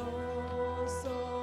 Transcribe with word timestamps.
So 0.00 1.10
Oh. 1.12 1.39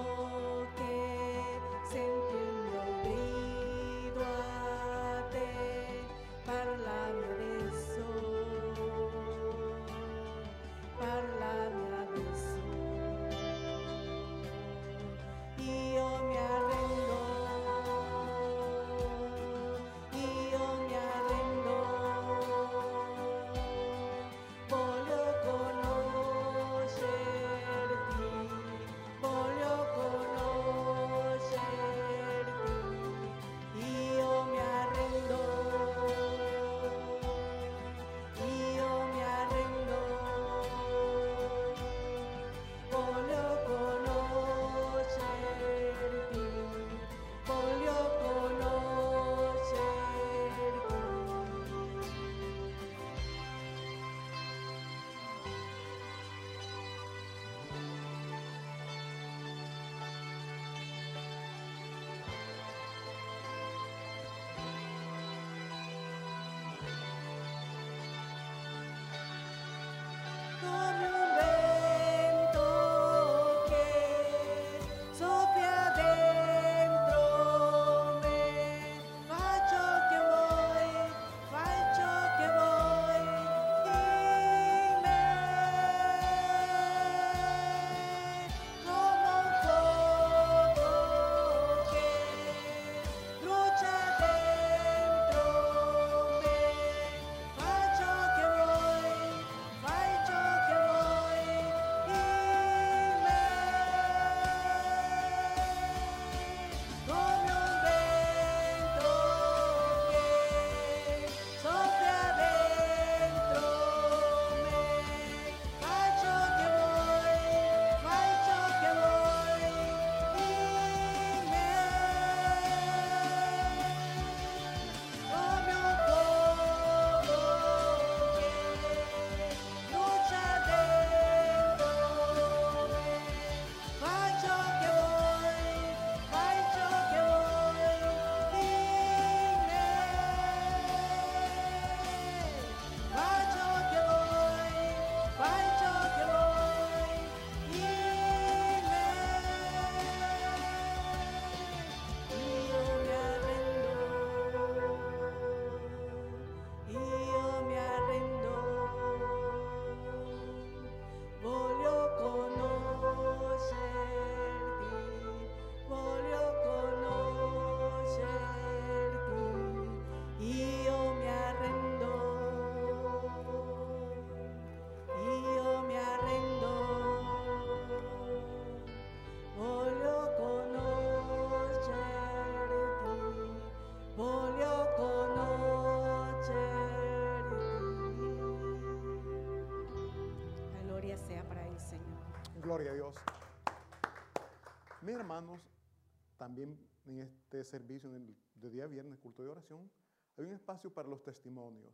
También 196.47 196.79
en 197.05 197.19
este 197.19 197.61
servicio 197.65 198.07
en 198.07 198.15
el, 198.15 198.35
de 198.55 198.69
día 198.69 198.87
viernes, 198.87 199.19
culto 199.19 199.43
de 199.43 199.49
oración, 199.49 199.91
hay 200.37 200.45
un 200.45 200.53
espacio 200.53 200.89
para 200.89 201.09
los 201.09 201.21
testimonios. 201.21 201.93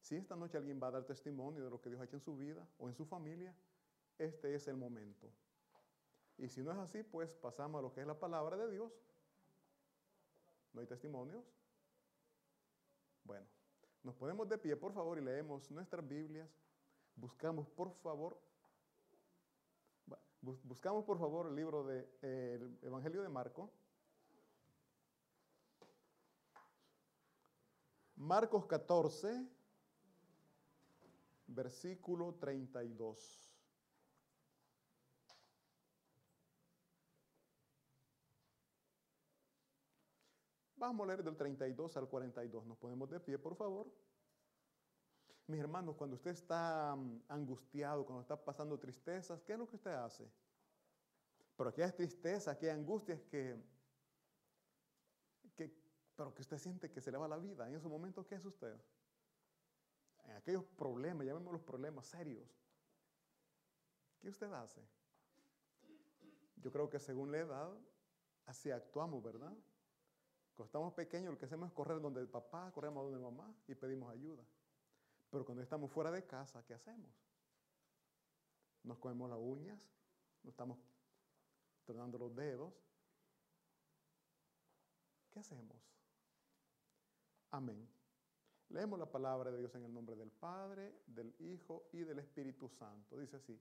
Si 0.00 0.16
esta 0.16 0.34
noche 0.34 0.58
alguien 0.58 0.80
va 0.82 0.88
a 0.88 0.90
dar 0.90 1.04
testimonio 1.04 1.62
de 1.62 1.70
lo 1.70 1.80
que 1.80 1.90
Dios 1.90 2.00
ha 2.00 2.04
hecho 2.04 2.16
en 2.16 2.22
su 2.22 2.36
vida 2.36 2.66
o 2.78 2.88
en 2.88 2.94
su 2.96 3.04
familia, 3.06 3.54
este 4.18 4.52
es 4.52 4.66
el 4.66 4.76
momento. 4.76 5.30
Y 6.38 6.48
si 6.48 6.60
no 6.64 6.72
es 6.72 6.78
así, 6.78 7.04
pues 7.04 7.30
pasamos 7.36 7.78
a 7.78 7.82
lo 7.82 7.92
que 7.92 8.00
es 8.00 8.06
la 8.06 8.18
palabra 8.18 8.56
de 8.56 8.68
Dios. 8.68 8.92
¿No 10.72 10.80
hay 10.80 10.88
testimonios? 10.88 11.44
Bueno, 13.22 13.46
nos 14.02 14.16
ponemos 14.16 14.48
de 14.48 14.58
pie, 14.58 14.74
por 14.74 14.92
favor, 14.92 15.18
y 15.18 15.20
leemos 15.20 15.70
nuestras 15.70 16.06
Biblias. 16.06 16.50
Buscamos, 17.14 17.68
por 17.68 17.94
favor, 18.02 18.40
buscamos, 20.40 21.04
por 21.04 21.20
favor, 21.20 21.46
el 21.46 21.54
libro 21.54 21.84
del 21.84 22.08
de, 22.20 22.88
Evangelio 22.88 23.22
de 23.22 23.28
Marco. 23.28 23.70
Marcos 28.24 28.64
14, 28.64 29.46
versículo 31.46 32.34
32. 32.36 33.52
Vamos 40.76 41.04
a 41.04 41.06
leer 41.06 41.22
del 41.22 41.36
32 41.36 41.98
al 41.98 42.08
42. 42.08 42.64
Nos 42.64 42.78
ponemos 42.78 43.10
de 43.10 43.20
pie, 43.20 43.38
por 43.38 43.54
favor. 43.56 43.92
Mis 45.46 45.60
hermanos, 45.60 45.94
cuando 45.94 46.16
usted 46.16 46.30
está 46.30 46.96
mm, 46.96 47.24
angustiado, 47.28 48.06
cuando 48.06 48.22
está 48.22 48.42
pasando 48.42 48.78
tristezas, 48.78 49.42
¿qué 49.42 49.52
es 49.52 49.58
lo 49.58 49.68
que 49.68 49.76
usted 49.76 49.92
hace? 49.92 50.26
Pero 51.58 51.68
aquellas 51.68 51.94
tristezas, 51.94 52.48
aquellas 52.48 52.78
angustias 52.78 53.20
que, 53.24 53.54
pero 56.16 56.34
que 56.34 56.42
usted 56.42 56.58
siente 56.58 56.90
que 56.90 57.00
se 57.00 57.10
le 57.10 57.18
va 57.18 57.28
la 57.28 57.38
vida. 57.38 57.68
En 57.68 57.74
esos 57.74 57.90
momentos, 57.90 58.26
¿qué 58.26 58.36
es 58.36 58.44
usted? 58.44 58.74
En 60.24 60.36
aquellos 60.36 60.64
problemas, 60.64 61.26
llamémoslos 61.26 61.62
problemas 61.62 62.06
serios. 62.06 62.48
¿Qué 64.20 64.28
usted 64.28 64.52
hace? 64.52 64.80
Yo 66.56 66.72
creo 66.72 66.88
que 66.88 66.98
según 66.98 67.30
la 67.30 67.38
edad, 67.38 67.72
así 68.46 68.70
actuamos, 68.70 69.22
¿verdad? 69.22 69.52
Cuando 70.54 70.66
estamos 70.66 70.94
pequeños, 70.94 71.32
lo 71.32 71.38
que 71.38 71.46
hacemos 71.46 71.68
es 71.68 71.74
correr 71.74 72.00
donde 72.00 72.20
el 72.20 72.28
papá, 72.28 72.70
corremos 72.72 73.04
donde 73.04 73.18
mamá 73.18 73.54
y 73.66 73.74
pedimos 73.74 74.10
ayuda. 74.10 74.44
Pero 75.30 75.44
cuando 75.44 75.62
estamos 75.62 75.90
fuera 75.90 76.12
de 76.12 76.24
casa, 76.24 76.64
¿qué 76.64 76.74
hacemos? 76.74 77.10
Nos 78.84 78.98
comemos 78.98 79.28
las 79.28 79.38
uñas, 79.38 79.90
nos 80.42 80.52
estamos 80.52 80.78
tornando 81.84 82.18
los 82.18 82.34
dedos. 82.36 82.72
¿Qué 85.30 85.40
hacemos? 85.40 85.93
Amén. 87.54 87.88
Leemos 88.70 88.98
la 88.98 89.08
palabra 89.08 89.52
de 89.52 89.58
Dios 89.58 89.72
en 89.76 89.84
el 89.84 89.94
nombre 89.94 90.16
del 90.16 90.32
Padre, 90.32 90.92
del 91.06 91.32
Hijo 91.38 91.86
y 91.92 92.00
del 92.00 92.18
Espíritu 92.18 92.68
Santo. 92.68 93.16
Dice 93.16 93.36
así, 93.36 93.56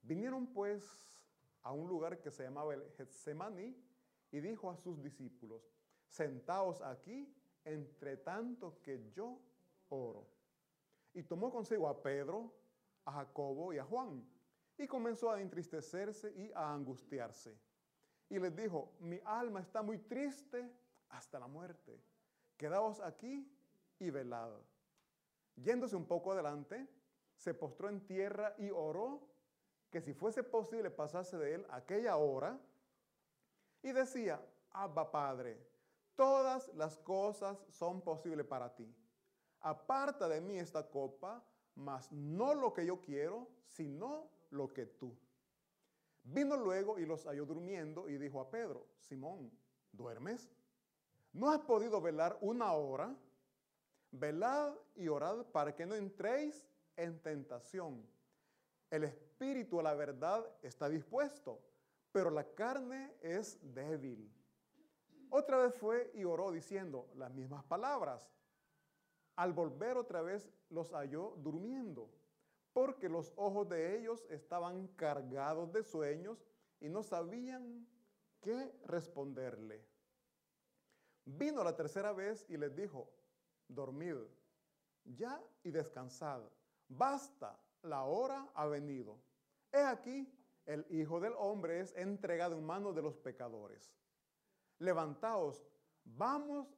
vinieron 0.00 0.46
pues 0.46 1.28
a 1.64 1.72
un 1.72 1.88
lugar 1.88 2.20
que 2.20 2.30
se 2.30 2.44
llamaba 2.44 2.72
el 2.72 2.88
Getsemaní 2.92 3.76
y 4.30 4.38
dijo 4.38 4.70
a 4.70 4.76
sus 4.76 5.02
discípulos, 5.02 5.68
sentaos 6.06 6.80
aquí, 6.82 7.34
entre 7.64 8.16
tanto 8.18 8.80
que 8.80 9.10
yo 9.10 9.40
oro. 9.88 10.24
Y 11.12 11.24
tomó 11.24 11.50
consigo 11.50 11.88
a 11.88 12.00
Pedro, 12.00 12.54
a 13.04 13.10
Jacobo 13.10 13.72
y 13.72 13.78
a 13.78 13.84
Juan, 13.84 14.24
y 14.78 14.86
comenzó 14.86 15.32
a 15.32 15.40
entristecerse 15.40 16.32
y 16.36 16.52
a 16.52 16.72
angustiarse. 16.72 17.58
Y 18.28 18.38
les 18.38 18.54
dijo, 18.54 18.92
mi 19.00 19.18
alma 19.24 19.62
está 19.62 19.82
muy 19.82 19.98
triste 19.98 20.70
hasta 21.08 21.40
la 21.40 21.48
muerte. 21.48 22.11
Quedaos 22.62 23.00
aquí 23.00 23.44
y 23.98 24.10
velad. 24.10 24.52
Yéndose 25.56 25.96
un 25.96 26.06
poco 26.06 26.30
adelante, 26.30 26.88
se 27.34 27.54
postró 27.54 27.88
en 27.88 28.06
tierra 28.06 28.54
y 28.56 28.70
oró 28.70 29.28
que 29.90 30.00
si 30.00 30.14
fuese 30.14 30.44
posible 30.44 30.88
pasarse 30.88 31.36
de 31.36 31.56
él 31.56 31.66
aquella 31.70 32.16
hora. 32.18 32.56
Y 33.82 33.90
decía, 33.90 34.40
Abba 34.70 35.10
Padre, 35.10 35.58
Todas 36.14 36.72
las 36.74 36.98
cosas 36.98 37.58
son 37.68 38.00
posibles 38.00 38.46
para 38.46 38.72
ti. 38.72 38.94
Aparta 39.58 40.28
de 40.28 40.40
mí 40.40 40.56
esta 40.56 40.88
copa, 40.88 41.44
mas 41.74 42.12
no 42.12 42.54
lo 42.54 42.72
que 42.72 42.86
yo 42.86 43.00
quiero, 43.00 43.48
sino 43.66 44.30
lo 44.50 44.72
que 44.72 44.86
tú. 44.86 45.18
Vino 46.22 46.56
luego 46.56 47.00
y 47.00 47.06
los 47.06 47.26
halló 47.26 47.44
durmiendo 47.44 48.08
y 48.08 48.18
dijo 48.18 48.40
a 48.40 48.48
Pedro, 48.48 48.86
Simón, 49.00 49.50
¿duermes? 49.90 50.48
¿No 51.32 51.50
has 51.50 51.60
podido 51.60 52.00
velar 52.00 52.36
una 52.40 52.72
hora? 52.72 53.16
Velad 54.10 54.74
y 54.94 55.08
orad 55.08 55.46
para 55.46 55.74
que 55.74 55.86
no 55.86 55.94
entréis 55.94 56.66
en 56.96 57.18
tentación. 57.20 58.06
El 58.90 59.04
espíritu 59.04 59.80
a 59.80 59.82
la 59.82 59.94
verdad 59.94 60.46
está 60.62 60.90
dispuesto, 60.90 61.58
pero 62.12 62.30
la 62.30 62.44
carne 62.44 63.16
es 63.22 63.58
débil. 63.74 64.30
Otra 65.30 65.56
vez 65.56 65.74
fue 65.74 66.10
y 66.12 66.24
oró 66.24 66.52
diciendo 66.52 67.08
las 67.14 67.32
mismas 67.32 67.64
palabras. 67.64 68.28
Al 69.36 69.54
volver 69.54 69.96
otra 69.96 70.20
vez 70.20 70.50
los 70.68 70.92
halló 70.92 71.36
durmiendo, 71.38 72.10
porque 72.74 73.08
los 73.08 73.32
ojos 73.36 73.66
de 73.70 73.98
ellos 73.98 74.26
estaban 74.28 74.88
cargados 74.88 75.72
de 75.72 75.82
sueños 75.82 76.44
y 76.80 76.90
no 76.90 77.02
sabían 77.02 77.86
qué 78.42 78.70
responderle. 78.84 79.91
Vino 81.24 81.62
la 81.62 81.74
tercera 81.76 82.12
vez 82.12 82.44
y 82.48 82.56
les 82.56 82.74
dijo, 82.74 83.08
dormid 83.68 84.16
ya 85.04 85.42
y 85.62 85.70
descansad. 85.70 86.42
Basta, 86.88 87.58
la 87.82 88.04
hora 88.04 88.50
ha 88.54 88.66
venido. 88.66 89.18
He 89.72 89.80
aquí, 89.80 90.28
el 90.66 90.86
Hijo 90.90 91.20
del 91.20 91.34
Hombre 91.36 91.80
es 91.80 91.94
entregado 91.96 92.56
en 92.56 92.64
manos 92.64 92.94
de 92.94 93.02
los 93.02 93.16
pecadores 93.16 93.94
levantaos, 94.82 95.64
vamos, 96.04 96.68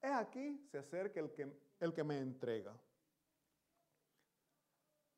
he 0.00 0.06
aquí, 0.06 0.64
se 0.70 0.78
acerca 0.78 1.20
el 1.20 1.32
que, 1.32 1.52
el 1.80 1.92
que 1.92 2.04
me 2.04 2.18
entrega. 2.18 2.74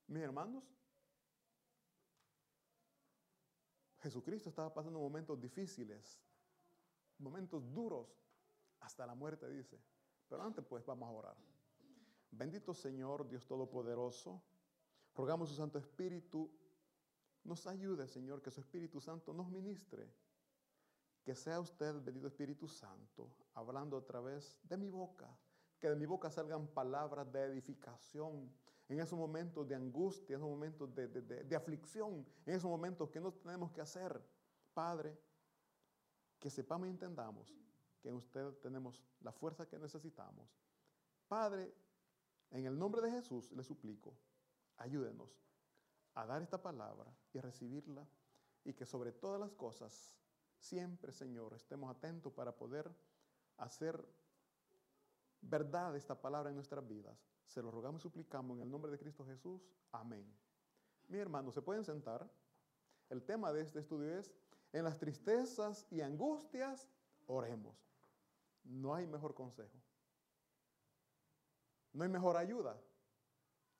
Mis 0.07 0.23
hermanos, 0.23 0.65
Jesucristo 4.01 4.49
estaba 4.49 4.73
pasando 4.73 4.99
momentos 4.99 5.41
difíciles, 5.41 6.19
momentos 7.19 7.73
duros, 7.73 8.09
hasta 8.83 9.07
la 9.07 9.15
muerte, 9.15 9.49
dice. 9.49 9.81
Pero 10.29 10.43
antes, 10.43 10.65
pues, 10.65 10.85
vamos 10.85 11.09
a 11.09 11.13
orar. 11.13 11.37
Bendito 12.31 12.73
Señor, 12.73 13.29
Dios 13.29 13.47
Todopoderoso, 13.47 14.43
rogamos 15.15 15.49
su 15.49 15.55
Santo 15.55 15.79
Espíritu, 15.79 16.51
nos 17.45 17.67
ayude, 17.67 18.07
Señor, 18.07 18.41
que 18.41 18.51
su 18.51 18.61
Espíritu 18.61 19.01
Santo 19.01 19.35
nos 19.35 19.49
ministre 19.51 20.09
que 21.25 21.35
sea 21.35 21.61
usted, 21.61 21.95
bendito 22.03 22.27
Espíritu 22.27 22.67
Santo, 22.67 23.31
hablando 23.55 23.97
a 23.97 24.05
través 24.05 24.59
de 24.65 24.77
mi 24.77 24.91
boca, 24.91 25.29
que 25.79 25.89
de 25.89 25.97
mi 25.97 26.07
boca 26.07 26.31
salgan 26.31 26.67
palabras 26.67 27.31
de 27.33 27.43
edificación 27.45 28.53
en 28.89 29.01
esos 29.01 29.19
momentos 29.19 29.69
de 29.69 29.75
angustia, 29.75 30.35
en 30.35 30.41
esos 30.41 30.51
momentos 30.51 30.95
de, 30.95 31.09
de 31.09 31.57
aflicción, 31.57 32.27
en 32.45 32.55
esos 32.55 32.69
momentos 32.69 33.09
que 33.11 33.21
no 33.21 33.33
tenemos 33.33 33.71
que 33.71 33.81
hacer. 33.81 34.21
Padre, 34.75 35.17
que 36.39 36.51
sepamos 36.51 36.89
y 36.89 36.91
entendamos 36.91 37.55
que 38.03 38.09
en 38.09 38.17
usted 38.17 38.53
tenemos 38.59 39.03
la 39.21 39.33
fuerza 39.33 39.67
que 39.67 39.79
necesitamos. 39.79 40.51
Padre, 41.29 41.73
en 42.51 42.67
el 42.67 42.79
nombre 42.79 43.01
de 43.01 43.11
Jesús 43.11 43.51
le 43.53 43.63
suplico, 43.63 44.15
ayúdenos 44.77 45.41
a 46.15 46.27
dar 46.27 46.43
esta 46.43 46.61
palabra 46.61 47.11
y 47.33 47.39
a 47.39 47.43
recibirla 47.43 48.07
y 48.65 48.75
que 48.75 48.85
sobre 48.85 49.13
todas 49.13 49.41
las 49.41 49.53
cosas 49.53 50.19
Siempre, 50.63 51.11
Señor, 51.11 51.55
estemos 51.55 51.91
atentos 51.91 52.33
para 52.33 52.55
poder 52.55 52.89
hacer 53.57 54.01
verdad 55.41 55.97
esta 55.97 56.15
palabra 56.15 56.51
en 56.51 56.55
nuestras 56.55 56.87
vidas. 56.87 57.19
Se 57.49 57.61
lo 57.61 57.73
rogamos 57.73 58.01
y 58.01 58.05
suplicamos 58.05 58.57
en 58.57 58.63
el 58.63 58.71
nombre 58.71 58.93
de 58.93 58.99
Cristo 58.99 59.27
Jesús. 59.27 59.69
Amén. 59.91 60.25
Mi 61.09 61.19
hermano, 61.19 61.51
¿se 61.51 61.63
pueden 61.63 61.85
sentar? 61.85 62.31
El 63.11 63.25
tema 63.25 63.53
de 63.53 63.63
este 63.63 63.81
estudio 63.81 64.17
es, 64.17 64.33
en 64.73 64.85
las 64.85 64.99
tristezas 65.01 65.85
y 65.91 66.01
angustias, 66.01 66.89
oremos. 67.27 67.92
No 68.65 68.95
hay 68.95 69.07
mejor 69.07 69.35
consejo. 69.35 69.81
No 71.93 72.05
hay 72.05 72.09
mejor 72.09 72.37
ayuda 72.37 72.81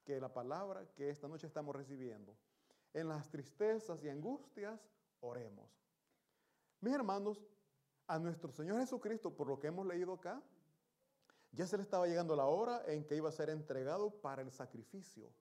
que 0.05 0.21
la 0.21 0.33
palabra 0.33 0.87
que 0.95 1.11
esta 1.11 1.29
noche 1.29 1.47
estamos 1.47 1.75
recibiendo. 1.75 2.37
En 2.93 3.09
las 3.09 3.31
tristezas 3.31 4.03
y 4.03 4.09
angustias, 4.09 4.81
oremos. 5.21 5.71
Mis 6.81 6.93
hermanos, 6.93 7.43
a 8.07 8.19
nuestro 8.19 8.53
Señor 8.53 8.79
Jesucristo, 8.81 9.35
por 9.35 9.47
lo 9.47 9.59
que 9.59 9.69
hemos 9.69 9.87
leído 9.87 10.13
acá, 10.13 10.43
ya 11.53 11.67
se 11.67 11.77
le 11.77 11.83
estaba 11.83 12.07
llegando 12.07 12.35
la 12.35 12.47
hora 12.47 12.83
en 12.87 13.05
que 13.05 13.17
iba 13.17 13.29
a 13.29 13.33
ser 13.33 13.51
entregado 13.51 14.11
para 14.11 14.43
el 14.43 14.51
sacrificio. 14.51 15.33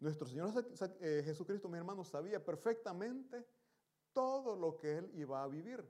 Nuestro 0.00 0.26
Señor 0.26 0.52
eh, 1.00 1.22
Jesucristo, 1.24 1.68
mi 1.68 1.78
hermano, 1.78 2.04
sabía 2.04 2.44
perfectamente 2.44 3.46
todo 4.12 4.56
lo 4.56 4.76
que 4.76 4.98
Él 4.98 5.10
iba 5.14 5.42
a 5.42 5.48
vivir. 5.48 5.84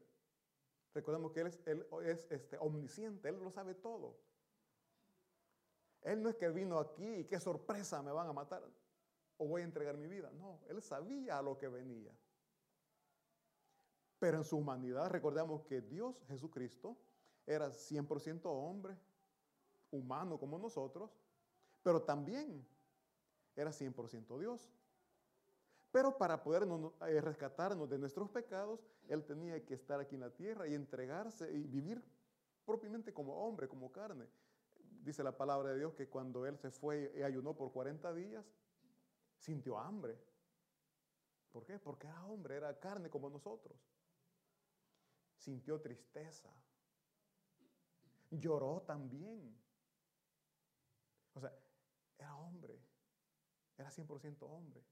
Recordemos 0.95 1.33
que 1.33 1.41
Él 1.41 1.87
es, 2.05 2.27
este, 2.31 2.59
omnisciente, 2.59 3.29
Él 3.29 3.39
lo 3.39 3.51
sabe 3.51 3.75
todo. 3.75 4.17
Él 6.03 6.23
no 6.23 6.29
es 6.29 6.37
que 6.37 6.49
vino 6.51 6.79
aquí 6.79 7.07
y 7.07 7.25
qué 7.25 7.39
sorpresa 7.39 8.03
me 8.03 8.13
van 8.13 8.29
a 8.29 8.33
matar 8.33 8.63
o 9.39 9.47
voy 9.47 9.63
a 9.63 9.65
entregar 9.65 9.97
mi 9.97 10.09
vida. 10.09 10.31
No, 10.33 10.61
Él 10.69 10.83
sabía 10.83 11.39
a 11.39 11.43
lo 11.43 11.57
que 11.59 11.69
venía. 11.69 12.13
Pero 14.19 14.39
en 14.39 14.45
su 14.45 14.59
humanidad, 14.59 15.11
recordemos 15.11 15.63
que 15.63 15.81
Dios, 15.81 16.23
Jesucristo, 16.29 16.97
era 17.47 17.71
100% 17.71 18.43
hombre, 18.45 18.97
humano 19.91 20.39
como 20.39 20.59
nosotros, 20.59 21.11
pero 21.83 22.03
también 22.03 22.67
era 23.57 23.71
100% 23.71 24.39
Dios. 24.39 24.71
Pero 25.93 26.17
para 26.17 26.43
poder 26.43 26.67
eh, 27.07 27.21
rescatarnos 27.21 27.89
de 27.89 27.99
nuestros 27.99 28.31
pecados, 28.31 28.81
Él 29.09 29.25
tenía 29.25 29.63
que 29.65 29.75
estar 29.75 30.01
aquí 30.01 30.15
en 30.15 30.23
la 30.23 30.31
tierra 30.31 30.67
y 30.67 30.75
entregarse 30.75 31.53
y 31.53 31.67
vivir 31.67 32.03
propiamente 32.65 33.13
como 33.13 33.47
hombre, 33.47 33.69
como 33.69 33.93
carne. 33.93 34.27
Dice 35.03 35.23
la 35.23 35.37
palabra 35.37 35.71
de 35.71 35.79
Dios 35.79 35.93
que 35.95 36.09
cuando 36.09 36.47
Él 36.47 36.57
se 36.59 36.71
fue 36.71 37.13
y 37.15 37.23
ayunó 37.23 37.55
por 37.55 37.73
40 37.73 38.15
días, 38.15 38.45
sintió 39.37 39.79
hambre. 39.79 40.19
¿Por 41.53 41.67
qué? 41.67 41.79
Porque 41.79 42.07
era 42.07 42.25
hombre, 42.25 42.57
era 42.57 42.81
carne 42.81 43.11
como 43.11 43.29
nosotros. 43.29 43.79
Sintió 45.37 45.79
tristeza. 45.79 46.49
Lloró 48.31 48.81
también. 48.87 49.55
O 51.35 51.41
sea, 51.41 51.53
era 52.17 52.35
hombre. 52.37 52.81
Era 53.77 53.91
100% 53.91 54.37
hombre. 54.49 54.83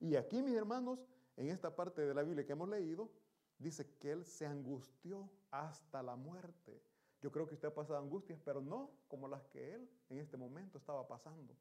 Y 0.00 0.16
aquí, 0.16 0.42
mis 0.42 0.54
hermanos, 0.54 1.00
en 1.36 1.48
esta 1.48 1.74
parte 1.74 2.02
de 2.02 2.14
la 2.14 2.22
Biblia 2.22 2.44
que 2.44 2.52
hemos 2.52 2.68
leído, 2.68 3.10
dice 3.58 3.96
que 3.98 4.12
él 4.12 4.24
se 4.24 4.46
angustió 4.46 5.30
hasta 5.50 6.02
la 6.02 6.16
muerte. 6.16 6.82
Yo 7.20 7.32
creo 7.32 7.46
que 7.46 7.54
usted 7.54 7.68
ha 7.68 7.74
pasado 7.74 7.98
angustias, 7.98 8.38
pero 8.44 8.60
no 8.60 8.90
como 9.08 9.26
las 9.26 9.42
que 9.46 9.74
él 9.74 9.90
en 10.08 10.18
este 10.18 10.36
momento 10.36 10.78
estaba 10.78 11.06
pasando. 11.06 11.56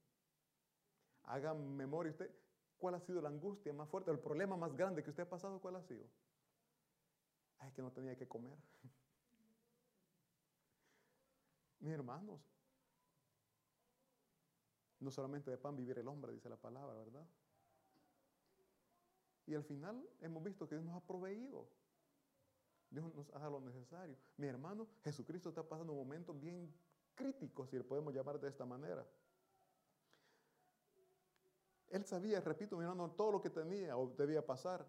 Haga 1.24 1.54
memoria 1.54 2.12
usted, 2.12 2.32
¿cuál 2.78 2.96
ha 2.96 3.00
sido 3.00 3.22
la 3.22 3.30
angustia 3.30 3.74
más 3.74 3.90
fuerte, 3.90 4.12
el 4.12 4.20
problema 4.20 4.56
más 4.56 4.74
grande 4.76 5.04
que 5.04 5.10
usted 5.10 5.24
ha 5.24 5.30
pasado? 5.30 5.60
¿Cuál 5.60 5.78
ha 5.78 5.82
sido? 5.82 6.06
Ay, 7.58 7.72
que 7.72 7.82
no 7.82 7.92
tenía 7.92 8.16
que 8.16 8.28
comer. 8.28 8.58
Mis 11.80 11.92
hermanos, 11.92 12.40
no 15.00 15.12
solamente 15.12 15.50
de 15.52 15.58
pan 15.58 15.76
vivir 15.76 15.98
el 15.98 16.08
hombre, 16.08 16.32
dice 16.34 16.50
la 16.50 16.58
palabra, 16.58 16.94
¿verdad? 16.98 17.28
Y 19.48 19.56
al 19.56 19.64
final 19.64 20.06
hemos 20.20 20.44
visto 20.44 20.68
que 20.68 20.76
Dios 20.76 20.86
nos 20.86 20.96
ha 20.96 21.06
proveído. 21.08 21.68
Dios 22.90 23.14
nos 23.16 23.30
ha 23.30 23.40
dado 23.40 23.60
lo 23.60 23.62
necesario. 23.62 24.18
Mi 24.36 24.48
hermano, 24.48 24.88
Jesucristo 25.04 25.50
está 25.50 25.64
pasando 25.64 25.94
un 25.94 26.00
momento 26.00 26.34
bien 26.34 26.72
crítico, 27.16 27.66
si 27.66 27.78
le 27.78 27.84
podemos 27.84 28.14
llamar 28.14 28.40
de 28.40 28.50
esta 28.50 28.66
manera. 28.66 29.06
Él 31.90 32.06
sabía, 32.06 32.42
repito, 32.42 32.78
mi 32.78 32.84
hermano, 32.84 33.10
todo 33.12 33.32
lo 33.32 33.42
que 33.42 33.50
tenía 33.50 33.98
o 33.98 34.08
debía 34.10 34.46
pasar. 34.46 34.86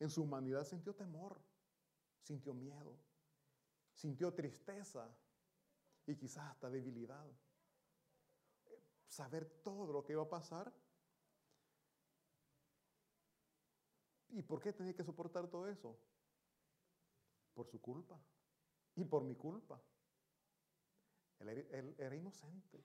En 0.00 0.08
su 0.08 0.22
humanidad 0.22 0.64
sintió 0.64 0.94
temor, 0.94 1.38
sintió 2.22 2.54
miedo, 2.54 2.96
sintió 3.94 4.32
tristeza 4.32 5.06
y 6.06 6.16
quizás 6.16 6.50
hasta 6.50 6.70
debilidad. 6.70 7.26
Saber 9.06 9.44
todo 9.62 9.92
lo 9.92 10.02
que 10.02 10.14
iba 10.14 10.22
a 10.22 10.28
pasar 10.28 10.72
¿Y 14.34 14.42
por 14.42 14.60
qué 14.60 14.72
tenía 14.72 14.94
que 14.94 15.04
soportar 15.04 15.46
todo 15.48 15.68
eso? 15.68 15.96
Por 17.54 17.68
su 17.68 17.80
culpa 17.80 18.18
y 18.96 19.04
por 19.04 19.22
mi 19.22 19.36
culpa. 19.36 19.80
Él, 21.38 21.94
era 21.98 22.16
inocente. 22.16 22.84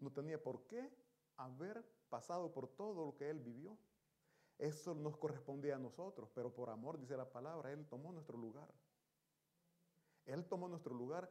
No 0.00 0.12
tenía 0.12 0.42
por 0.42 0.66
qué 0.66 0.90
haber 1.38 1.82
pasado 2.10 2.52
por 2.52 2.68
todo 2.68 3.06
lo 3.06 3.16
que 3.16 3.30
él 3.30 3.40
vivió. 3.40 3.78
Eso 4.58 4.94
nos 4.94 5.16
correspondía 5.16 5.76
a 5.76 5.78
nosotros, 5.78 6.28
pero 6.34 6.52
por 6.52 6.68
amor, 6.68 6.98
dice 6.98 7.16
la 7.16 7.30
palabra, 7.30 7.72
Él 7.72 7.86
tomó 7.88 8.12
nuestro 8.12 8.36
lugar. 8.36 8.68
Él 10.26 10.44
tomó 10.44 10.68
nuestro 10.68 10.94
lugar. 10.94 11.30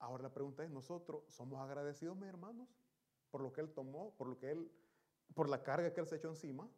Ahora 0.00 0.24
la 0.24 0.34
pregunta 0.34 0.64
es, 0.64 0.70
¿nosotros 0.70 1.22
somos 1.28 1.60
agradecidos, 1.60 2.16
mis 2.16 2.28
hermanos? 2.28 2.68
Por 3.30 3.42
lo 3.42 3.52
que 3.52 3.60
Él 3.60 3.72
tomó, 3.72 4.12
por 4.16 4.26
lo 4.26 4.38
que 4.40 4.50
Él, 4.50 4.72
por 5.34 5.48
la 5.48 5.62
carga 5.62 5.92
que 5.92 6.00
Él 6.00 6.08
se 6.08 6.16
echó 6.16 6.30
encima. 6.30 6.68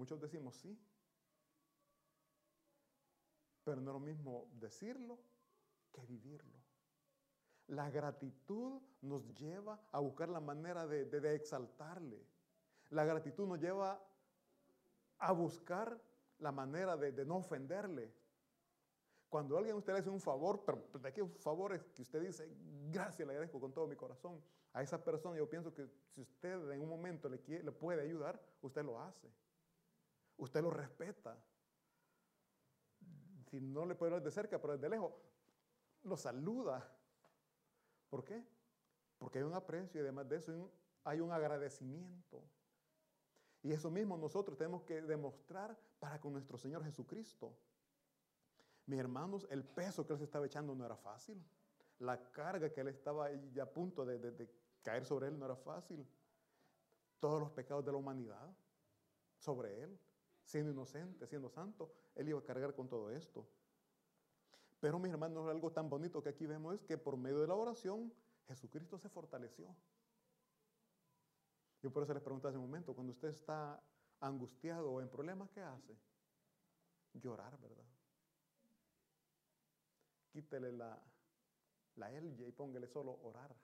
Muchos 0.00 0.18
decimos 0.18 0.56
sí, 0.56 0.80
pero 3.62 3.82
no 3.82 3.90
es 3.90 3.92
lo 3.92 4.00
mismo 4.00 4.48
decirlo 4.54 5.18
que 5.92 6.06
vivirlo. 6.06 6.58
La 7.66 7.90
gratitud 7.90 8.80
nos 9.02 9.30
lleva 9.34 9.78
a 9.92 10.00
buscar 10.00 10.30
la 10.30 10.40
manera 10.40 10.86
de, 10.86 11.34
exaltarle. 11.34 12.26
La 12.88 13.04
gratitud 13.04 13.46
nos 13.46 13.60
lleva 13.60 14.02
a 15.18 15.32
buscar 15.32 16.02
la 16.38 16.50
manera 16.50 16.96
de, 16.96 17.12
no 17.26 17.36
ofenderle. 17.36 18.10
Cuando 19.28 19.58
alguien 19.58 19.74
a 19.74 19.78
usted 19.80 19.92
le 19.92 19.98
hace 19.98 20.08
un 20.08 20.18
favor, 20.22 20.64
pero 20.64 20.82
de 20.98 21.12
qué 21.12 21.26
favor 21.26 21.74
es 21.74 21.82
que 21.92 22.00
usted 22.00 22.22
dice, 22.22 22.50
gracias, 22.90 23.28
le 23.28 23.34
agradezco 23.34 23.60
con 23.60 23.74
todo 23.74 23.86
mi 23.86 23.96
corazón. 23.96 24.42
A 24.72 24.82
esa 24.82 25.04
persona 25.04 25.36
yo 25.36 25.46
pienso 25.46 25.74
que 25.74 25.86
si 26.14 26.22
usted 26.22 26.70
en 26.70 26.80
un 26.80 26.88
momento 26.88 27.28
le 27.28 27.70
puede 27.70 28.00
ayudar, 28.00 28.42
usted 28.62 28.82
lo 28.82 28.98
hace. 28.98 29.30
Usted 30.40 30.62
lo 30.62 30.70
respeta. 30.70 31.36
Si 33.50 33.60
no 33.60 33.84
le 33.84 33.94
puede 33.94 34.12
ver 34.12 34.22
de 34.22 34.30
cerca, 34.30 34.58
pero 34.58 34.74
desde 34.74 34.88
lejos, 34.88 35.12
lo 36.04 36.16
saluda. 36.16 36.90
¿Por 38.08 38.24
qué? 38.24 38.42
Porque 39.18 39.38
hay 39.38 39.44
un 39.44 39.52
aprecio 39.52 40.00
y 40.00 40.02
además 40.02 40.28
de 40.28 40.36
eso 40.36 40.72
hay 41.04 41.20
un 41.20 41.30
agradecimiento. 41.30 42.42
Y 43.62 43.72
eso 43.72 43.90
mismo 43.90 44.16
nosotros 44.16 44.56
tenemos 44.56 44.82
que 44.82 45.02
demostrar 45.02 45.78
para 45.98 46.18
con 46.18 46.32
nuestro 46.32 46.56
Señor 46.56 46.82
Jesucristo. 46.84 47.54
Mis 48.86 48.98
hermanos, 48.98 49.46
el 49.50 49.62
peso 49.62 50.06
que 50.06 50.14
Él 50.14 50.18
se 50.18 50.24
estaba 50.24 50.46
echando 50.46 50.74
no 50.74 50.86
era 50.86 50.96
fácil. 50.96 51.44
La 51.98 52.30
carga 52.30 52.72
que 52.72 52.80
Él 52.80 52.88
estaba 52.88 53.30
ya 53.52 53.64
a 53.64 53.70
punto 53.70 54.06
de, 54.06 54.18
de 54.18 54.50
caer 54.82 55.04
sobre 55.04 55.28
Él 55.28 55.38
no 55.38 55.44
era 55.44 55.56
fácil. 55.56 56.06
Todos 57.18 57.38
los 57.40 57.50
pecados 57.50 57.84
de 57.84 57.92
la 57.92 57.98
humanidad 57.98 58.50
sobre 59.36 59.82
Él 59.82 60.00
siendo 60.50 60.72
inocente, 60.72 61.26
siendo 61.26 61.48
santo, 61.48 61.92
él 62.16 62.28
iba 62.28 62.38
a 62.38 62.42
cargar 62.42 62.74
con 62.74 62.88
todo 62.88 63.10
esto. 63.10 63.46
Pero 64.80 64.98
mis 64.98 65.12
hermanos, 65.12 65.48
algo 65.48 65.70
tan 65.70 65.88
bonito 65.88 66.22
que 66.22 66.30
aquí 66.30 66.46
vemos 66.46 66.74
es 66.74 66.82
que 66.82 66.98
por 66.98 67.16
medio 67.16 67.40
de 67.40 67.46
la 67.46 67.54
oración, 67.54 68.12
Jesucristo 68.48 68.98
se 68.98 69.08
fortaleció. 69.08 69.74
Yo 71.82 71.92
por 71.92 72.02
eso 72.02 72.12
les 72.12 72.22
pregunto 72.22 72.48
hace 72.48 72.58
un 72.58 72.64
momento, 72.64 72.94
cuando 72.94 73.12
usted 73.12 73.28
está 73.28 73.80
angustiado 74.20 74.90
o 74.90 75.00
en 75.00 75.08
problemas, 75.08 75.50
¿qué 75.50 75.60
hace? 75.60 75.96
Llorar, 77.14 77.58
¿verdad? 77.60 77.84
Quítele 80.32 80.72
la, 80.72 81.00
la 81.96 82.12
y 82.12 82.52
póngale 82.52 82.88
solo 82.88 83.18
orar. 83.22 83.54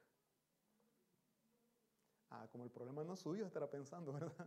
Ah, 2.30 2.46
como 2.50 2.64
el 2.64 2.70
problema 2.70 3.04
no 3.04 3.14
es 3.14 3.20
suyo, 3.20 3.46
estará 3.46 3.68
pensando, 3.68 4.12
¿verdad? 4.12 4.46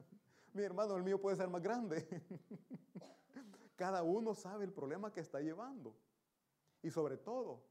Mi 0.53 0.63
hermano, 0.63 0.95
el 0.95 1.03
mío 1.03 1.19
puede 1.19 1.35
ser 1.37 1.47
más 1.49 1.61
grande. 1.61 2.07
Cada 3.75 4.03
uno 4.03 4.33
sabe 4.33 4.65
el 4.65 4.73
problema 4.73 5.11
que 5.13 5.21
está 5.21 5.39
llevando. 5.39 5.95
Y 6.81 6.89
sobre 6.89 7.17
todo, 7.17 7.63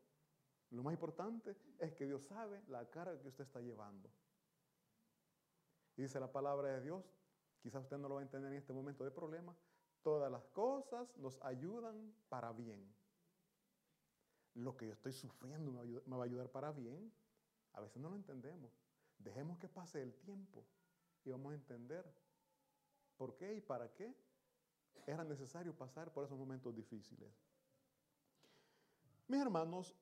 lo 0.71 0.83
más 0.83 0.93
importante 0.93 1.57
es 1.79 1.93
que 1.95 2.07
Dios 2.07 2.23
sabe 2.25 2.63
la 2.69 2.89
carga 2.91 3.21
que 3.21 3.29
usted 3.29 3.45
está 3.45 3.61
llevando. 3.61 4.11
Y 5.97 6.03
dice 6.03 6.21
la 6.21 6.31
palabra 6.31 6.69
de 6.69 6.81
Dios, 6.83 7.05
quizás 7.61 7.83
usted 7.83 7.99
no 7.99 8.09
lo 8.09 8.17
va 8.17 8.21
a 8.21 8.25
entender 8.25 8.53
en 8.53 8.59
este 8.59 8.73
momento 8.73 9.05
de 9.05 9.11
problema, 9.11 9.57
todas 10.03 10.31
las 10.31 10.45
cosas 10.49 11.17
nos 11.17 11.41
ayudan 11.43 12.15
para 12.29 12.53
bien. 12.53 12.95
Lo 14.55 14.77
que 14.77 14.87
yo 14.87 14.93
estoy 14.93 15.13
sufriendo 15.13 15.73
me 15.73 16.17
va 16.17 16.23
a 16.23 16.27
ayudar 16.27 16.51
para 16.51 16.73
bien. 16.73 17.13
A 17.73 17.81
veces 17.81 18.01
no 18.01 18.11
lo 18.11 18.17
entendemos. 18.17 18.73
Dejemos 19.19 19.59
que 19.59 19.69
pase 19.69 20.03
el 20.03 20.15
tiempo 20.15 20.65
y 21.25 21.31
vamos 21.31 21.53
a 21.53 21.57
entender 21.57 22.05
por 23.19 23.37
qué 23.37 23.57
y 23.57 23.61
para 23.61 23.93
qué 23.93 24.15
era 25.07 25.25
necesario 25.25 25.75
pasar 25.75 26.13
por 26.13 26.25
esos 26.25 26.39
momentos 26.39 26.75
difíciles. 26.75 27.31
Mis 29.27 29.41
hermanos, 29.41 29.95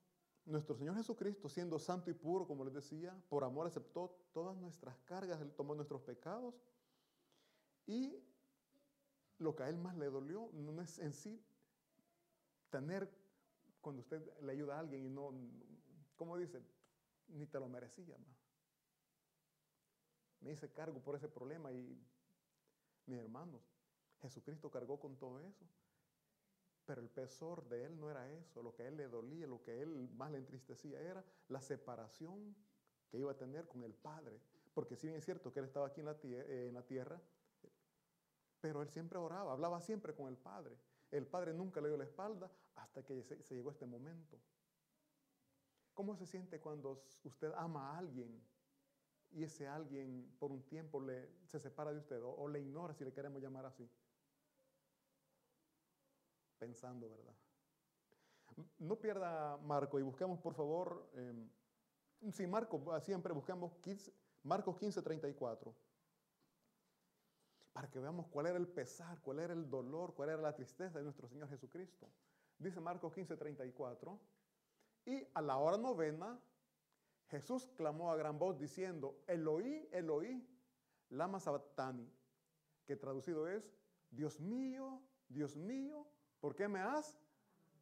nuestro 0.45 0.77
Señor 0.77 0.95
Jesucristo, 0.95 1.49
siendo 1.49 1.79
santo 1.79 2.11
y 2.11 2.15
puro, 2.15 2.47
como 2.47 2.65
les 2.65 2.75
decía, 2.75 3.21
por 3.29 3.43
amor 3.43 3.67
aceptó 3.67 4.17
todas 4.33 4.57
nuestras 4.57 4.97
cargas, 4.99 5.41
Él 5.41 5.53
tomó 5.53 5.75
nuestros 5.75 6.03
pecados 6.03 6.55
y 7.87 8.23
lo 9.39 9.57
que 9.57 9.65
a 9.65 9.69
Él 9.69 9.79
más 9.79 9.97
le 9.97 10.07
dolió 10.07 10.51
no 10.53 10.81
es 10.81 10.99
en 10.99 11.13
sí 11.13 11.43
tener, 12.71 13.11
cuando 13.81 14.03
usted 14.03 14.23
le 14.43 14.53
ayuda 14.53 14.77
a 14.77 14.81
alguien 14.81 15.05
y 15.05 15.09
no, 15.09 15.33
¿cómo 16.17 16.37
dice? 16.37 16.63
Ni 17.29 17.47
te 17.47 17.59
lo 17.59 17.69
merecía. 17.69 18.17
me 20.41 20.53
hice 20.53 20.71
cargo 20.73 21.01
por 21.01 21.17
ese 21.17 21.29
problema 21.29 21.73
y 21.73 21.99
mis 23.07 23.19
hermanos, 23.19 23.63
Jesucristo 24.21 24.71
cargó 24.71 24.99
con 24.99 25.17
todo 25.17 25.41
eso. 25.41 25.67
Pero 26.85 27.01
el 27.01 27.09
pesor 27.09 27.69
de 27.69 27.85
él 27.85 27.99
no 27.99 28.11
era 28.11 28.31
eso, 28.33 28.63
lo 28.63 28.73
que 28.73 28.85
a 28.85 28.89
él 28.89 28.97
le 28.97 29.09
dolía, 29.09 29.47
lo 29.49 29.61
que 29.61 29.73
a 29.73 29.75
él 29.75 30.09
más 30.15 30.31
le 30.31 30.39
entristecía 30.39 31.01
era 31.01 31.25
la 31.49 31.61
separación 31.61 32.55
que 33.09 33.19
iba 33.19 33.33
a 33.33 33.37
tener 33.37 33.67
con 33.67 33.83
el 33.83 33.93
Padre. 33.93 34.41
Porque 34.73 34.95
si 34.95 35.09
bien 35.09 35.19
es 35.19 35.25
cierto 35.25 35.53
que 35.53 35.59
él 35.59 35.67
estaba 35.67 35.89
aquí 35.89 36.01
en 36.01 36.07
la, 36.07 36.17
en 36.23 36.75
la 36.75 36.83
tierra, 36.83 37.21
pero 38.61 38.83
él 38.83 38.89
siempre 38.89 39.19
oraba, 39.19 39.53
hablaba 39.53 39.81
siempre 39.81 40.15
con 40.15 40.29
el 40.29 40.37
Padre. 40.37 40.77
El 41.11 41.27
Padre 41.27 41.55
nunca 41.55 41.81
le 41.81 41.89
dio 41.89 41.97
la 41.97 42.05
espalda 42.05 42.51
hasta 42.77 43.05
que 43.05 43.21
se, 43.25 43.43
se 43.43 43.55
llegó 43.57 43.71
este 43.71 43.87
momento. 43.87 44.39
¿Cómo 45.93 46.15
se 46.15 46.27
siente 46.27 46.61
cuando 46.61 47.03
usted 47.25 47.53
ama 47.57 47.91
a 47.91 47.99
alguien 47.99 48.41
y 49.37 49.45
ese 49.45 49.69
alguien 49.69 50.35
por 50.39 50.51
un 50.51 50.63
tiempo 50.63 50.99
le, 50.99 51.29
se 51.45 51.61
separa 51.61 51.93
de 51.93 51.99
usted 51.99 52.19
o, 52.23 52.49
le 52.49 52.59
ignora 52.59 52.95
si 52.95 53.05
le 53.05 53.13
queremos 53.13 53.43
llamar 53.43 53.67
así. 53.67 53.87
Pensando, 56.59 57.11
¿verdad? 57.11 57.35
No 58.79 58.99
pierda 58.99 59.59
Marco 59.59 59.99
y 59.99 60.03
busquemos 60.03 60.41
por 60.41 60.55
favor, 60.55 61.11
eh, 61.13 61.51
sí, 62.33 62.47
Marco, 62.47 62.81
siempre 63.01 63.35
buscamos 63.35 63.77
15, 63.83 64.11
Marcos 64.45 64.79
15, 64.79 65.03
34. 65.03 65.77
Para 67.75 67.91
que 67.91 67.99
veamos 67.99 68.29
cuál 68.29 68.47
era 68.47 68.57
el 68.57 68.69
pesar, 68.69 69.21
cuál 69.21 69.41
era 69.41 69.53
el 69.53 69.69
dolor, 69.69 70.15
cuál 70.15 70.31
era 70.31 70.41
la 70.41 70.55
tristeza 70.55 70.97
de 70.97 71.05
nuestro 71.05 71.29
Señor 71.29 71.51
Jesucristo. 71.51 72.11
Dice 72.59 72.81
Marcos 72.81 73.13
15, 73.13 73.37
34. 73.37 74.19
Y 75.05 75.29
a 75.35 75.43
la 75.43 75.59
hora 75.59 75.77
novena, 75.77 76.41
Jesús 77.29 77.69
clamó 77.77 78.13
a 78.13 78.17
gran 78.17 78.39
voz 78.39 78.59
diciendo, 78.59 79.23
Eloí, 79.27 79.89
Eloí, 79.93 80.47
lama 81.11 81.41
sabatani, 81.41 82.11
que 82.85 82.97
traducido 82.97 83.49
es, 83.49 83.69
Dios 84.11 84.41
mío, 84.41 85.03
Dios 85.29 85.57
mío, 85.57 86.07
¿por 86.41 86.55
qué 86.55 86.69
me 86.69 86.81
has 86.81 87.19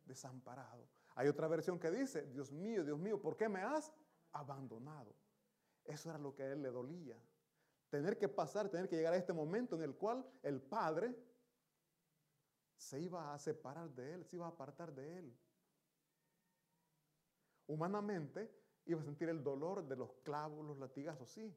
desamparado? 0.06 0.88
Hay 1.14 1.28
otra 1.28 1.46
versión 1.46 1.78
que 1.78 1.90
dice, 1.90 2.26
Dios 2.26 2.50
mío, 2.50 2.84
Dios 2.84 2.98
mío, 2.98 3.20
¿por 3.20 3.36
qué 3.36 3.48
me 3.48 3.60
has 3.60 3.92
abandonado? 4.32 5.14
Eso 5.84 6.08
era 6.08 6.18
lo 6.18 6.34
que 6.34 6.42
a 6.42 6.52
él 6.52 6.62
le 6.62 6.70
dolía. 6.70 7.16
Tener 7.90 8.18
que 8.18 8.28
pasar, 8.28 8.68
tener 8.68 8.88
que 8.88 8.96
llegar 8.96 9.12
a 9.12 9.16
este 9.18 9.32
momento 9.32 9.76
en 9.76 9.82
el 9.82 9.94
cual 9.94 10.26
el 10.42 10.60
Padre 10.60 11.14
se 12.76 12.98
iba 13.00 13.32
a 13.32 13.38
separar 13.38 13.90
de 13.90 14.14
él, 14.14 14.24
se 14.24 14.36
iba 14.36 14.46
a 14.46 14.50
apartar 14.50 14.92
de 14.92 15.18
él. 15.18 15.38
Humanamente, 17.66 18.50
Iba 18.86 19.00
a 19.00 19.04
sentir 19.04 19.28
el 19.28 19.42
dolor 19.42 19.86
de 19.86 19.96
los 19.96 20.12
clavos, 20.22 20.64
los 20.66 20.78
latigazos, 20.78 21.28
sí. 21.30 21.54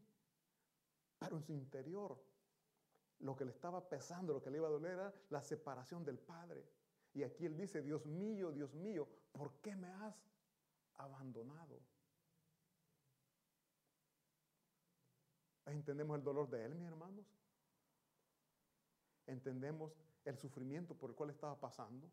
Pero 1.20 1.36
en 1.38 1.44
su 1.44 1.54
interior, 1.54 2.18
lo 3.20 3.36
que 3.36 3.46
le 3.46 3.52
estaba 3.52 3.90
pesando, 3.90 4.34
lo 4.34 4.42
que 4.42 4.50
le 4.50 4.58
iba 4.58 4.68
a 4.68 4.72
doler 4.72 4.94
era 4.94 5.14
la 5.30 5.42
separación 5.42 6.06
del 6.06 6.20
Padre. 6.20 6.64
Y 7.14 7.24
aquí 7.24 7.46
él 7.46 7.58
dice, 7.58 7.82
Dios 7.82 8.06
mío, 8.06 8.52
Dios 8.52 8.74
mío, 8.74 9.08
¿por 9.32 9.54
qué 9.62 9.76
me 9.76 9.90
has 9.90 10.16
abandonado? 10.96 11.82
¿Entendemos 15.66 16.18
el 16.18 16.24
dolor 16.24 16.50
de 16.50 16.64
él, 16.64 16.76
mis 16.76 16.88
hermanos? 16.88 17.26
¿Entendemos 19.26 19.92
el 20.24 20.38
sufrimiento 20.38 20.96
por 20.96 21.10
el 21.10 21.16
cual 21.16 21.32
estaba 21.32 21.60
pasando? 21.60 22.10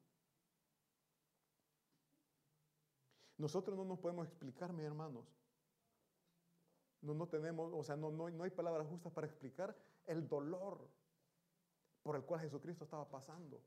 Nosotros 3.36 3.76
no 3.76 3.84
nos 3.84 3.98
podemos 3.98 4.26
explicar, 4.26 4.72
mis 4.72 4.86
hermanos. 4.86 5.24
No, 7.00 7.14
no 7.14 7.28
tenemos, 7.28 7.72
o 7.74 7.82
sea, 7.82 7.96
no, 7.96 8.10
no, 8.10 8.30
no 8.30 8.44
hay 8.44 8.50
palabras 8.50 8.86
justas 8.86 9.12
para 9.12 9.26
explicar 9.26 9.76
el 10.06 10.28
dolor 10.28 10.88
por 12.02 12.16
el 12.16 12.24
cual 12.24 12.40
Jesucristo 12.40 12.84
estaba 12.84 13.08
pasando. 13.08 13.60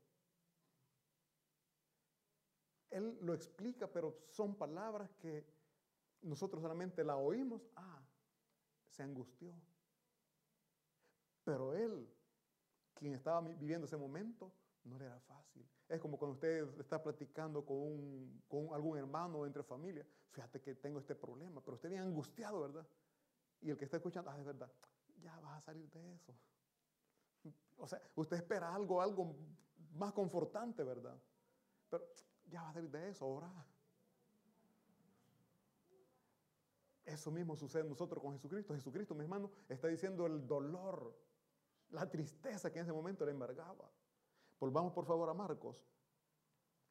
Él 2.90 3.18
lo 3.20 3.34
explica, 3.34 3.86
pero 3.86 4.16
son 4.30 4.54
palabras 4.54 5.10
que 5.18 5.46
nosotros 6.22 6.62
solamente 6.62 7.04
la 7.04 7.16
oímos. 7.16 7.68
Ah, 7.76 8.02
se 8.88 9.02
angustió. 9.02 9.52
Pero 11.44 11.74
él, 11.74 12.08
quien 12.94 13.14
estaba 13.14 13.40
viviendo 13.40 13.86
ese 13.86 13.96
momento, 13.96 14.52
no 14.84 14.98
le 14.98 15.06
era 15.06 15.20
fácil. 15.20 15.68
Es 15.88 16.00
como 16.00 16.18
cuando 16.18 16.34
usted 16.34 16.80
está 16.80 17.02
platicando 17.02 17.64
con, 17.64 18.42
con 18.48 18.74
algún 18.74 18.98
hermano 18.98 19.46
entre 19.46 19.62
familia. 19.62 20.06
Fíjate 20.30 20.60
que 20.60 20.74
tengo 20.74 20.98
este 20.98 21.14
problema, 21.14 21.60
pero 21.60 21.74
usted 21.74 21.88
bien 21.88 22.02
angustiado, 22.02 22.60
¿verdad? 22.60 22.86
Y 23.60 23.70
el 23.70 23.76
que 23.76 23.84
está 23.84 23.96
escuchando, 23.96 24.30
ah, 24.30 24.36
de 24.36 24.44
verdad, 24.44 24.70
ya 25.20 25.38
vas 25.40 25.58
a 25.58 25.60
salir 25.60 25.88
de 25.90 26.14
eso. 26.14 26.34
O 27.78 27.86
sea, 27.86 28.00
usted 28.16 28.36
espera 28.36 28.74
algo, 28.74 29.00
algo 29.00 29.36
más 29.94 30.12
confortante, 30.12 30.82
¿verdad? 30.82 31.16
Pero 31.88 32.04
ya 32.46 32.62
va 32.62 32.70
a 32.70 32.72
salir 32.72 32.90
de 32.90 33.08
eso, 33.08 33.24
ahora. 33.24 33.50
Eso 37.04 37.30
mismo 37.30 37.56
sucede 37.56 37.84
nosotros 37.84 38.22
con 38.22 38.32
Jesucristo. 38.34 38.74
Jesucristo, 38.74 39.14
mi 39.14 39.22
hermano, 39.22 39.50
está 39.68 39.88
diciendo 39.88 40.26
el 40.26 40.46
dolor, 40.46 41.16
la 41.90 42.08
tristeza 42.10 42.70
que 42.70 42.78
en 42.78 42.84
ese 42.84 42.92
momento 42.92 43.24
le 43.24 43.32
embargaba. 43.32 43.90
Volvamos 44.60 44.92
por 44.92 45.06
favor 45.06 45.28
a 45.28 45.34
Marcos, 45.34 45.76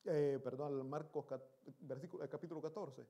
eh, 0.05 0.39
perdón, 0.41 0.89
Marcos 0.89 1.25
versículo, 1.81 2.29
capítulo 2.29 2.61
14, 2.61 3.05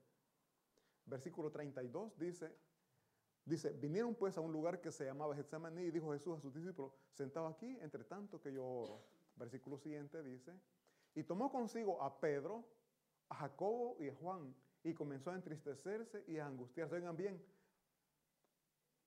versículo 1.06 1.52
32 1.52 2.18
dice, 2.18 2.52
dice, 3.46 3.72
vinieron 3.74 4.16
pues 4.16 4.36
a 4.38 4.42
un 4.42 4.52
lugar 4.52 4.82
que 4.82 4.92
se 4.92 5.06
llamaba 5.06 5.36
Getsemaní 5.36 5.84
y 5.84 5.92
dijo 5.92 6.12
Jesús 6.12 6.40
a 6.40 6.42
sus 6.42 6.56
discípulos, 6.56 6.92
sentado 7.14 7.48
aquí, 7.48 7.78
entre 7.82 8.04
tanto 8.04 8.42
que 8.42 8.52
yo 8.52 8.66
oro. 8.66 9.04
Versículo 9.36 9.78
siguiente 9.78 10.24
dice, 10.24 10.52
y 11.14 11.24
tomó 11.24 11.52
consigo 11.52 12.02
a 12.02 12.20
Pedro, 12.20 12.66
a 13.30 13.36
Jacobo 13.36 13.98
y 14.00 14.10
a 14.10 14.16
Juan, 14.16 14.56
y 14.84 14.94
comenzó 14.96 15.30
a 15.30 15.36
entristecerse 15.36 16.24
y 16.28 16.40
a 16.40 16.48
angustiarse. 16.48 16.96
Oigan 16.96 17.16
bien, 17.16 17.44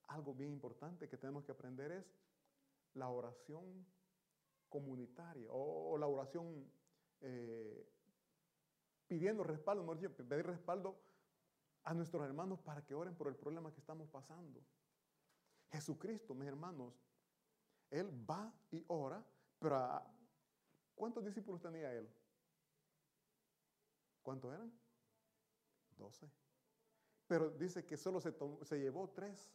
algo 0.06 0.32
bien 0.32 0.52
importante 0.52 1.08
que 1.08 1.16
tenemos 1.16 1.44
que 1.44 1.52
aprender 1.52 1.90
es 1.90 2.14
la 2.94 3.08
oración 3.08 3.84
comunitaria 4.70 5.48
o, 5.50 5.98
la 5.98 6.06
oración 6.06 6.64
eh, 7.20 7.86
pidiendo 9.06 9.42
respaldo, 9.42 9.84
pedir 10.26 10.46
respaldo 10.46 10.98
a 11.82 11.92
nuestros 11.92 12.24
hermanos 12.24 12.60
para 12.60 12.84
que 12.86 12.94
oren 12.94 13.14
por 13.14 13.28
el 13.28 13.36
problema 13.36 13.72
que 13.72 13.80
estamos 13.80 14.08
pasando. 14.08 14.64
Jesucristo, 15.70 16.34
mis 16.34 16.48
hermanos, 16.48 16.94
Él 17.90 18.10
va 18.28 18.54
y 18.70 18.84
ora, 18.88 19.24
pero 19.58 20.02
¿cuántos 20.94 21.24
discípulos 21.24 21.60
tenía 21.60 21.92
Él? 21.92 22.08
¿Cuántos 24.22 24.52
eran? 24.54 24.72
Doce. 25.96 26.30
Pero 27.26 27.50
dice 27.50 27.84
que 27.84 27.96
solo 27.96 28.20
se, 28.20 28.34
se 28.62 28.78
llevó 28.78 29.10
tres. 29.10 29.52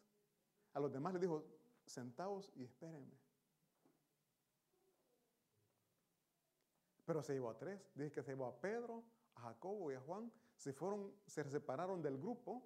A 0.73 0.79
los 0.79 0.91
demás 0.91 1.13
les 1.13 1.21
dijo, 1.21 1.45
sentaos 1.85 2.51
y 2.55 2.63
espérenme. 2.63 3.24
Pero 7.05 7.21
se 7.21 7.33
llevó 7.33 7.49
a 7.49 7.57
tres. 7.57 7.79
Dice 7.93 8.11
que 8.11 8.23
se 8.23 8.31
llevó 8.31 8.47
a 8.47 8.59
Pedro, 8.59 9.03
a 9.35 9.41
Jacobo 9.41 9.91
y 9.91 9.95
a 9.95 10.01
Juan. 10.01 10.31
Se 10.57 10.73
fueron, 10.73 11.13
se 11.25 11.43
separaron 11.49 12.01
del 12.01 12.17
grupo. 12.17 12.63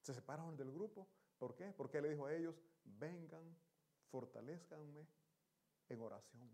Se 0.00 0.14
separaron 0.14 0.56
del 0.56 0.72
grupo. 0.72 1.06
¿Por 1.38 1.54
qué? 1.54 1.72
Porque 1.72 2.00
le 2.00 2.10
dijo 2.10 2.26
a 2.26 2.34
ellos, 2.34 2.54
vengan, 2.84 3.56
fortalezcanme 4.10 5.06
en 5.88 6.00
oración. 6.00 6.50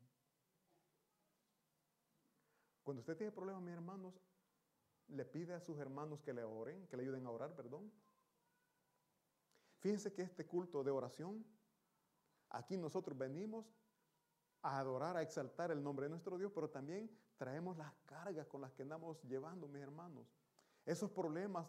Cuando 2.83 3.01
usted 3.01 3.17
tiene 3.17 3.33
problemas, 3.33 3.63
mis 3.63 3.75
hermanos, 3.75 4.15
le 5.09 5.25
pide 5.25 5.55
a 5.55 5.61
sus 5.61 5.79
hermanos 5.79 6.21
que 6.21 6.33
le 6.33 6.43
oren, 6.43 6.87
que 6.89 6.97
le 6.97 7.03
ayuden 7.03 7.27
a 7.27 7.31
orar, 7.31 7.55
perdón. 7.55 7.93
Fíjense 9.81 10.13
que 10.13 10.23
este 10.23 10.47
culto 10.47 10.83
de 10.85 10.91
oración, 10.91 11.45
aquí 12.49 12.77
nosotros 12.77 13.17
venimos 13.17 13.67
a 14.63 14.79
adorar, 14.79 15.17
a 15.17 15.23
exaltar 15.23 15.71
el 15.71 15.83
nombre 15.83 16.07
de 16.07 16.11
nuestro 16.11 16.37
Dios, 16.39 16.53
pero 16.55 16.69
también 16.69 17.11
traemos 17.37 17.77
las 17.77 17.93
cargas 18.05 18.47
con 18.47 18.61
las 18.61 18.73
que 18.73 18.83
andamos 18.83 19.23
llevando, 19.23 19.67
mis 19.69 19.83
hermanos. 19.83 20.27
Esos 20.85 21.11
problemas, 21.11 21.67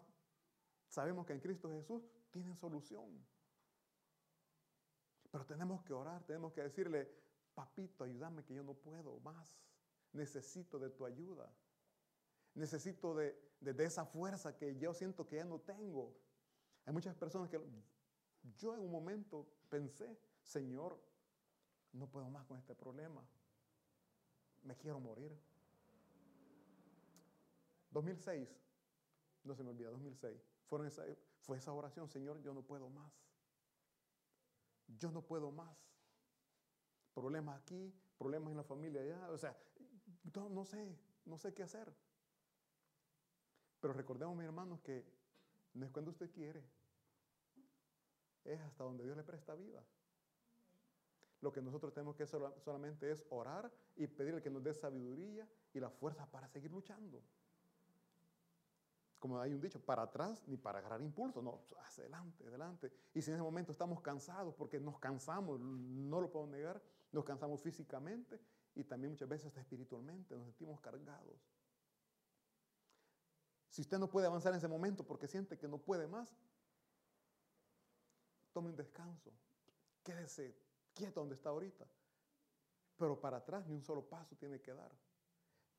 sabemos 0.88 1.26
que 1.26 1.32
en 1.32 1.40
Cristo 1.40 1.70
Jesús 1.70 2.02
tienen 2.30 2.56
solución. 2.56 3.24
Pero 5.30 5.46
tenemos 5.46 5.82
que 5.82 5.94
orar, 5.94 6.22
tenemos 6.24 6.52
que 6.52 6.62
decirle, 6.62 7.10
papito, 7.54 8.04
ayúdame 8.04 8.44
que 8.44 8.54
yo 8.54 8.62
no 8.62 8.74
puedo 8.74 9.18
más. 9.20 9.58
Necesito 10.12 10.78
de 10.78 10.90
tu 10.90 11.06
ayuda. 11.06 11.50
Necesito 12.54 13.14
de, 13.14 13.34
de, 13.60 13.84
esa 13.84 14.04
fuerza 14.04 14.56
que 14.58 14.76
yo 14.76 14.92
siento 14.92 15.26
que 15.26 15.36
ya 15.36 15.44
no 15.46 15.58
tengo. 15.58 16.14
Hay 16.84 16.92
muchas 16.92 17.14
personas 17.14 17.48
que 17.48 17.58
yo 18.58 18.74
en 18.74 18.80
un 18.80 18.90
momento 18.90 19.48
pensé, 19.70 20.18
Señor, 20.42 21.00
no 21.92 22.06
puedo 22.06 22.28
más 22.30 22.44
con 22.46 22.58
este 22.58 22.74
problema, 22.74 23.22
me 24.62 24.76
quiero 24.76 25.00
morir. 25.00 25.36
2006, 27.90 28.48
no 29.44 29.54
se 29.54 29.62
me 29.62 29.70
olvida, 29.70 29.90
2006, 29.90 30.40
fueron 30.66 30.86
esa, 30.86 31.04
fue 31.40 31.58
esa 31.58 31.72
oración, 31.72 32.08
Señor, 32.08 32.40
yo 32.42 32.54
no 32.54 32.62
puedo 32.62 32.88
más. 32.88 33.12
yo 34.98 35.10
no 35.10 35.22
puedo 35.22 35.50
más. 35.50 35.76
Problemas 37.14 37.60
aquí, 37.60 37.92
problemas 38.16 38.50
en 38.50 38.56
la 38.56 38.64
familia 38.64 39.02
allá, 39.02 39.30
o 39.30 39.38
sea, 39.38 39.56
no, 40.34 40.48
no 40.48 40.64
sé, 40.64 40.96
no 41.24 41.36
sé 41.36 41.52
qué 41.52 41.62
hacer. 41.62 41.92
Pero 43.80 43.92
recordemos, 43.92 44.36
mis 44.36 44.46
hermanos, 44.46 44.80
que 44.80 45.04
no 45.74 45.84
es 45.84 45.92
cuando 45.92 46.10
usted 46.10 46.30
quiere, 46.30 46.64
es 48.44 48.60
hasta 48.60 48.84
donde 48.84 49.04
Dios 49.04 49.16
le 49.16 49.24
presta 49.24 49.54
vida. 49.54 49.84
Lo 51.42 51.52
que 51.52 51.60
nosotros 51.60 51.92
tenemos 51.92 52.14
que 52.14 52.22
hacer 52.22 52.40
solamente 52.60 53.10
es 53.10 53.24
orar 53.28 53.70
y 53.96 54.06
pedirle 54.06 54.40
que 54.40 54.48
nos 54.48 54.62
dé 54.62 54.72
sabiduría 54.72 55.46
y 55.74 55.80
la 55.80 55.90
fuerza 55.90 56.24
para 56.24 56.48
seguir 56.48 56.70
luchando. 56.70 57.20
Como 59.18 59.40
hay 59.40 59.52
un 59.52 59.60
dicho, 59.60 59.80
para 59.84 60.02
atrás 60.02 60.40
ni 60.46 60.56
para 60.56 60.78
agarrar 60.78 61.02
impulso, 61.02 61.42
no, 61.42 61.62
hacia 61.84 62.04
adelante, 62.04 62.46
adelante. 62.46 62.92
Y 63.12 63.22
si 63.22 63.30
en 63.30 63.34
ese 63.34 63.42
momento 63.42 63.72
estamos 63.72 64.00
cansados, 64.00 64.54
porque 64.54 64.78
nos 64.78 65.00
cansamos, 65.00 65.60
no 65.60 66.20
lo 66.20 66.30
puedo 66.30 66.46
negar, 66.46 66.80
nos 67.10 67.24
cansamos 67.24 67.60
físicamente 67.60 68.40
y 68.76 68.84
también 68.84 69.10
muchas 69.12 69.28
veces 69.28 69.48
hasta 69.48 69.60
espiritualmente, 69.60 70.36
nos 70.36 70.44
sentimos 70.44 70.80
cargados. 70.80 71.40
Si 73.68 73.80
usted 73.80 73.98
no 73.98 74.08
puede 74.08 74.28
avanzar 74.28 74.52
en 74.52 74.58
ese 74.58 74.68
momento 74.68 75.04
porque 75.04 75.26
siente 75.26 75.58
que 75.58 75.66
no 75.66 75.78
puede 75.78 76.06
más, 76.06 76.28
tome 78.52 78.70
un 78.70 78.76
descanso, 78.76 79.32
quédese 80.04 80.54
quieto 80.92 81.20
donde 81.20 81.34
está 81.34 81.50
ahorita. 81.50 81.86
Pero 82.96 83.20
para 83.20 83.38
atrás 83.38 83.66
ni 83.66 83.74
un 83.74 83.82
solo 83.82 84.08
paso 84.08 84.36
tiene 84.36 84.60
que 84.60 84.74
dar. 84.74 84.92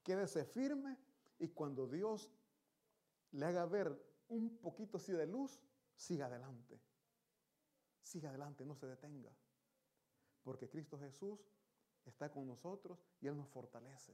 Quédese 0.04 0.46
firme 0.46 0.98
y 1.40 1.50
cuando 1.50 1.88
Dios 1.88 2.32
le 3.32 3.46
haga 3.46 3.66
ver 3.66 3.98
un 4.28 4.58
poquito 4.58 4.98
así 4.98 5.12
de 5.12 5.26
luz, 5.26 5.62
siga 5.96 6.26
adelante. 6.26 6.80
Siga 8.02 8.30
adelante, 8.30 8.66
no 8.66 8.76
se 8.76 8.88
detenga. 8.88 9.32
Porque 10.44 10.70
Cristo 10.70 11.00
Jesús 11.00 11.40
está 12.06 12.30
con 12.30 12.46
nosotros 12.46 13.00
y 13.22 13.28
Él 13.28 13.38
nos 13.38 13.48
fortalece. 13.50 14.14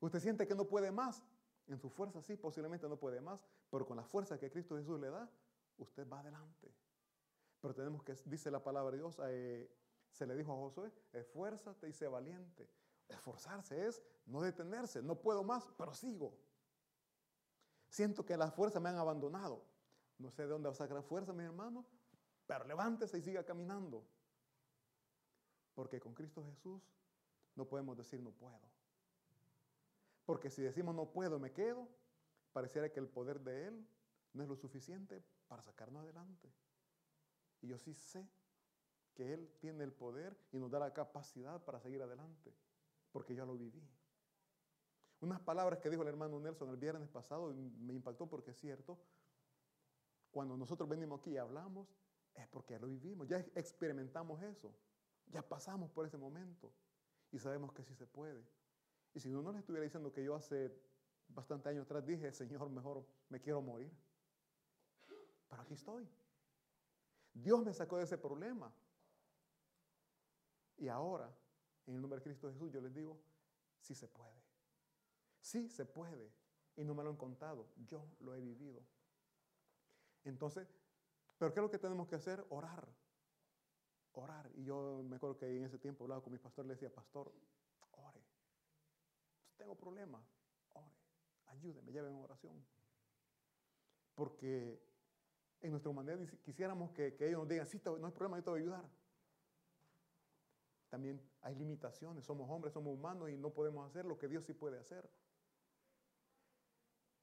Usted 0.00 0.20
siente 0.20 0.46
que 0.46 0.54
no 0.54 0.66
puede 0.66 0.90
más. 0.90 1.22
En 1.68 1.78
su 1.78 1.88
fuerza 1.88 2.20
sí, 2.22 2.36
posiblemente 2.36 2.88
no 2.88 2.98
puede 2.98 3.20
más, 3.20 3.44
pero 3.70 3.86
con 3.86 3.96
la 3.96 4.04
fuerza 4.04 4.38
que 4.38 4.50
Cristo 4.50 4.76
Jesús 4.76 4.98
le 4.98 5.10
da, 5.10 5.30
usted 5.78 6.08
va 6.08 6.20
adelante. 6.20 6.74
Pero 7.62 7.74
tenemos 7.74 8.02
que, 8.02 8.14
dice 8.26 8.50
la 8.50 8.62
palabra 8.62 8.90
de 8.90 8.98
Dios, 8.98 9.16
eh, 9.24 9.70
se 10.10 10.26
le 10.26 10.36
dijo 10.36 10.52
a 10.52 10.56
Josué, 10.56 10.92
esfuérzate 11.12 11.88
y 11.88 11.92
sé 11.92 12.08
valiente. 12.08 12.68
Esforzarse 13.08 13.86
es 13.86 14.02
no 14.26 14.42
detenerse, 14.42 15.00
no 15.00 15.14
puedo 15.14 15.44
más, 15.44 15.72
pero 15.78 15.94
sigo. 15.94 16.36
Siento 17.88 18.26
que 18.26 18.36
las 18.36 18.52
fuerzas 18.52 18.82
me 18.82 18.88
han 18.88 18.96
abandonado. 18.98 19.64
No 20.18 20.30
sé 20.30 20.42
de 20.42 20.48
dónde 20.48 20.68
va 20.68 20.72
a 20.72 20.76
sacar 20.76 21.02
fuerza, 21.02 21.32
mi 21.32 21.44
hermano, 21.44 21.86
pero 22.46 22.64
levántese 22.64 23.18
y 23.18 23.22
siga 23.22 23.44
caminando. 23.44 24.04
Porque 25.74 26.00
con 26.00 26.14
Cristo 26.14 26.44
Jesús 26.44 26.82
no 27.54 27.64
podemos 27.66 27.96
decir 27.96 28.20
no 28.20 28.32
puedo. 28.32 28.60
Porque 30.26 30.50
si 30.50 30.62
decimos 30.62 30.96
no 30.96 31.12
puedo, 31.12 31.38
me 31.38 31.52
quedo, 31.52 31.88
pareciera 32.52 32.90
que 32.90 32.98
el 32.98 33.08
poder 33.08 33.40
de 33.40 33.68
Él 33.68 33.86
no 34.32 34.42
es 34.42 34.48
lo 34.48 34.56
suficiente 34.56 35.22
para 35.46 35.62
sacarnos 35.62 36.02
adelante. 36.02 36.52
Y 37.62 37.68
yo 37.68 37.78
sí 37.78 37.94
sé 37.94 38.28
que 39.14 39.32
Él 39.32 39.50
tiene 39.60 39.84
el 39.84 39.92
poder 39.92 40.36
y 40.52 40.58
nos 40.58 40.70
da 40.70 40.78
la 40.78 40.92
capacidad 40.92 41.62
para 41.64 41.80
seguir 41.80 42.02
adelante, 42.02 42.54
porque 43.10 43.34
yo 43.34 43.46
lo 43.46 43.56
viví. 43.56 43.82
Unas 45.20 45.40
palabras 45.40 45.78
que 45.78 45.88
dijo 45.88 46.02
el 46.02 46.08
hermano 46.08 46.40
Nelson 46.40 46.68
el 46.70 46.76
viernes 46.76 47.08
pasado 47.08 47.54
me 47.54 47.94
impactó 47.94 48.28
porque 48.28 48.50
es 48.50 48.58
cierto. 48.58 48.98
Cuando 50.32 50.56
nosotros 50.56 50.88
venimos 50.88 51.20
aquí 51.20 51.30
y 51.30 51.36
hablamos, 51.36 51.88
es 52.34 52.48
porque 52.48 52.78
lo 52.78 52.88
vivimos, 52.88 53.28
ya 53.28 53.38
experimentamos 53.54 54.42
eso, 54.42 54.74
ya 55.26 55.46
pasamos 55.46 55.90
por 55.90 56.06
ese 56.06 56.16
momento 56.16 56.72
y 57.30 57.38
sabemos 57.38 57.72
que 57.72 57.84
sí 57.84 57.94
se 57.94 58.06
puede. 58.06 58.42
Y 59.14 59.20
si 59.20 59.28
uno 59.28 59.42
no 59.42 59.52
le 59.52 59.58
estuviera 59.58 59.84
diciendo 59.84 60.12
que 60.12 60.24
yo 60.24 60.34
hace 60.34 60.74
bastante 61.28 61.68
años 61.68 61.84
atrás 61.84 62.04
dije, 62.04 62.32
Señor, 62.32 62.70
mejor 62.70 63.06
me 63.28 63.40
quiero 63.40 63.60
morir. 63.60 63.92
Pero 65.48 65.62
aquí 65.62 65.74
estoy. 65.74 66.08
Dios 67.34 67.64
me 67.64 67.72
sacó 67.72 67.98
de 67.98 68.04
ese 68.04 68.18
problema. 68.18 68.72
Y 70.76 70.88
ahora, 70.88 71.32
en 71.86 71.94
el 71.94 72.00
nombre 72.00 72.18
de 72.18 72.24
Cristo 72.24 72.50
Jesús, 72.50 72.72
yo 72.72 72.80
les 72.80 72.94
digo, 72.94 73.18
sí 73.80 73.94
se 73.94 74.08
puede. 74.08 74.42
Sí 75.40 75.68
se 75.68 75.84
puede. 75.84 76.32
Y 76.76 76.84
no 76.84 76.94
me 76.94 77.02
lo 77.02 77.10
han 77.10 77.16
contado. 77.16 77.68
Yo 77.86 78.06
lo 78.20 78.34
he 78.34 78.40
vivido. 78.40 78.82
Entonces, 80.24 80.68
¿pero 81.38 81.52
qué 81.52 81.60
es 81.60 81.62
lo 81.62 81.70
que 81.70 81.78
tenemos 81.78 82.08
que 82.08 82.16
hacer? 82.16 82.44
Orar. 82.50 82.88
Orar. 84.12 84.50
Y 84.54 84.64
yo 84.64 85.02
me 85.04 85.16
acuerdo 85.16 85.36
que 85.36 85.56
en 85.56 85.64
ese 85.64 85.78
tiempo 85.78 86.04
hablaba 86.04 86.22
con 86.22 86.32
mi 86.32 86.38
pastor, 86.38 86.66
le 86.66 86.74
decía, 86.74 86.92
pastor, 86.92 87.32
ore. 87.92 88.22
Tengo 89.56 89.74
problemas. 89.74 90.24
Ore. 90.74 90.92
Ayúdeme, 91.46 91.92
lleven 91.92 92.14
oración. 92.16 92.64
Porque 94.14 94.91
en 95.62 95.70
nuestra 95.70 95.90
humanidad 95.90 96.18
quisiéramos 96.42 96.90
que, 96.90 97.16
ellos 97.20 97.40
nos 97.40 97.48
digan, 97.48 97.66
sí, 97.66 97.80
no 97.84 98.06
hay 98.06 98.12
problema, 98.12 98.36
yo 98.38 98.44
te 98.44 98.50
voy 98.50 98.60
a 98.60 98.62
ayudar. 98.62 98.84
También 100.88 101.22
hay 101.40 101.54
limitaciones, 101.54 102.24
somos 102.24 102.50
hombres, 102.50 102.74
somos 102.74 102.92
humanos 102.92 103.30
y 103.30 103.36
no 103.36 103.50
podemos 103.50 103.88
hacer 103.88 104.04
lo 104.04 104.18
que 104.18 104.28
Dios 104.28 104.44
sí 104.44 104.52
puede 104.52 104.78
hacer. 104.78 105.08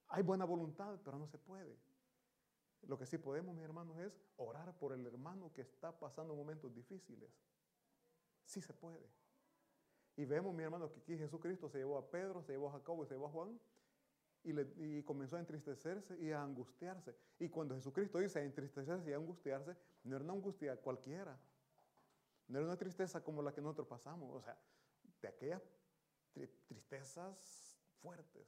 Hay 0.07 0.23
buena 0.23 0.45
voluntad, 0.45 0.99
pero 1.03 1.19
no 1.19 1.27
se 1.27 1.37
puede. 1.37 1.77
Lo 2.81 2.97
que 2.97 3.05
sí 3.05 3.17
podemos, 3.17 3.53
mis 3.53 3.65
hermanos, 3.65 3.99
es 3.99 4.19
orar 4.37 4.73
por 4.79 4.93
el 4.93 5.05
hermano 5.05 5.51
que 5.53 5.61
está 5.61 5.91
pasando 5.99 6.33
momentos 6.33 6.73
difíciles. 6.73 7.29
Sí 8.45 8.61
se 8.61 8.73
puede. 8.73 9.07
Y 10.15 10.25
vemos, 10.25 10.55
mi 10.55 10.63
hermano, 10.63 10.91
que 10.91 10.99
aquí 10.99 11.17
Jesucristo 11.17 11.69
se 11.69 11.77
llevó 11.77 11.97
a 11.97 12.09
Pedro, 12.09 12.41
se 12.41 12.53
llevó 12.53 12.69
a 12.69 12.71
Jacobo 12.71 13.03
y 13.03 13.07
se 13.07 13.13
llevó 13.13 13.27
a 13.27 13.31
Juan 13.31 13.59
y, 14.43 15.03
comenzó 15.03 15.35
a 15.35 15.39
entristecerse 15.39 16.17
y 16.19 16.31
a 16.31 16.41
angustiarse. 16.41 17.15
Y 17.39 17.49
cuando 17.49 17.75
Jesucristo 17.75 18.19
dice 18.19 18.43
entristecerse 18.43 19.09
y 19.09 19.13
angustiarse, 19.13 19.75
no 20.03 20.15
era 20.15 20.23
una 20.23 20.33
angustia 20.33 20.77
cualquiera. 20.77 21.37
No 22.47 22.57
era 22.57 22.67
una 22.67 22.77
tristeza 22.77 23.23
como 23.23 23.41
la 23.41 23.53
que 23.53 23.61
nosotros 23.61 23.87
pasamos, 23.87 24.33
o 24.35 24.41
sea, 24.41 24.57
de 25.21 25.27
aquellas 25.27 25.61
tristezas 26.67 27.77
fuertes. 28.01 28.47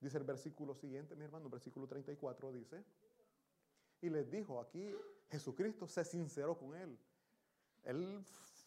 Dice 0.00 0.18
el 0.18 0.24
versículo 0.24 0.74
siguiente, 0.74 1.14
mi 1.14 1.24
hermano, 1.24 1.48
versículo 1.50 1.86
34 1.86 2.52
dice, 2.52 2.84
y 4.00 4.10
les 4.10 4.30
dijo, 4.30 4.60
aquí 4.60 4.94
Jesucristo 5.30 5.86
se 5.86 6.04
sinceró 6.04 6.56
con 6.56 6.74
él. 6.74 6.98
Él 7.84 8.24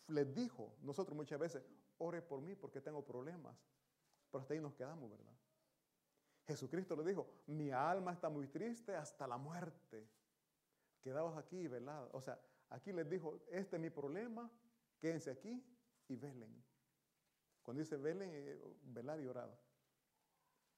les 0.08 0.34
dijo, 0.34 0.76
nosotros 0.82 1.16
muchas 1.16 1.40
veces, 1.40 1.64
ore 1.98 2.22
por 2.22 2.42
mí 2.42 2.56
porque 2.56 2.82
tengo 2.82 3.04
problemas, 3.04 3.56
pero 4.32 4.42
hasta 4.42 4.54
ahí 4.54 4.60
nos 4.60 4.74
quedamos, 4.74 5.10
¿verdad? 5.10 5.34
Jesucristo 6.48 6.96
le 6.96 7.04
dijo, 7.04 7.28
mi 7.48 7.72
alma 7.72 8.14
está 8.14 8.30
muy 8.30 8.48
triste 8.48 8.96
hasta 8.96 9.28
la 9.28 9.38
muerte. 9.38 10.08
Quedaos 11.02 11.38
aquí, 11.38 11.68
velad. 11.68 12.08
O 12.14 12.22
sea, 12.22 12.40
aquí 12.70 12.94
les 12.94 13.10
dijo, 13.10 13.42
este 13.50 13.76
es 13.76 13.82
mi 13.82 13.90
problema, 13.90 14.50
quédense 14.98 15.30
aquí 15.30 15.62
y 16.08 16.16
velen. 16.16 16.64
Cuando 17.62 17.82
dice 17.82 17.98
velen, 17.98 18.30
eh, 18.32 18.62
velar 18.84 19.20
y 19.20 19.28
orar. 19.28 19.54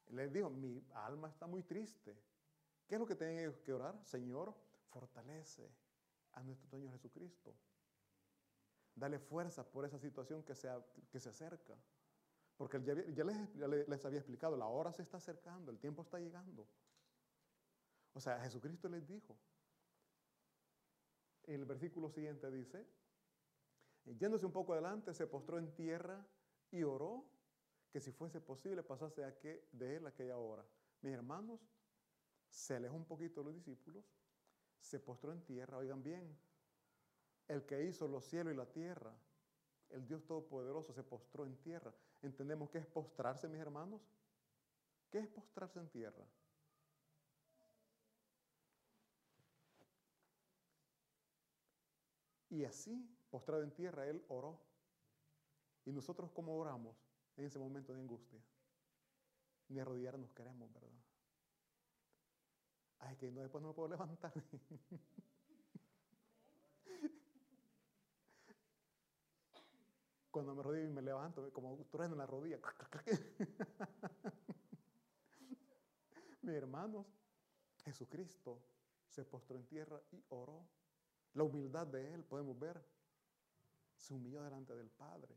Les 0.08 0.34
dijo, 0.34 0.50
mi 0.50 0.84
alma 0.96 1.30
está 1.30 1.46
muy 1.46 1.62
triste. 1.62 2.18
¿Qué 2.88 2.96
es 2.96 3.00
lo 3.00 3.06
que 3.06 3.16
tienen 3.16 3.54
que 3.64 3.72
orar? 3.72 4.04
Señor, 4.04 4.56
fortalece 4.90 5.70
a 6.32 6.42
nuestro 6.42 6.68
Señor 6.68 6.92
Jesucristo. 6.94 7.54
Dale 8.96 9.20
fuerza 9.20 9.64
por 9.64 9.86
esa 9.86 10.00
situación 10.00 10.44
que 10.44 10.56
que 11.12 11.20
se 11.20 11.30
acerca. 11.30 11.78
Porque 12.60 12.84
ya, 12.84 13.24
les, 13.24 14.06
había 14.06 14.20
explicado, 14.20 14.58
la 14.58 14.66
hora 14.66 14.92
se 14.92 15.02
está 15.02 15.16
acercando, 15.16 15.72
el 15.72 15.80
tiempo 15.80 16.02
está 16.02 16.20
llegando. 16.20 16.68
O 18.12 18.20
sea, 18.20 18.38
Jesucristo 18.42 18.90
les 18.90 19.08
dijo. 19.08 19.40
El 21.44 21.64
versículo 21.64 22.10
siguiente 22.10 22.52
dice, 22.52 22.86
yéndose 24.04 24.46
un 24.46 24.52
poco 24.52 24.74
adelante, 24.74 25.14
se 25.14 25.26
postró 25.26 25.58
en 25.58 25.74
tierra 25.74 26.28
y 26.70 26.84
oró 26.84 27.24
que 27.92 28.02
si 28.02 28.12
fuese 28.12 28.42
posible 28.42 28.84
pasase 28.84 29.22
de 29.72 29.96
él 29.96 30.06
aquella 30.06 30.38
hora. 30.38 30.66
Mis 31.00 31.14
hermanos, 31.14 31.62
se 32.50 32.76
alejó 32.76 32.98
un 32.98 33.06
poquito 33.06 33.42
los 33.42 33.56
discípulos, 33.56 34.04
se 34.82 35.00
postró 35.00 35.32
en 35.32 35.46
tierra, 35.46 35.78
oigan 35.78 36.04
bien, 36.04 36.38
el 37.48 37.66
que 37.66 37.86
hizo 37.86 38.06
los 38.10 38.26
cielos 38.26 38.54
y 38.54 38.58
la 38.58 38.70
tierra, 38.70 39.16
el 39.92 40.06
Dios 40.06 40.26
Todopoderoso 40.26 40.92
se 40.92 41.04
postró 41.04 41.46
en 41.46 41.56
tierra. 41.56 41.94
¿Entendemos 42.22 42.70
qué 42.70 42.80
es 42.80 42.86
postrarse, 42.86 43.48
mis 43.48 43.60
hermanos? 43.60 44.02
¿Qué 45.10 45.20
es 45.20 45.28
postrarse 45.28 45.80
en 45.80 45.90
tierra? 45.90 46.26
Y 52.50 52.64
así, 52.66 53.08
postrado 53.30 53.64
en 53.64 53.72
tierra, 53.72 54.08
Él 54.08 54.24
oró. 54.28 54.60
¿Y 55.86 55.92
nosotros 55.92 56.32
cómo 56.32 56.58
oramos 56.58 56.96
en 57.38 57.46
ese 57.46 57.60
momento 57.60 57.94
de 57.94 58.00
angustia? 58.00 58.40
Ni 59.70 59.80
arrodillarnos 59.80 60.32
queremos, 60.34 60.72
¿verdad? 60.74 60.90
Ay, 63.00 63.16
que 63.16 63.32
no, 63.32 63.42
después 63.42 63.62
no 63.62 63.70
me 63.70 63.74
puedo 63.74 63.90
levantar. 63.90 64.34
Cuando 70.32 70.54
me 70.54 70.64
rodillo 70.64 70.88
y 70.88 70.92
me 70.92 71.02
levanto, 71.02 71.52
como 71.52 71.76
trueno 71.86 72.14
en 72.14 72.20
la 72.20 72.28
rodilla. 72.28 72.60
Mis 76.42 76.56
hermanos, 76.56 77.06
Jesucristo 77.84 78.62
se 79.08 79.26
postró 79.26 79.58
en 79.58 79.66
tierra 79.66 80.00
y 80.12 80.24
oró. 80.30 80.66
La 81.34 81.44
humildad 81.44 81.88
de 81.88 82.14
Él, 82.14 82.24
podemos 82.24 82.58
ver, 82.60 82.82
se 83.98 84.14
humilló 84.14 84.44
delante 84.44 84.76
del 84.76 84.90
Padre. 84.90 85.36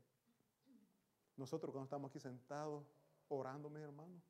Nosotros 1.37 1.71
cuando 1.71 1.85
estamos 1.85 2.09
aquí 2.09 2.19
sentados 2.19 2.85
orando, 3.27 3.69
mis 3.69 3.81
hermanos, 3.81 4.21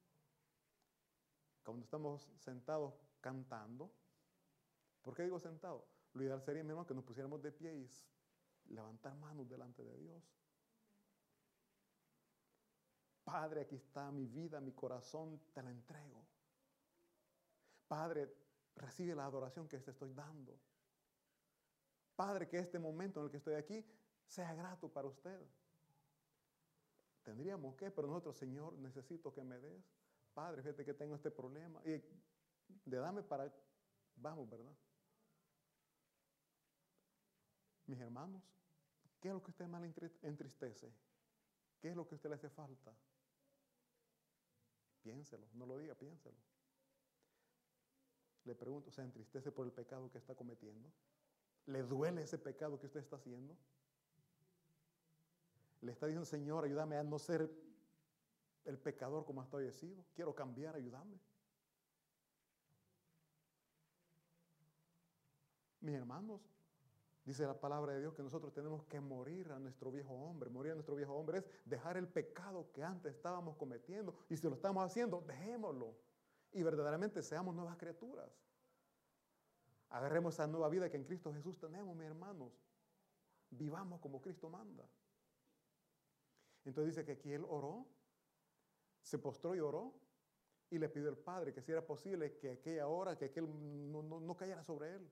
cuando 1.63 1.83
estamos 1.83 2.29
sentados 2.37 2.93
cantando, 3.21 3.91
¿por 5.01 5.15
qué 5.15 5.23
digo 5.23 5.39
sentado? 5.39 5.85
Lo 6.13 6.23
ideal 6.23 6.41
sería, 6.41 6.63
mi 6.63 6.69
hermano, 6.69 6.87
que 6.87 6.93
nos 6.93 7.03
pusiéramos 7.03 7.41
de 7.41 7.51
pie 7.51 7.75
y 7.75 8.73
levantar 8.73 9.15
manos 9.15 9.49
delante 9.49 9.83
de 9.83 9.97
Dios. 9.97 10.23
Padre, 13.33 13.61
aquí 13.61 13.77
está 13.77 14.11
mi 14.11 14.27
vida, 14.27 14.61
mi 14.61 14.73
corazón, 14.73 15.41
te 15.55 15.63
la 15.63 15.71
entrego. 15.71 16.23
Padre, 17.87 18.31
recibe 18.75 19.15
la 19.15 19.25
adoración 19.25 19.67
que 19.67 19.79
te 19.79 19.89
estoy 19.89 20.13
dando. 20.13 20.55
Padre, 22.15 22.47
que 22.47 22.59
este 22.59 22.77
momento 22.77 23.19
en 23.19 23.25
el 23.25 23.31
que 23.31 23.37
estoy 23.37 23.55
aquí 23.55 23.83
sea 24.27 24.53
grato 24.53 24.87
para 24.87 25.07
usted. 25.07 25.43
Tendríamos 27.23 27.75
que, 27.75 27.89
pero 27.89 28.07
nosotros, 28.07 28.37
Señor, 28.37 28.73
necesito 28.73 29.33
que 29.33 29.43
me 29.43 29.57
des. 29.57 29.83
Padre, 30.35 30.61
fíjate 30.61 30.85
que 30.85 30.93
tengo 30.93 31.15
este 31.15 31.31
problema. 31.31 31.81
Y 31.85 32.03
de 32.85 32.97
dame 32.97 33.23
para, 33.23 33.51
vamos, 34.15 34.47
¿verdad? 34.47 34.75
Mis 37.87 37.99
hermanos, 37.99 38.43
¿qué 39.19 39.29
es 39.29 39.33
lo 39.33 39.41
que 39.41 39.49
usted 39.49 39.65
más 39.65 39.81
entristece? 40.21 40.93
¿Qué 41.79 41.89
es 41.89 41.95
lo 41.95 42.07
que 42.07 42.13
a 42.13 42.17
usted 42.17 42.29
le 42.29 42.35
hace 42.35 42.49
falta? 42.51 42.93
Piénselo, 45.03 45.47
no 45.53 45.65
lo 45.65 45.77
diga, 45.77 45.93
piénselo. 45.95 46.37
Le 48.45 48.55
pregunto, 48.55 48.89
¿se 48.89 49.01
entristece 49.01 49.51
por 49.51 49.65
el 49.65 49.71
pecado 49.71 50.09
que 50.09 50.17
está 50.17 50.33
cometiendo? 50.33 50.89
¿Le 51.65 51.83
duele 51.83 52.23
ese 52.23 52.37
pecado 52.37 52.79
que 52.79 52.87
usted 52.87 53.01
está 53.01 53.17
haciendo? 53.17 53.55
Le 55.81 55.91
está 55.91 56.07
diciendo, 56.07 56.25
Señor, 56.25 56.63
ayúdame 56.63 56.97
a 56.97 57.03
no 57.03 57.19
ser 57.19 57.49
el 58.65 58.77
pecador 58.79 59.25
como 59.25 59.43
estoy 59.43 59.69
sido. 59.71 60.05
Quiero 60.13 60.33
cambiar, 60.33 60.75
ayúdame. 60.75 61.19
Mis 65.81 65.95
hermanos, 65.95 66.41
dice 67.25 67.45
la 67.45 67.59
palabra 67.59 67.93
de 67.93 68.01
Dios 68.01 68.13
que 68.13 68.23
nosotros 68.23 68.53
tenemos 68.53 68.83
que 68.85 68.99
morir 68.99 69.51
a 69.51 69.59
nuestro 69.59 69.91
viejo 69.91 70.13
hombre. 70.13 70.49
Morir 70.49 70.73
a 70.73 70.75
nuestro 70.75 70.95
viejo 70.95 71.13
hombre 71.13 71.39
es 71.39 71.45
dejar 71.65 71.97
el 71.97 72.07
pecado 72.07 72.71
que 72.73 72.83
antes 72.83 73.13
estábamos 73.13 73.55
cometiendo. 73.55 74.15
Y 74.29 74.37
si 74.37 74.47
lo 74.47 74.55
estamos 74.55 74.83
haciendo, 74.83 75.21
dejémoslo. 75.21 75.95
Y 76.51 76.63
verdaderamente 76.63 77.21
seamos 77.21 77.55
nuevas 77.55 77.77
criaturas. 77.77 78.29
Agarremos 79.89 80.33
esa 80.33 80.47
nueva 80.47 80.69
vida 80.69 80.89
que 80.89 80.97
en 80.97 81.05
Cristo 81.05 81.33
Jesús 81.33 81.59
tenemos, 81.59 81.95
mis 81.95 82.07
hermanos. 82.07 82.51
Vivamos 83.49 83.99
como 84.01 84.21
Cristo 84.21 84.49
manda. 84.49 84.87
Entonces 86.65 86.95
dice 86.95 87.05
que 87.05 87.13
aquí 87.13 87.31
él 87.31 87.45
oró, 87.47 87.85
se 89.01 89.19
postró 89.19 89.55
y 89.55 89.59
oró, 89.59 89.93
y 90.69 90.79
le 90.79 90.89
pidió 90.89 91.09
al 91.09 91.17
Padre 91.17 91.53
que 91.53 91.61
si 91.61 91.71
era 91.71 91.85
posible 91.85 92.37
que 92.37 92.51
aquella 92.51 92.87
hora, 92.87 93.15
que 93.15 93.25
aquel 93.25 93.47
no, 93.91 94.01
no 94.01 94.35
cayera 94.35 94.63
sobre 94.63 94.95
él. 94.95 95.11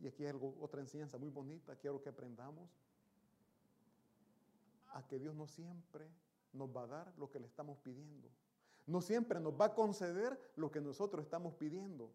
Y 0.00 0.06
aquí 0.06 0.22
hay 0.24 0.30
algo, 0.30 0.56
otra 0.60 0.80
enseñanza 0.80 1.18
muy 1.18 1.30
bonita, 1.30 1.76
quiero 1.76 2.00
que 2.00 2.08
aprendamos 2.08 2.70
a 4.92 5.06
que 5.06 5.18
Dios 5.18 5.34
no 5.34 5.46
siempre 5.46 6.08
nos 6.52 6.74
va 6.74 6.84
a 6.84 6.86
dar 6.86 7.14
lo 7.18 7.30
que 7.30 7.40
le 7.40 7.46
estamos 7.46 7.78
pidiendo. 7.78 8.30
No 8.86 9.02
siempre 9.02 9.40
nos 9.40 9.52
va 9.52 9.66
a 9.66 9.74
conceder 9.74 10.52
lo 10.56 10.70
que 10.70 10.80
nosotros 10.80 11.24
estamos 11.24 11.54
pidiendo. 11.54 12.10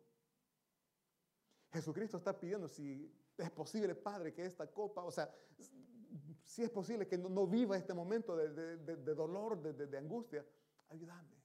Jesucristo 1.71 2.17
está 2.17 2.39
pidiendo 2.39 2.67
si 2.67 3.11
es 3.37 3.51
posible, 3.51 3.95
Padre, 3.95 4.33
que 4.33 4.45
esta 4.45 4.67
copa, 4.67 5.03
o 5.03 5.11
sea, 5.11 5.33
si 6.43 6.63
es 6.63 6.69
posible 6.69 7.07
que 7.07 7.17
no, 7.17 7.47
viva 7.47 7.77
este 7.77 7.93
momento 7.93 8.35
de, 8.35 9.15
dolor, 9.15 9.61
de, 9.61 9.97
angustia, 9.97 10.45
ayúdame. 10.89 11.41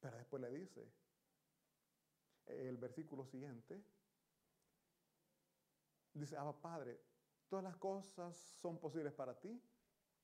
Pero 0.00 0.16
después 0.16 0.42
le 0.42 0.50
dice, 0.50 0.88
el 2.48 2.76
versículo 2.76 3.24
siguiente, 3.24 3.82
dice, 6.14 6.36
Abba 6.36 6.60
Padre, 6.60 7.00
todas 7.48 7.64
las 7.64 7.76
cosas 7.76 8.36
son 8.36 8.78
posibles 8.78 9.12
para 9.12 9.38
ti, 9.38 9.60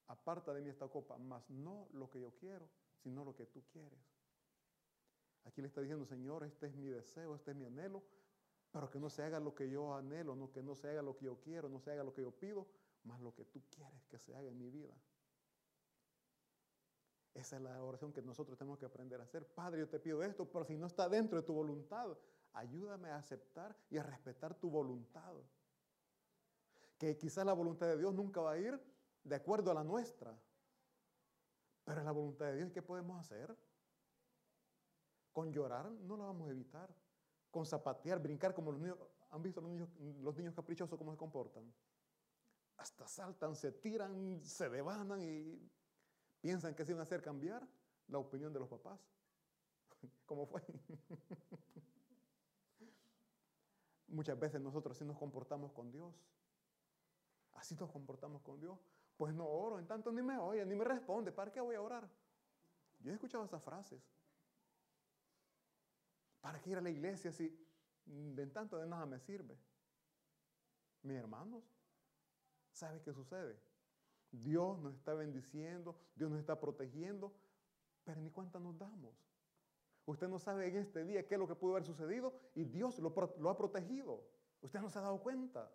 aparta 0.08 0.52
de 0.52 0.60
mí 0.60 0.70
esta 0.70 0.88
copa, 0.88 1.16
mas 1.18 1.48
no 1.50 1.88
lo 1.92 2.10
que 2.10 2.20
yo 2.20 2.34
quiero, 2.34 2.68
sino 3.02 3.24
lo 3.24 3.34
que 3.34 3.46
tú 3.46 3.62
quieres. 3.72 3.98
Aquí 5.44 5.60
le 5.60 5.68
está 5.68 5.80
diciendo, 5.80 6.06
Señor, 6.06 6.44
este 6.44 6.66
es 6.66 6.74
mi 6.74 6.86
deseo, 6.86 7.34
este 7.34 7.50
es 7.50 7.56
mi 7.56 7.66
anhelo, 7.66 8.02
pero 8.72 8.90
que 8.90 8.98
no 8.98 9.10
se 9.10 9.22
haga 9.22 9.38
lo 9.38 9.54
que 9.54 9.70
yo 9.70 9.94
anhelo, 9.94 10.34
no, 10.34 10.50
que 10.50 10.62
no 10.62 10.74
se 10.74 10.88
haga 10.88 11.02
lo 11.02 11.16
que 11.16 11.26
yo 11.26 11.38
quiero, 11.40 11.68
no 11.68 11.80
se 11.80 11.92
haga 11.92 12.02
lo 12.02 12.12
que 12.12 12.22
yo 12.22 12.32
pido, 12.32 12.66
más 13.04 13.20
lo 13.20 13.34
que 13.34 13.44
tú 13.44 13.62
quieres 13.70 14.04
que 14.06 14.18
se 14.18 14.34
haga 14.34 14.48
en 14.48 14.58
mi 14.58 14.70
vida. 14.70 14.94
Esa 17.34 17.56
es 17.56 17.62
la 17.62 17.82
oración 17.82 18.12
que 18.12 18.22
nosotros 18.22 18.56
tenemos 18.56 18.78
que 18.78 18.86
aprender 18.86 19.20
a 19.20 19.24
hacer. 19.24 19.46
Padre, 19.46 19.80
yo 19.80 19.88
te 19.88 19.98
pido 19.98 20.22
esto, 20.22 20.48
pero 20.48 20.64
si 20.64 20.76
no 20.76 20.86
está 20.86 21.08
dentro 21.08 21.40
de 21.40 21.46
tu 21.46 21.52
voluntad, 21.52 22.16
ayúdame 22.52 23.10
a 23.10 23.16
aceptar 23.16 23.76
y 23.90 23.98
a 23.98 24.02
respetar 24.02 24.54
tu 24.54 24.70
voluntad. 24.70 25.34
Que 26.96 27.16
quizás 27.18 27.44
la 27.44 27.52
voluntad 27.52 27.88
de 27.88 27.98
Dios 27.98 28.14
nunca 28.14 28.40
va 28.40 28.52
a 28.52 28.58
ir 28.58 28.80
de 29.24 29.34
acuerdo 29.34 29.72
a 29.72 29.74
la 29.74 29.82
nuestra. 29.82 30.38
Pero 31.84 31.98
es 31.98 32.04
la 32.04 32.12
voluntad 32.12 32.46
de 32.46 32.56
Dios. 32.56 32.70
¿Qué 32.72 32.82
podemos 32.82 33.18
hacer? 33.18 33.54
Con 35.32 35.52
llorar 35.52 35.90
no 35.90 36.16
lo 36.16 36.24
vamos 36.24 36.48
a 36.48 36.52
evitar 36.52 36.94
con 37.54 37.64
zapatear, 37.64 38.18
brincar 38.18 38.52
como 38.52 38.72
los 38.72 38.80
niños. 38.80 38.98
¿Han 39.30 39.40
visto 39.40 39.60
los 39.60 39.70
niños, 39.70 39.88
los 40.20 40.34
niños 40.34 40.52
caprichosos 40.54 40.98
cómo 40.98 41.12
se 41.12 41.16
comportan? 41.16 41.72
Hasta 42.78 43.06
saltan, 43.06 43.54
se 43.54 43.70
tiran, 43.70 44.40
se 44.42 44.68
devanan 44.68 45.22
y 45.22 45.70
piensan 46.44 46.74
que 46.74 46.84
se 46.84 46.92
van 46.92 47.00
a 47.00 47.04
hacer 47.04 47.22
cambiar 47.22 47.66
la 48.06 48.18
opinión 48.18 48.52
de 48.52 48.60
los 48.60 48.68
papás. 48.68 49.00
¿Cómo 50.26 50.44
fue? 50.44 50.60
Muchas 54.08 54.38
veces 54.38 54.60
nosotros 54.60 54.94
así 54.94 55.06
nos 55.06 55.16
comportamos 55.16 55.72
con 55.72 55.90
Dios. 55.90 56.14
Así 57.54 57.74
nos 57.76 57.90
comportamos 57.90 58.42
con 58.42 58.60
Dios. 58.60 58.78
Pues 59.16 59.32
no 59.32 59.46
oro, 59.46 59.78
en 59.78 59.86
tanto 59.86 60.12
ni 60.12 60.20
me 60.20 60.36
oye, 60.36 60.66
ni 60.66 60.74
me 60.74 60.84
responde. 60.84 61.32
¿Para 61.32 61.50
qué 61.50 61.62
voy 61.62 61.76
a 61.76 61.80
orar? 61.80 62.06
Yo 63.00 63.10
he 63.10 63.14
escuchado 63.14 63.42
esas 63.42 63.62
frases. 63.62 64.02
¿Para 66.42 66.60
qué 66.60 66.68
ir 66.68 66.76
a 66.76 66.82
la 66.82 66.90
iglesia 66.90 67.32
si 67.32 67.58
de 68.04 68.46
tanto 68.48 68.76
de 68.76 68.86
nada 68.86 69.06
me 69.06 69.18
sirve? 69.18 69.58
Mis 71.04 71.16
hermanos, 71.16 71.64
¿sabe 72.70 73.00
qué 73.00 73.14
sucede? 73.14 73.58
Dios 74.42 74.78
nos 74.80 74.94
está 74.94 75.14
bendiciendo, 75.14 75.96
Dios 76.14 76.30
nos 76.30 76.40
está 76.40 76.58
protegiendo, 76.58 77.32
pero 78.04 78.20
ni 78.20 78.30
cuenta 78.30 78.58
nos 78.58 78.78
damos. 78.78 79.14
Usted 80.06 80.28
no 80.28 80.38
sabe 80.38 80.68
en 80.68 80.76
este 80.76 81.04
día 81.04 81.26
qué 81.26 81.34
es 81.34 81.38
lo 81.38 81.48
que 81.48 81.54
pudo 81.54 81.72
haber 81.72 81.84
sucedido 81.84 82.34
y 82.54 82.64
Dios 82.64 82.98
lo, 82.98 83.08
ha 83.48 83.56
protegido. 83.56 84.22
Usted 84.60 84.80
no 84.80 84.90
se 84.90 84.98
ha 84.98 85.02
dado 85.02 85.20
cuenta. 85.20 85.70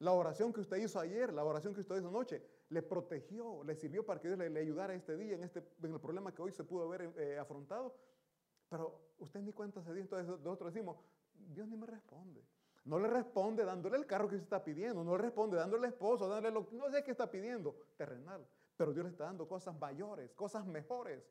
La 0.00 0.12
oración 0.12 0.52
que 0.52 0.60
usted 0.60 0.78
hizo 0.78 0.98
ayer, 0.98 1.32
la 1.32 1.44
oración 1.44 1.74
que 1.74 1.80
usted 1.80 1.96
hizo 1.96 2.08
anoche, 2.08 2.42
le 2.70 2.82
protegió, 2.82 3.62
le 3.62 3.76
sirvió 3.76 4.04
para 4.04 4.20
que 4.20 4.28
Dios 4.28 4.38
le, 4.38 4.58
ayudara 4.58 4.94
este 4.94 5.16
día 5.16 5.34
en, 5.34 5.44
este, 5.44 5.62
en 5.82 5.92
el 5.92 6.00
problema 6.00 6.34
que 6.34 6.42
hoy 6.42 6.50
se 6.50 6.64
pudo 6.64 6.84
haber 6.84 7.12
eh, 7.16 7.38
afrontado. 7.38 7.94
Pero 8.68 9.14
usted 9.18 9.42
ni 9.42 9.52
cuenta 9.52 9.80
se 9.82 9.92
dio, 9.92 10.02
entonces 10.02 10.26
nosotros 10.26 10.74
decimos, 10.74 10.96
Dios 11.34 11.68
ni 11.68 11.76
me 11.76 11.86
responde. 11.86 12.42
No 12.84 12.98
le 12.98 13.08
responde 13.08 13.64
dándole 13.64 13.96
el 13.96 14.06
carro 14.06 14.28
que 14.28 14.36
usted 14.36 14.44
está 14.44 14.64
pidiendo, 14.64 15.04
no 15.04 15.16
le 15.16 15.22
responde 15.22 15.56
dándole 15.56 15.86
el 15.86 15.92
esposo, 15.92 16.28
dándole 16.28 16.52
lo 16.52 16.68
no 16.72 16.90
sé 16.90 17.04
qué 17.04 17.12
está 17.12 17.30
pidiendo, 17.30 17.76
terrenal. 17.96 18.46
Pero 18.76 18.92
Dios 18.92 19.04
le 19.04 19.10
está 19.10 19.24
dando 19.24 19.46
cosas 19.46 19.78
mayores, 19.78 20.32
cosas 20.32 20.66
mejores, 20.66 21.22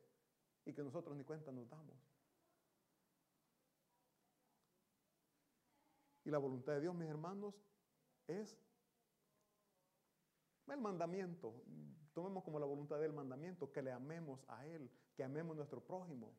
y 0.64 0.72
que 0.72 0.82
nosotros 0.82 1.16
ni 1.16 1.24
cuenta 1.24 1.52
nos 1.52 1.68
damos. 1.68 1.96
Y 6.24 6.30
la 6.30 6.38
voluntad 6.38 6.74
de 6.74 6.80
Dios, 6.80 6.94
mis 6.94 7.08
hermanos, 7.08 7.54
es 8.26 8.58
el 10.68 10.80
mandamiento. 10.80 11.52
Tomemos 12.14 12.44
como 12.44 12.58
la 12.58 12.66
voluntad 12.66 12.98
del 12.98 13.12
mandamiento 13.12 13.70
que 13.70 13.82
le 13.82 13.92
amemos 13.92 14.44
a 14.48 14.66
Él, 14.66 14.90
que 15.14 15.24
amemos 15.24 15.54
a 15.54 15.56
nuestro 15.56 15.80
prójimo 15.84 16.32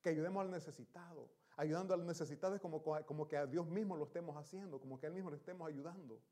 que 0.00 0.10
ayudemos 0.10 0.42
al 0.42 0.50
necesitado. 0.50 1.30
Ayudando 1.58 1.92
al 1.92 2.06
necesitado 2.06 2.54
es 2.54 2.60
como, 2.60 2.80
como 2.80 3.26
que 3.26 3.36
a 3.36 3.44
Dios 3.44 3.66
mismo 3.66 3.96
lo 3.96 4.04
estemos 4.04 4.36
haciendo, 4.36 4.78
como 4.78 4.96
que 4.96 5.06
a 5.06 5.08
Él 5.08 5.14
mismo 5.16 5.28
le 5.28 5.38
estemos 5.38 5.66
ayudando. 5.66 6.22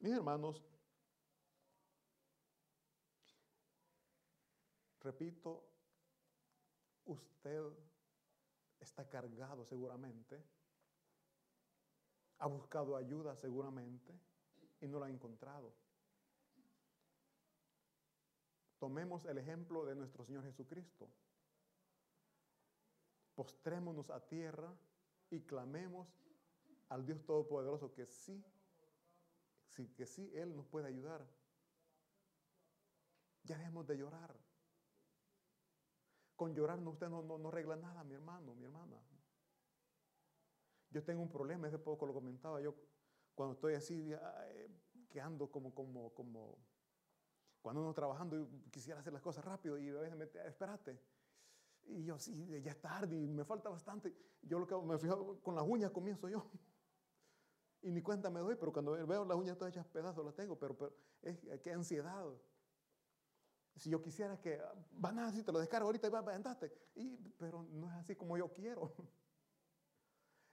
Mis 0.00 0.12
hermanos, 0.12 0.60
repito, 5.00 5.64
usted 7.04 7.62
está 8.80 9.08
cargado 9.08 9.64
seguramente, 9.64 10.42
ha 12.38 12.48
buscado 12.48 12.96
ayuda 12.96 13.36
seguramente 13.36 14.12
y 14.80 14.88
no 14.88 14.98
la 14.98 15.06
ha 15.06 15.10
encontrado. 15.10 15.72
Tomemos 18.80 19.24
el 19.26 19.38
ejemplo 19.38 19.84
de 19.84 19.94
nuestro 19.94 20.24
Señor 20.24 20.42
Jesucristo. 20.42 21.08
Postrémonos 23.34 24.10
a 24.10 24.20
tierra 24.20 24.72
y 25.30 25.40
clamemos 25.40 26.08
al 26.88 27.04
Dios 27.04 27.24
Todopoderoso 27.24 27.92
que 27.92 28.06
sí, 28.06 28.44
que 29.96 30.06
sí 30.06 30.30
Él 30.34 30.54
nos 30.56 30.66
puede 30.66 30.86
ayudar. 30.86 31.26
Ya 33.42 33.58
dejemos 33.58 33.86
de 33.86 33.98
llorar. 33.98 34.34
Con 36.36 36.54
llorar 36.54 36.80
no, 36.80 36.90
usted 36.90 37.08
no, 37.08 37.22
no, 37.22 37.48
arregla 37.48 37.76
nada, 37.76 38.02
mi 38.04 38.14
hermano, 38.14 38.54
mi 38.54 38.64
hermana. 38.64 39.00
Yo 40.90 41.02
tengo 41.02 41.22
un 41.22 41.30
problema, 41.30 41.66
hace 41.66 41.78
poco 41.78 42.06
lo 42.06 42.14
comentaba, 42.14 42.60
yo 42.60 42.74
cuando 43.34 43.54
estoy 43.54 43.74
así, 43.74 44.12
que 45.10 45.20
ando 45.20 45.50
como, 45.50 45.74
como, 45.74 46.12
como, 46.14 46.58
cuando 47.60 47.82
uno 47.82 47.92
trabajando 47.94 48.38
y 48.38 48.46
quisiera 48.70 49.00
hacer 49.00 49.12
las 49.12 49.22
cosas 49.22 49.44
rápido 49.44 49.78
y 49.78 49.88
a 49.88 50.00
veces 50.00 50.16
me, 50.16 50.24
espérate. 50.24 51.00
Y 51.86 52.04
yo, 52.04 52.18
sí, 52.18 52.46
ya 52.62 52.70
es 52.72 52.80
tarde 52.80 53.16
y 53.16 53.26
me 53.28 53.44
falta 53.44 53.68
bastante. 53.68 54.14
Yo 54.42 54.58
lo 54.58 54.66
que 54.66 54.76
me 54.76 54.98
fijo, 54.98 55.40
con 55.42 55.54
las 55.54 55.64
uñas 55.66 55.90
comienzo 55.90 56.28
yo. 56.28 56.50
Y 57.82 57.90
ni 57.90 58.00
cuenta 58.00 58.30
me 58.30 58.40
doy, 58.40 58.56
pero 58.56 58.72
cuando 58.72 58.92
veo 58.92 59.24
las 59.26 59.36
uñas 59.36 59.58
todas 59.58 59.74
hechas 59.74 59.86
pedazos 59.86 60.24
las 60.24 60.34
tengo, 60.34 60.58
pero, 60.58 60.74
pero 60.74 60.96
es 61.20 61.38
que 61.60 61.70
ansiedad. 61.70 62.26
Si 63.76 63.90
yo 63.90 64.00
quisiera 64.00 64.40
que, 64.40 64.58
van 64.92 65.18
a 65.18 65.26
así, 65.26 65.42
te 65.42 65.52
lo 65.52 65.58
descargo 65.58 65.88
ahorita 65.88 66.06
y 66.06 66.10
va, 66.10 66.20
andate. 66.34 66.72
Y, 66.94 67.16
pero 67.38 67.62
no 67.62 67.90
es 67.90 67.96
así 67.96 68.16
como 68.16 68.38
yo 68.38 68.52
quiero. 68.52 68.92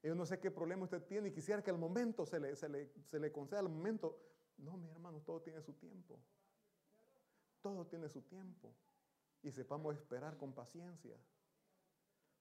Yo 0.04 0.16
no 0.16 0.26
sé 0.26 0.40
qué 0.40 0.50
problema 0.50 0.86
usted 0.86 1.04
tiene 1.04 1.30
y 1.30 1.32
quisiera 1.32 1.64
que 1.64 1.70
al 1.70 1.78
momento 1.78 2.26
se 2.26 2.40
le, 2.40 2.56
se 2.56 2.68
le, 2.68 2.92
se 3.06 3.20
le 3.20 3.32
conceda 3.32 3.60
al 3.60 3.70
momento. 3.70 4.20
No, 4.58 4.76
mi 4.76 4.90
hermano, 4.90 5.22
todo 5.22 5.42
tiene 5.44 5.62
su 5.62 5.74
tiempo. 5.74 6.20
Todo 7.62 7.86
tiene 7.86 8.10
su 8.10 8.24
tiempo. 8.24 8.74
Y 9.44 9.52
sepamos 9.52 9.96
esperar 9.96 10.38
con 10.38 10.54
paciencia. 10.54 11.16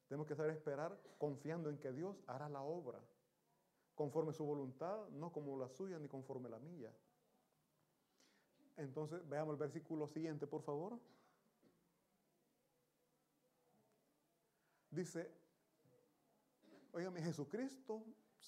Tenemos 0.09 0.27
que 0.27 0.35
saber 0.35 0.51
esperar 0.51 0.99
confiando 1.19 1.71
en 1.71 1.79
que 1.79 1.93
Dios 1.93 2.23
hará 2.27 2.49
la 2.49 2.63
obra. 2.63 3.01
Conforme 3.95 4.33
su 4.33 4.45
voluntad, 4.45 5.09
no 5.11 5.33
como 5.33 5.59
la 5.59 5.69
suya 5.69 5.99
ni 5.99 6.09
conforme 6.09 6.49
la 6.49 6.59
mía. 6.59 6.93
Entonces, 8.77 9.27
veamos 9.29 9.53
el 9.53 9.59
versículo 9.59 10.09
siguiente, 10.09 10.47
por 10.47 10.63
favor. 10.63 10.99
Dice, 14.91 15.31
oígame, 16.93 17.23
Jesucristo, 17.23 18.03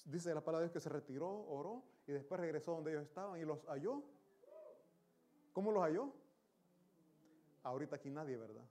dice 0.05 0.33
la 0.33 0.43
palabra 0.43 0.61
de 0.61 0.65
Dios 0.65 0.73
que 0.73 0.79
se 0.81 0.89
retiró, 0.89 1.29
oró 1.29 1.83
y 2.05 2.11
después 2.11 2.41
regresó 2.41 2.73
donde 2.73 2.91
ellos 2.91 3.03
estaban 3.03 3.39
y 3.39 3.45
los 3.45 3.63
halló. 3.67 4.03
¿Cómo 5.53 5.71
los 5.71 5.83
halló? 5.83 6.11
Ahorita 7.63 7.95
aquí 7.95 8.09
nadie, 8.09 8.35
¿verdad? 8.35 8.65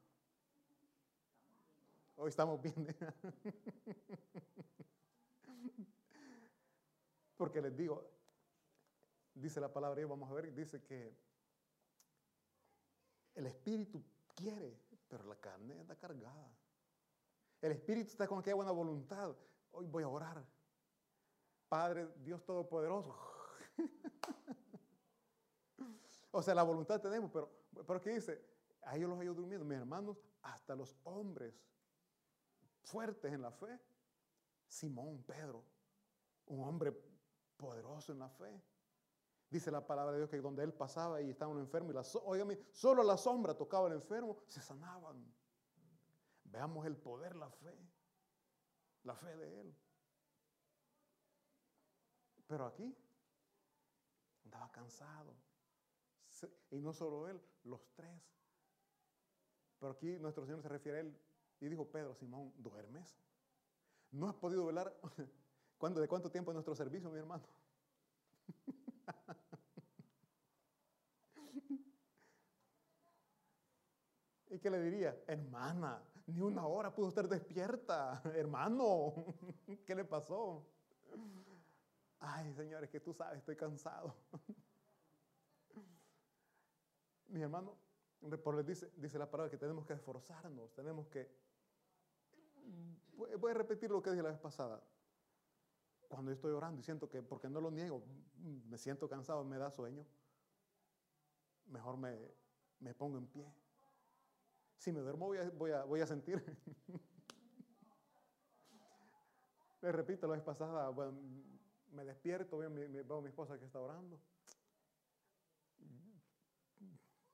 Hoy 2.17 2.29
estamos 2.29 2.61
bien. 2.61 2.95
Porque 7.39 7.63
les 7.63 7.75
digo, 7.75 8.07
dice 9.35 9.61
la 9.61 9.73
palabra, 9.73 10.01
y 10.01 10.05
vamos 10.05 10.31
a 10.31 10.35
ver, 10.35 10.55
dice 10.55 10.83
que 10.83 11.17
el 13.35 13.47
espíritu 13.47 14.05
quiere, 14.35 14.79
pero 15.09 15.25
la 15.25 15.37
carne 15.37 15.81
está 15.81 15.97
cargada. 15.97 16.55
El 17.63 17.73
espíritu 17.73 18.11
está 18.11 18.29
con 18.29 18.41
aquella 18.41 18.57
buena 18.57 18.73
voluntad. 18.73 19.35
Hoy 19.73 19.87
voy 19.87 20.03
a 20.03 20.09
orar. 20.09 20.45
Padre, 21.69 22.09
Dios 22.17 22.45
Todopoderoso. 22.45 23.17
o 26.31 26.43
sea, 26.43 26.55
la 26.55 26.63
voluntad 26.63 27.01
tenemos, 27.01 27.31
pero, 27.33 27.51
pero 27.87 28.01
¿qué 28.01 28.11
dice? 28.11 28.53
A 28.83 28.97
ellos 28.97 29.09
los 29.09 29.19
hallo 29.19 29.35
durmiendo. 29.35 29.65
Mis 29.65 29.79
hermanos, 29.79 30.17
hasta 30.43 30.75
los 30.75 30.97
hombres 31.05 31.55
fuertes 32.83 33.33
en 33.33 33.43
la 33.43 33.51
fe. 33.51 33.81
Simón, 34.69 35.23
Pedro, 35.25 35.65
un 36.47 36.67
hombre 36.67 36.93
poderoso 37.57 38.13
en 38.13 38.19
la 38.19 38.29
fe. 38.29 38.63
Dice 39.51 39.71
la 39.71 39.87
palabra 39.87 40.13
de 40.13 40.19
Dios 40.19 40.31
que 40.31 40.41
donde 40.41 40.65
él 40.65 40.73
pasaba 40.73 41.21
y 41.21 41.31
estaba 41.31 41.53
un 41.53 41.59
enfermo, 41.59 41.91
y 41.91 41.95
la, 41.95 42.03
solo 42.03 43.03
la 43.03 43.19
sombra 43.19 43.55
tocaba 43.55 43.87
al 43.87 43.93
enfermo, 43.93 44.39
se 44.47 44.63
sanaban. 44.63 45.23
Veamos 46.45 46.87
el 46.87 46.97
poder, 46.97 47.37
la 47.37 47.51
fe, 47.51 47.79
la 49.05 49.15
fe 49.15 49.37
de 49.37 49.61
él. 49.61 49.77
Pero 52.47 52.67
aquí 52.67 52.97
andaba 54.45 54.71
cansado. 54.73 55.35
Y 56.71 56.81
no 56.81 56.93
solo 56.93 57.29
él, 57.29 57.41
los 57.65 57.81
tres. 57.95 58.23
Pero 59.83 59.93
aquí 59.95 60.17
nuestro 60.21 60.47
Señor 60.47 60.63
se 60.63 60.69
refiere 60.69 60.99
a 60.99 61.01
él 61.01 61.19
y 61.59 61.69
dijo, 61.69 61.91
Pedro, 61.91 62.15
Simón, 62.15 62.53
¿duermes? 62.57 63.19
¿No 64.13 64.29
has 64.29 64.37
podido 64.37 64.65
velar? 64.65 64.97
¿De 65.97 66.07
cuánto 66.07 66.31
tiempo 66.31 66.53
es 66.53 66.55
nuestro 66.55 66.77
servicio, 66.77 67.11
mi 67.11 67.19
hermano? 67.19 67.43
¿Y 74.51 74.61
qué 74.61 74.71
le 74.71 74.81
diría? 74.81 75.21
Hermana, 75.27 76.01
ni 76.27 76.41
una 76.41 76.65
hora 76.65 76.95
pudo 76.95 77.09
estar 77.09 77.27
despierta. 77.27 78.23
Hermano, 78.37 79.13
¿qué 79.85 79.97
le 79.97 80.05
pasó? 80.05 80.65
Ay, 82.21 82.55
señores, 82.55 82.89
que 82.89 83.01
tú 83.01 83.13
sabes, 83.13 83.41
estoy 83.41 83.57
cansado. 83.57 84.15
Mi 87.27 87.43
hermano, 87.43 87.77
por 88.43 88.65
dice, 88.65 88.91
dice 88.97 89.19
la 89.19 89.31
palabra 89.31 89.51
que 89.51 89.59
tenemos 89.59 89.85
que 89.87 89.95
esforzarnos, 89.95 90.73
tenemos 90.75 91.09
que... 91.09 91.29
Voy 93.15 93.51
a 93.51 93.55
repetir 93.55 93.91
lo 93.91 94.03
que 94.03 94.11
dije 94.11 94.23
la 94.23 94.31
vez 94.31 94.39
pasada. 94.39 94.83
Cuando 96.09 96.31
yo 96.31 96.35
estoy 96.35 96.53
orando 96.53 96.81
y 96.81 96.85
siento 96.85 97.09
que, 97.09 97.23
porque 97.23 97.49
no 97.49 97.61
lo 97.61 97.71
niego, 97.71 98.05
me 98.69 98.79
siento 98.79 99.09
cansado, 99.09 99.45
me 99.45 99.59
da 99.59 99.71
sueño, 99.71 100.07
mejor 101.67 101.97
me, 101.97 102.17
me 102.81 102.95
pongo 102.95 103.19
en 103.19 103.27
pie. 103.27 103.53
Si 104.77 104.93
me 104.93 105.01
duermo 105.01 105.27
voy 105.27 105.39
a, 105.73 105.85
voy 105.85 106.01
a, 106.01 106.07
sentir. 106.07 106.43
Le 109.81 109.93
repito, 109.93 110.27
la 110.27 110.35
vez 110.35 110.43
pasada, 110.43 110.89
bueno, 110.91 111.19
me 111.93 112.05
despierto, 112.05 112.59
veo 112.59 112.69
a 113.19 113.21
mi 113.21 113.29
esposa 113.29 113.59
que 113.59 113.65
está 113.65 113.81
orando. 113.81 114.21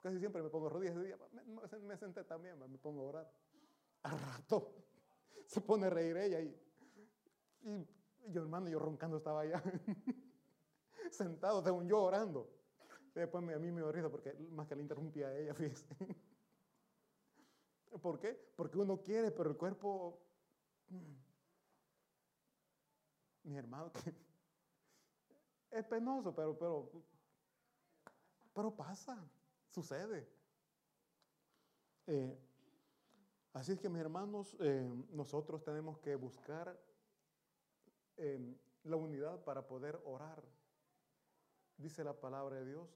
Casi 0.09 0.21
siempre 0.21 0.43
me 0.43 0.49
pongo 0.49 0.71
rodillas 0.71 0.99
día. 1.03 1.19
Me, 1.33 1.81
me, 1.81 1.97
senté 1.99 2.25
también, 2.25 2.59
me 2.59 2.79
pongo 2.79 3.03
a 3.03 3.09
orar. 3.11 3.31
Al 4.05 4.19
rato 4.19 4.75
se 5.47 5.61
pone 5.61 5.89
a 5.89 5.91
reír 5.91 6.17
ella 6.17 6.41
y, 6.41 6.59
y 7.61 7.87
yo, 8.29 8.41
hermano, 8.41 8.71
yo 8.71 8.79
roncando 8.79 9.19
estaba 9.19 9.43
allá, 9.43 9.63
sentado, 11.11 11.63
según 11.63 11.87
yo 11.87 12.03
orando. 12.03 12.51
Después 13.15 13.45
a 13.45 13.59
mí 13.59 13.71
me 13.71 13.83
dio 13.83 14.11
porque 14.11 14.33
más 14.51 14.67
que 14.67 14.77
le 14.77 14.81
interrumpía 14.81 15.27
a 15.27 15.37
ella, 15.37 15.53
fíjese. 15.55 15.95
¿Por 18.01 18.19
qué? 18.19 18.33
Porque 18.57 18.79
uno 18.79 19.03
quiere, 19.03 19.31
pero 19.31 19.51
el 19.51 19.59
cuerpo. 19.59 20.23
Mm, 20.89 21.17
mi 23.51 23.59
hermano, 23.59 23.93
es 25.71 25.85
penoso, 25.85 26.35
pero, 26.35 26.59
pero, 26.59 26.91
pero 28.55 28.75
pasa, 28.75 29.23
sucede. 29.71 30.29
Eh, 32.07 32.39
así 33.53 33.73
es 33.73 33.81
que, 33.81 33.89
mis 33.89 34.01
hermanos, 34.01 34.57
eh, 34.61 34.89
nosotros 35.11 35.63
tenemos 35.63 35.99
que 35.99 36.15
buscar 36.17 36.79
la 38.83 38.97
unidad 38.97 39.45
para 39.45 39.67
poder 39.67 40.01
orar. 40.05 40.43
Dice 41.77 42.03
la 42.03 42.19
palabra 42.19 42.57
de 42.57 42.67
Dios 42.67 42.89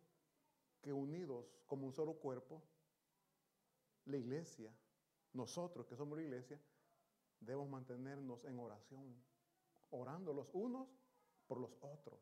que 0.81 0.93
unidos 0.93 1.47
como 1.69 1.87
un 1.87 1.93
solo 1.93 2.15
cuerpo, 2.15 2.61
la 4.07 4.17
iglesia, 4.17 4.75
nosotros 5.33 5.87
que 5.87 5.97
somos 5.97 6.19
la 6.19 6.25
iglesia, 6.25 6.61
debemos 7.41 7.69
mantenernos 7.69 8.45
en 8.45 8.59
oración, 8.59 9.15
orando 9.91 10.33
los 10.33 10.49
unos 10.53 10.89
por 11.47 11.61
los 11.61 11.77
otros. 11.81 12.21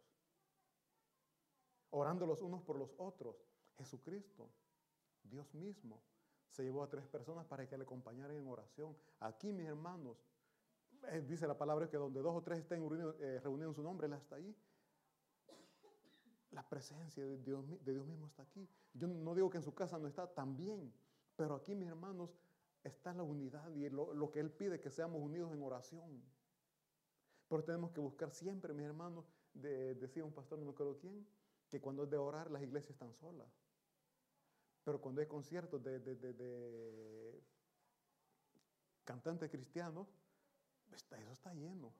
Orando 1.91 2.27
los 2.27 2.43
unos 2.43 2.63
por 2.63 2.77
los 2.77 2.95
otros. 2.99 3.37
Jesucristo, 3.81 4.51
Dios 5.25 5.53
mismo, 5.55 6.03
se 6.51 6.63
llevó 6.63 6.83
a 6.83 6.89
tres 6.89 7.07
personas 7.07 7.47
para 7.47 7.67
que 7.67 7.79
le 7.79 7.85
acompañaran 7.85 8.37
en 8.37 8.47
oración. 8.47 8.95
Aquí, 9.21 9.53
mis 9.53 9.67
hermanos, 9.67 10.19
eh, 11.09 11.23
dice 11.27 11.47
la 11.47 11.57
palabra 11.57 11.89
que 11.89 11.97
donde 11.97 12.21
dos 12.21 12.37
o 12.37 12.43
tres 12.43 12.59
estén 12.59 12.83
eh, 13.21 13.41
reunidos, 13.43 13.71
en 13.71 13.75
su 13.75 13.83
nombre, 13.83 14.07
Él 14.07 14.13
está 14.13 14.37
ahí. 14.37 14.55
La 16.51 16.69
presencia 16.69 17.25
de 17.25 17.39
Dios, 17.39 17.65
de 17.85 17.93
Dios 17.93 18.07
mismo 18.07 18.27
está 18.27 18.43
aquí. 18.43 18.69
Yo 18.93 19.07
no 19.07 19.35
digo 19.35 19.49
que 19.49 19.59
en 19.59 19.63
su 19.63 19.73
casa 19.73 19.99
no 19.99 20.09
está 20.09 20.27
también, 20.27 20.93
pero 21.37 21.55
aquí, 21.55 21.75
mis 21.75 21.89
hermanos, 21.89 22.37
está 22.83 23.15
la 23.15 23.23
unidad 23.23 23.71
y 23.75 23.89
lo, 23.89 24.31
que 24.31 24.41
Él 24.41 24.51
pide, 24.51 24.81
que 24.81 24.91
seamos 24.91 25.23
unidos 25.23 25.53
en 25.53 25.63
oración. 25.63 26.23
Pero 27.49 27.65
tenemos 27.65 27.93
que 27.93 28.01
buscar 28.01 28.31
siempre, 28.31 28.75
mis 28.75 28.85
hermanos, 28.85 29.25
decía 29.55 30.25
un 30.25 30.33
pastor, 30.33 30.59
no 30.59 30.67
me 30.67 30.73
acuerdo 30.73 30.99
quién, 30.99 31.27
que 31.69 31.81
cuando 31.81 32.05
es 32.05 32.11
de 32.11 32.17
orar 32.17 32.51
las 32.51 32.63
iglesias 32.63 32.93
están 32.93 33.15
solas. 33.15 33.49
Pero 34.85 35.01
cuando 35.01 35.21
hay 35.21 35.27
conciertos 35.27 35.83
de, 35.83 36.01
de 36.01 37.43
cantantes 39.05 39.51
cristianos, 39.51 40.09
eso 40.93 41.33
está 41.33 41.53
lleno. 41.55 41.93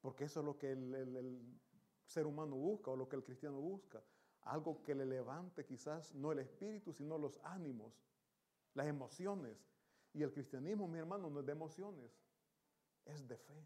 Porque 0.00 0.24
eso 0.24 0.40
es 0.40 0.46
lo 0.46 0.56
que 0.56 0.72
el, 0.72 1.58
ser 2.04 2.26
humano 2.26 2.56
busca 2.56 2.90
o 2.90 2.96
lo 2.96 3.08
que 3.08 3.16
el 3.16 3.22
cristiano 3.22 3.60
busca. 3.60 4.02
Algo 4.42 4.82
que 4.82 4.94
le 4.94 5.04
levante 5.04 5.64
quizás 5.64 6.14
no 6.14 6.32
el 6.32 6.40
espíritu, 6.40 6.92
sino 6.92 7.18
los 7.18 7.38
ánimos, 7.44 7.92
las 8.74 8.86
emociones. 8.86 9.56
Y 10.12 10.22
el 10.22 10.32
cristianismo, 10.32 10.88
mi 10.88 10.98
hermano, 10.98 11.30
no 11.30 11.40
es 11.40 11.46
de 11.46 11.52
emociones, 11.52 12.10
es 13.04 13.28
de 13.28 13.36
fe. 13.36 13.64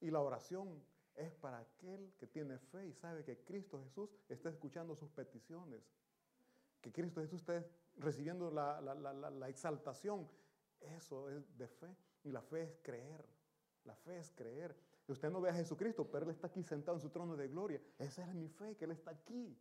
Y 0.00 0.10
la 0.10 0.20
oración 0.20 0.80
es 1.16 1.34
para 1.34 1.58
aquel 1.58 2.12
que 2.18 2.26
tiene 2.26 2.58
fe 2.58 2.86
y 2.86 2.92
sabe 2.92 3.24
que 3.24 3.42
Cristo 3.44 3.82
Jesús 3.82 4.10
está 4.28 4.50
escuchando 4.50 4.94
sus 4.94 5.10
peticiones. 5.10 5.82
Que 6.80 6.92
Cristo 6.92 7.20
Jesús 7.20 7.40
está 7.40 7.64
recibiendo 7.96 8.50
la, 8.50 8.80
la 8.80 9.48
exaltación. 9.48 10.28
Eso 10.80 11.28
es 11.30 11.58
de 11.58 11.68
fe. 11.68 11.96
Y 12.24 12.32
la 12.32 12.42
fe 12.42 12.62
es 12.62 12.78
creer. 12.82 13.24
La 13.84 13.94
fe 13.94 14.18
es 14.18 14.30
creer. 14.30 14.76
Y 15.08 15.12
usted 15.12 15.30
no 15.30 15.40
ve 15.40 15.50
a 15.50 15.54
Jesucristo, 15.54 16.08
pero 16.10 16.24
Él 16.24 16.30
está 16.30 16.46
aquí 16.46 16.62
sentado 16.62 16.96
en 16.96 17.00
su 17.00 17.10
trono 17.10 17.36
de 17.36 17.48
gloria. 17.48 17.80
Esa 17.98 18.22
es 18.28 18.34
mi 18.34 18.48
fe, 18.48 18.76
que 18.76 18.84
Él 18.84 18.92
está 18.92 19.10
aquí. 19.10 19.58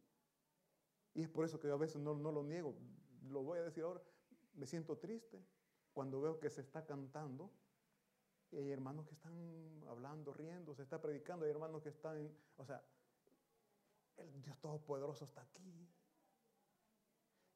Y 1.13 1.23
es 1.23 1.29
por 1.29 1.45
eso 1.45 1.59
que 1.59 1.67
yo 1.67 1.73
a 1.73 1.77
veces 1.77 2.01
no, 2.01 2.13
no 2.15 2.31
lo 2.31 2.43
niego. 2.43 2.75
Lo 3.29 3.43
voy 3.43 3.59
a 3.59 3.63
decir 3.63 3.83
ahora. 3.83 4.01
Me 4.53 4.65
siento 4.65 4.97
triste 4.97 5.43
cuando 5.93 6.21
veo 6.21 6.39
que 6.39 6.49
se 6.49 6.61
está 6.61 6.85
cantando 6.85 7.51
y 8.51 8.57
hay 8.57 8.71
hermanos 8.71 9.07
que 9.07 9.13
están 9.13 9.83
hablando, 9.87 10.33
riendo, 10.33 10.73
se 10.73 10.81
está 10.81 10.99
predicando, 10.99 11.45
hay 11.45 11.51
hermanos 11.51 11.83
que 11.83 11.89
están, 11.89 12.31
o 12.57 12.65
sea, 12.65 12.83
el 14.17 14.41
Dios 14.41 14.57
Todopoderoso 14.59 15.25
está 15.25 15.41
aquí. 15.41 15.87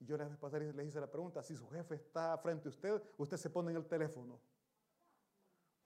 Y 0.04 0.06
yo 0.06 0.18
la 0.18 0.26
vez 0.26 0.36
pasada 0.36 0.66
le 0.66 0.84
hice 0.84 1.00
la 1.00 1.10
pregunta, 1.10 1.42
si 1.42 1.56
su 1.56 1.66
jefe 1.70 1.96
está 1.96 2.38
frente 2.38 2.68
a 2.68 2.72
usted, 2.72 3.02
usted 3.18 3.38
se 3.38 3.50
pone 3.50 3.72
en 3.72 3.78
el 3.78 3.86
teléfono 3.86 4.38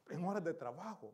en 0.09 0.25
horas 0.25 0.43
de 0.43 0.55
trabajo. 0.55 1.13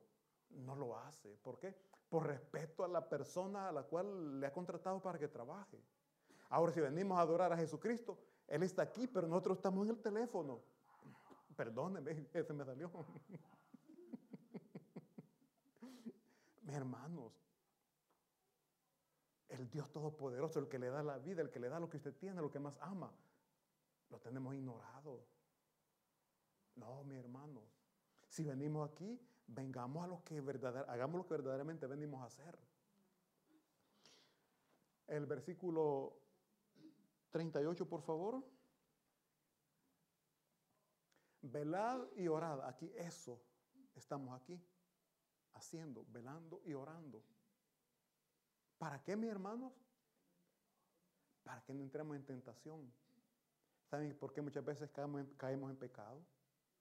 No 0.52 0.74
lo 0.74 0.98
hace. 0.98 1.36
¿Por 1.44 1.60
qué? 1.60 1.76
Por 2.08 2.28
respeto 2.28 2.86
a 2.86 2.88
la 2.88 3.10
persona 3.10 3.68
a 3.68 3.74
la 3.74 3.84
cual 3.84 4.40
le 4.40 4.48
ha 4.48 4.54
contratado 4.54 5.02
para 5.02 5.20
que 5.20 5.28
trabaje. 5.28 5.84
Ahora, 6.50 6.72
si 6.72 6.80
venimos 6.80 7.18
a 7.18 7.22
adorar 7.22 7.52
a 7.52 7.58
Jesucristo, 7.58 8.18
Él 8.48 8.64
está 8.64 8.84
aquí, 8.84 9.06
pero 9.06 9.28
nosotros 9.28 9.58
estamos 9.58 9.86
en 9.86 9.96
el 9.96 10.02
teléfono. 10.02 10.62
Perdóneme, 11.58 12.30
ese 12.34 12.54
me 12.54 12.64
salió. 12.64 12.90
Mis 16.62 16.74
hermanos, 16.74 17.34
el 19.54 19.70
Dios 19.70 19.92
Todopoderoso, 19.92 20.60
el 20.60 20.68
que 20.68 20.80
le 20.80 20.90
da 20.90 21.04
la 21.04 21.20
vida, 21.20 21.42
el 21.42 21.52
que 21.52 21.60
le 21.60 21.70
da 21.70 21.80
lo 21.80 21.90
que 21.90 21.98
usted 21.98 22.16
tiene, 22.16 22.42
lo 22.42 22.50
que 22.50 22.60
más 22.60 22.78
ama, 22.82 23.12
lo 24.10 24.20
tenemos 24.20 24.56
ignorado. 24.56 25.26
No, 26.76 27.04
mi 27.04 27.16
hermano. 27.16 27.62
Si 28.28 28.44
venimos 28.44 28.90
aquí, 28.90 29.20
vengamos 29.48 30.04
a 30.04 30.08
lo 30.08 30.24
que 30.24 30.42
verdaderamente, 30.42 30.92
hagamos 30.92 31.18
lo 31.20 31.28
que 31.28 31.34
verdaderamente 31.36 31.86
venimos 31.86 32.22
a 32.22 32.26
hacer. 32.26 32.58
El 35.08 35.28
versículo 35.28 36.18
38, 37.30 37.88
por 37.88 38.02
favor. 38.02 38.44
Velad 41.42 42.08
y 42.16 42.28
orad. 42.28 42.66
Aquí 42.68 42.92
eso 42.96 43.40
estamos 43.94 44.40
aquí 44.42 44.60
haciendo, 45.54 46.06
velando 46.10 46.62
y 46.66 46.74
orando. 46.74 47.22
¿Para 48.84 49.02
qué, 49.02 49.16
mis 49.16 49.30
hermanos? 49.30 49.72
Para 51.42 51.64
que 51.64 51.74
no 51.74 51.84
entremos 51.84 52.18
en 52.18 52.26
tentación. 52.26 52.94
¿Saben 53.90 54.14
por 54.20 54.34
qué 54.34 54.42
muchas 54.42 54.66
veces 54.66 54.92
caemos 54.92 55.22
en, 55.22 55.28
caemos 55.36 55.72
en 55.72 55.78
pecado? 55.78 56.22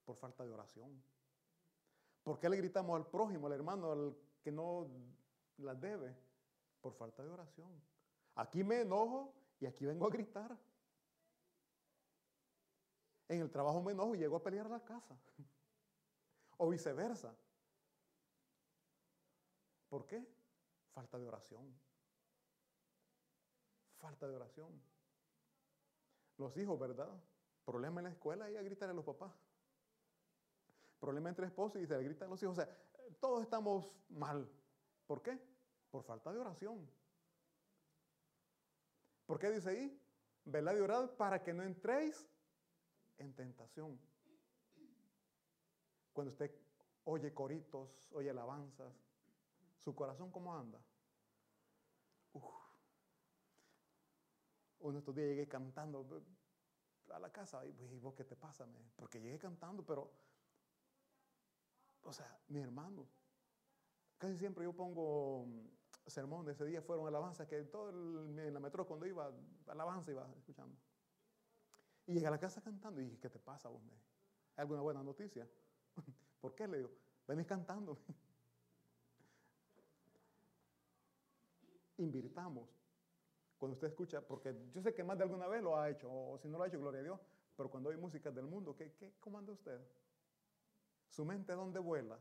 Por 0.05 0.17
falta 0.17 0.45
de 0.45 0.51
oración. 0.51 1.01
¿Por 2.25 2.41
qué 2.41 2.49
le 2.49 2.57
gritamos 2.57 2.97
al 2.97 3.07
prójimo, 3.07 3.47
al 3.47 3.53
hermano, 3.53 3.93
al 3.93 4.17
que 4.43 4.51
no 4.51 4.91
las 5.59 5.81
debe? 5.81 6.13
Por 6.81 6.93
falta 6.93 7.23
de 7.23 7.31
oración. 7.31 7.71
Aquí 8.35 8.65
me 8.65 8.81
enojo 8.81 9.33
y 9.61 9.67
aquí 9.67 9.87
vengo 9.87 10.05
a 10.05 10.11
gritar. 10.11 10.59
En 13.29 13.43
el 13.43 13.51
trabajo 13.53 13.81
me 13.81 13.93
enojo 13.93 14.17
y 14.17 14.19
llego 14.19 14.35
a 14.35 14.43
pelear 14.43 14.67
a 14.67 14.71
la 14.71 14.85
casa. 14.85 15.17
o 16.57 16.69
viceversa. 16.69 17.33
¿Por 19.89 20.05
qué? 20.05 20.27
Falta 20.93 21.17
de 21.17 21.29
oración. 21.29 21.92
Falta 24.03 24.29
de 24.29 24.37
oración. 24.37 24.71
Los 26.37 26.55
hijos, 26.59 26.79
¿verdad? 26.79 27.09
Problema 27.65 28.01
en 28.01 28.05
la 28.05 28.11
escuela 28.11 28.51
y 28.51 28.57
a 28.57 28.63
gritar 28.63 28.91
a 28.91 28.93
los 28.93 29.07
papás 29.07 29.33
problema 31.03 31.31
entre 31.31 31.47
esposos 31.47 31.83
y 31.83 31.87
se 31.87 31.99
le 31.99 32.05
gritan 32.05 32.31
los 32.31 32.41
hijos. 32.45 32.57
O 32.57 32.63
sea, 32.63 32.73
todos 33.19 33.43
estamos 33.43 33.99
mal. 34.09 34.49
¿Por 35.05 35.21
qué? 35.21 35.37
Por 35.91 36.05
falta 36.05 36.33
de 36.33 36.39
oración. 36.39 36.89
¿Por 39.27 39.41
qué 39.41 39.51
dice 39.51 39.71
ahí? 39.71 40.01
Velad 40.45 40.77
y 40.77 40.81
orad 40.81 41.11
para 41.17 41.43
que 41.43 41.53
no 41.53 41.65
entréis 41.65 42.25
en 43.19 43.35
tentación. 43.35 43.99
Cuando 46.13 46.31
usted 46.31 46.55
oye 47.05 47.35
coritos, 47.35 48.09
oye 48.13 48.31
alabanzas, 48.31 48.95
¿su 49.81 49.97
corazón 49.97 50.31
cómo 50.31 50.55
anda? 50.57 50.79
Uno 54.83 54.99
estos 54.99 55.15
días 55.15 55.29
llegué 55.29 55.49
cantando 55.49 56.07
a 57.13 57.19
la 57.19 57.31
casa 57.31 57.65
y 57.67 57.99
vos 57.99 58.15
qué 58.15 58.25
te 58.25 58.37
pasa, 58.37 58.67
porque 58.97 59.21
llegué 59.21 59.39
cantando, 59.39 59.85
pero 59.85 60.11
o 62.05 62.13
sea, 62.13 62.37
mi 62.49 62.61
hermano, 62.61 63.07
casi 64.19 64.37
siempre 64.37 64.65
yo 64.65 64.73
pongo 64.73 65.47
mm, 65.47 65.67
sermón 66.07 66.49
ese 66.49 66.65
día, 66.65 66.83
fueron 66.83 67.07
alabanzas 67.07 67.47
que 67.47 67.63
todo 67.65 67.91
en 67.91 68.53
la 68.53 68.61
metro 68.61 68.87
cuando 68.87 69.07
iba, 69.07 69.31
alabanza 69.69 70.11
iba 70.11 70.29
escuchando. 70.37 70.77
Y 72.07 72.15
llegué 72.15 72.27
a 72.27 72.31
la 72.31 72.39
casa 72.39 72.61
cantando 72.61 73.01
y 73.01 73.05
dije, 73.05 73.19
¿qué 73.19 73.31
te 73.31 73.39
pasa 73.39 73.69
vos? 73.69 73.83
¿Hay 74.57 74.63
alguna 74.63 74.83
buena 74.83 75.03
noticia? 75.03 75.49
¿Por 76.41 76.55
qué? 76.55 76.67
Le 76.67 76.79
digo, 76.79 76.91
venís 77.29 77.47
cantando. 77.47 77.99
Invirtamos. 81.99 82.82
Cuando 83.63 83.75
usted 83.75 83.87
escucha, 83.87 84.21
porque 84.21 84.57
yo 84.75 84.83
sé 84.83 84.93
que 84.93 85.05
más 85.05 85.17
de 85.17 85.23
alguna 85.23 85.47
vez 85.47 85.63
lo 85.63 85.79
ha 85.79 85.89
hecho, 85.89 86.13
o 86.13 86.37
si 86.37 86.49
no 86.49 86.59
lo 86.59 86.65
ha 86.65 86.67
hecho, 86.67 86.81
gloria 86.81 86.99
a 86.99 87.05
Dios, 87.05 87.21
pero 87.57 87.71
cuando 87.71 87.91
hay 87.91 87.97
música 87.97 88.33
del 88.33 88.45
mundo, 88.45 88.75
¿qué, 88.75 88.91
qué, 88.95 89.15
¿cómo 89.21 89.39
anda 89.39 89.53
usted? 89.53 89.81
¿Su 91.11 91.25
mente 91.25 91.53
dónde 91.53 91.79
vuela? 91.79 92.19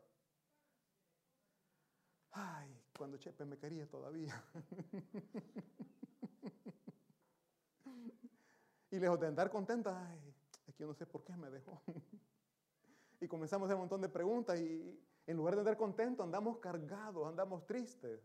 Ay, 2.30 2.80
cuando 2.96 3.18
Chepe 3.18 3.44
me 3.46 3.58
quería 3.58 3.90
todavía. 3.90 4.40
y 8.92 9.00
lejos 9.00 9.20
de 9.20 9.26
andar 9.26 9.50
contenta, 9.50 10.12
ay, 10.12 10.36
es 10.68 10.76
que 10.76 10.84
yo 10.84 10.88
no 10.90 10.94
sé 10.94 11.08
por 11.08 11.24
qué 11.24 11.36
me 11.36 11.50
dejó. 11.50 11.82
y 13.20 13.28
comenzamos 13.28 13.66
a 13.66 13.68
hacer 13.70 13.78
un 13.78 13.82
montón 13.82 14.02
de 14.02 14.10
preguntas 14.10 14.60
y 14.60 15.04
en 15.26 15.38
lugar 15.38 15.56
de 15.56 15.62
andar 15.62 15.78
contentos, 15.78 16.24
andamos 16.24 16.60
cargados, 16.60 17.28
andamos 17.28 17.66
tristes. 17.66 18.22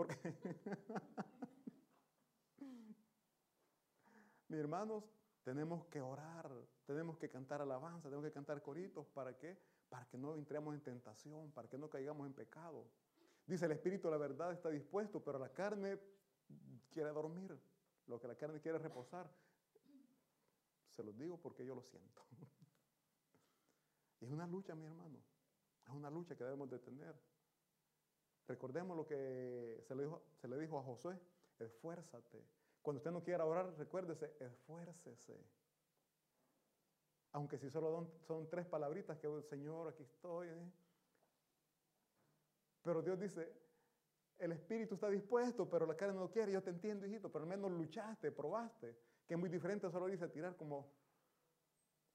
Porque, 0.00 0.16
mis 4.48 4.58
hermanos, 4.58 5.04
tenemos 5.44 5.84
que 5.88 6.00
orar, 6.00 6.50
tenemos 6.86 7.18
que 7.18 7.28
cantar 7.28 7.60
alabanza, 7.60 8.08
tenemos 8.08 8.24
que 8.24 8.32
cantar 8.32 8.62
coritos. 8.62 9.06
¿Para 9.08 9.36
qué? 9.36 9.58
Para 9.90 10.06
que 10.06 10.16
no 10.16 10.36
entremos 10.36 10.72
en 10.74 10.80
tentación, 10.80 11.52
para 11.52 11.68
que 11.68 11.76
no 11.76 11.90
caigamos 11.90 12.26
en 12.26 12.32
pecado. 12.32 12.86
Dice 13.46 13.66
el 13.66 13.72
Espíritu, 13.72 14.10
la 14.10 14.16
verdad 14.16 14.52
está 14.52 14.70
dispuesto, 14.70 15.22
pero 15.22 15.38
la 15.38 15.52
carne 15.52 16.00
quiere 16.88 17.10
dormir. 17.10 17.60
Lo 18.06 18.18
que 18.18 18.26
la 18.26 18.36
carne 18.36 18.58
quiere 18.58 18.78
reposar. 18.78 19.30
Se 20.96 21.04
los 21.04 21.14
digo 21.18 21.38
porque 21.38 21.66
yo 21.66 21.74
lo 21.74 21.82
siento. 21.82 22.24
Y 24.18 24.24
es 24.24 24.30
una 24.30 24.46
lucha, 24.46 24.74
mi 24.74 24.86
hermano. 24.86 25.18
Es 25.84 25.92
una 25.92 26.08
lucha 26.08 26.34
que 26.34 26.44
debemos 26.44 26.70
de 26.70 26.78
tener. 26.78 27.14
Recordemos 28.50 28.96
lo 28.96 29.06
que 29.06 29.80
se 29.86 29.94
le 29.94 30.02
dijo, 30.02 30.24
se 30.40 30.48
le 30.48 30.58
dijo 30.58 30.76
a 30.76 30.82
Josué. 30.82 31.16
Esfuérzate, 31.60 32.44
cuando 32.82 32.98
usted 32.98 33.12
no 33.12 33.22
quiera 33.22 33.44
orar, 33.44 33.72
recuérdese, 33.78 34.34
esfuércese. 34.40 35.38
Aunque 37.30 37.58
si 37.58 37.70
solo 37.70 38.10
son 38.26 38.50
tres 38.50 38.66
palabritas 38.66 39.16
que, 39.18 39.28
oh, 39.28 39.40
Señor, 39.40 39.86
aquí 39.86 40.02
estoy. 40.02 40.48
¿eh? 40.48 40.72
Pero 42.82 43.02
Dios 43.02 43.20
dice, 43.20 43.52
el 44.38 44.50
espíritu 44.50 44.96
está 44.96 45.08
dispuesto, 45.08 45.70
pero 45.70 45.86
la 45.86 45.96
carne 45.96 46.18
no 46.18 46.28
quiere. 46.28 46.50
Yo 46.50 46.60
te 46.60 46.70
entiendo, 46.70 47.06
hijito, 47.06 47.30
pero 47.30 47.44
al 47.44 47.48
menos 47.48 47.70
luchaste, 47.70 48.32
probaste. 48.32 48.98
Que 49.28 49.34
es 49.34 49.38
muy 49.38 49.48
diferente, 49.48 49.88
solo 49.92 50.08
dice 50.08 50.26
tirar 50.26 50.56
como 50.56 50.92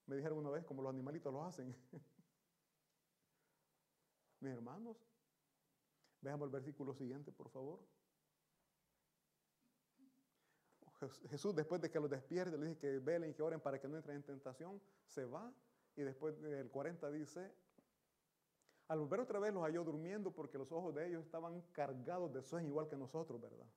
Me 0.06 0.18
dijeron 0.18 0.40
una 0.40 0.50
vez 0.50 0.66
como 0.66 0.82
los 0.82 0.90
animalitos 0.90 1.32
lo 1.32 1.46
hacen. 1.46 1.74
Mis 4.42 4.52
hermanos, 4.52 4.98
veamos 6.26 6.48
el 6.48 6.52
versículo 6.52 6.94
siguiente, 6.94 7.32
por 7.32 7.50
favor. 7.50 7.80
Jesús, 11.30 11.56
después 11.56 11.80
de 11.82 11.92
que 11.92 12.00
los 12.00 12.10
despierte, 12.10 12.58
le 12.58 12.66
dice 12.66 12.80
que 12.80 13.00
velen 13.00 13.30
y 13.30 13.34
que 13.34 13.44
oren 13.44 13.60
para 13.60 13.80
que 13.80 13.88
no 13.88 13.96
entren 13.96 14.18
en 14.18 14.24
tentación, 14.24 14.82
se 15.06 15.24
va 15.26 15.54
y 15.96 16.02
después 16.02 16.42
del 16.42 16.70
40 16.72 17.12
dice, 17.12 17.54
al 18.88 19.00
volver 19.00 19.20
otra 19.20 19.40
vez 19.40 19.54
los 19.54 19.64
halló 19.64 19.84
durmiendo 19.84 20.32
porque 20.32 20.58
los 20.58 20.72
ojos 20.72 20.96
de 20.96 21.08
ellos 21.08 21.24
estaban 21.24 21.62
cargados 21.74 22.34
de 22.34 22.42
sueño, 22.42 22.70
igual 22.70 22.88
que 22.88 22.98
nosotros, 22.98 23.40
¿verdad? 23.40 23.68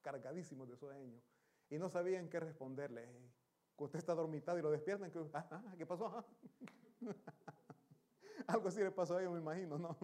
Cargadísimos 0.00 0.68
de 0.68 0.76
sueño. 0.76 1.20
Y 1.68 1.78
no 1.78 1.88
sabían 1.88 2.28
qué 2.28 2.38
responderle. 2.38 3.06
Cuando 3.74 3.86
usted 3.86 3.98
está 3.98 4.14
dormitado 4.14 4.58
y 4.58 4.62
lo 4.62 4.70
despiertan, 4.70 5.10
¿qué, 5.10 5.18
ah, 5.34 5.48
ah, 5.50 5.74
¿qué 5.76 5.84
pasó? 5.84 6.24
Algo 8.46 8.68
así 8.68 8.80
le 8.80 8.92
pasó 8.92 9.16
a 9.16 9.20
ellos, 9.20 9.32
me 9.32 9.40
imagino, 9.40 9.78
¿no? 9.78 9.96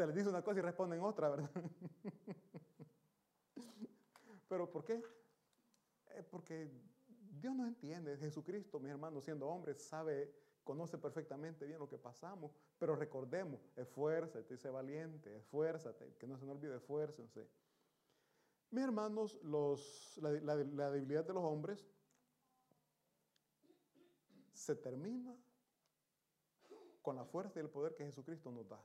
Se 0.00 0.06
les 0.06 0.16
dice 0.16 0.30
una 0.30 0.40
cosa 0.40 0.60
y 0.60 0.62
responden 0.62 1.02
otra, 1.02 1.28
¿verdad? 1.28 1.50
Pero 4.48 4.70
¿por 4.70 4.82
qué? 4.82 5.02
porque 6.30 6.70
Dios 7.38 7.54
nos 7.54 7.68
entiende. 7.68 8.16
Jesucristo, 8.16 8.80
mi 8.80 8.88
hermano, 8.88 9.20
siendo 9.20 9.46
hombre, 9.46 9.74
sabe, 9.74 10.32
conoce 10.64 10.96
perfectamente 10.96 11.66
bien 11.66 11.78
lo 11.78 11.86
que 11.86 11.98
pasamos. 11.98 12.50
Pero 12.78 12.96
recordemos, 12.96 13.60
esfuérzate, 13.76 14.56
sé 14.56 14.70
valiente, 14.70 15.36
esfuérzate, 15.36 16.14
que 16.18 16.26
no 16.26 16.38
se 16.38 16.46
nos 16.46 16.56
olvide, 16.56 16.76
esfuércense. 16.76 17.46
Mis 18.70 18.82
hermanos, 18.82 19.38
los, 19.42 20.18
la, 20.22 20.30
la 20.30 20.90
debilidad 20.90 21.26
de 21.26 21.34
los 21.34 21.44
hombres 21.44 21.86
se 24.54 24.76
termina 24.76 25.36
con 27.02 27.16
la 27.16 27.26
fuerza 27.26 27.58
y 27.58 27.64
el 27.64 27.68
poder 27.68 27.94
que 27.94 28.06
Jesucristo 28.06 28.50
nos 28.50 28.66
da. 28.66 28.82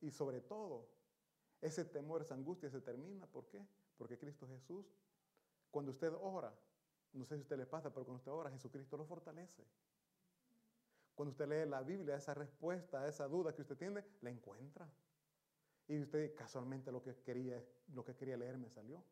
Y 0.00 0.10
sobre 0.10 0.40
todo, 0.40 0.88
ese 1.60 1.84
temor, 1.84 2.22
esa 2.22 2.34
angustia 2.34 2.70
se 2.70 2.80
termina. 2.80 3.26
¿Por 3.26 3.46
qué? 3.48 3.64
Porque 3.98 4.18
Cristo 4.18 4.46
Jesús, 4.46 4.86
cuando 5.70 5.92
usted 5.92 6.12
ora, 6.20 6.52
no 7.12 7.24
sé 7.24 7.34
si 7.34 7.40
a 7.40 7.42
usted 7.42 7.58
le 7.58 7.66
pasa, 7.66 7.90
pero 7.92 8.04
cuando 8.04 8.18
usted 8.18 8.32
ora, 8.32 8.50
Jesucristo 8.50 8.96
lo 8.96 9.04
fortalece. 9.04 9.64
Cuando 11.14 11.32
usted 11.32 11.48
lee 11.48 11.68
la 11.68 11.82
Biblia, 11.82 12.16
esa 12.16 12.32
respuesta 12.34 13.02
a 13.02 13.08
esa 13.08 13.28
duda 13.28 13.54
que 13.54 13.62
usted 13.62 13.76
tiene, 13.76 14.04
la 14.22 14.30
encuentra. 14.30 14.88
Y 15.88 16.00
usted 16.00 16.34
casualmente 16.34 16.92
lo 16.92 17.02
que 17.02 17.14
quería, 17.16 17.62
lo 17.92 18.04
que 18.04 18.14
quería 18.14 18.36
leer 18.36 18.56
me 18.56 18.70
salió. 18.70 19.04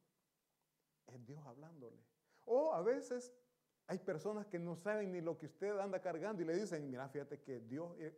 Es 1.07 1.26
Dios 1.26 1.45
hablándole. 1.45 1.99
O 2.45 2.72
a 2.72 2.81
veces 2.83 3.33
hay 3.89 3.99
personas 3.99 4.47
que 4.47 4.59
no 4.59 4.76
saben 4.76 5.12
ni 5.12 5.20
lo 5.20 5.37
que 5.37 5.47
usted 5.47 5.79
anda 5.79 6.01
cargando 6.01 6.43
y 6.43 6.45
le 6.45 6.55
dicen, 6.55 6.89
mira, 6.91 7.09
fíjate 7.09 7.41
que 7.41 7.61
Dios, 7.61 7.91
wow, 7.99 8.14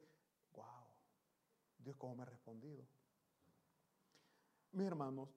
Dios 1.83 1.97
cómo 1.97 2.17
me 2.17 2.23
ha 2.23 2.27
respondido. 2.27 2.85
Mis 4.73 4.87
hermanos, 4.87 5.29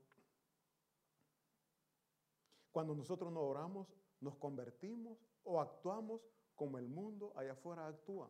cuando 2.71 2.95
nosotros 2.95 3.31
no 3.31 3.41
oramos, 3.41 3.87
nos 4.19 4.35
convertimos 4.35 5.17
o 5.43 5.59
actuamos 5.59 6.21
como 6.55 6.77
el 6.77 6.87
mundo 6.87 7.33
allá 7.35 7.53
afuera 7.53 7.87
actúa. 7.87 8.29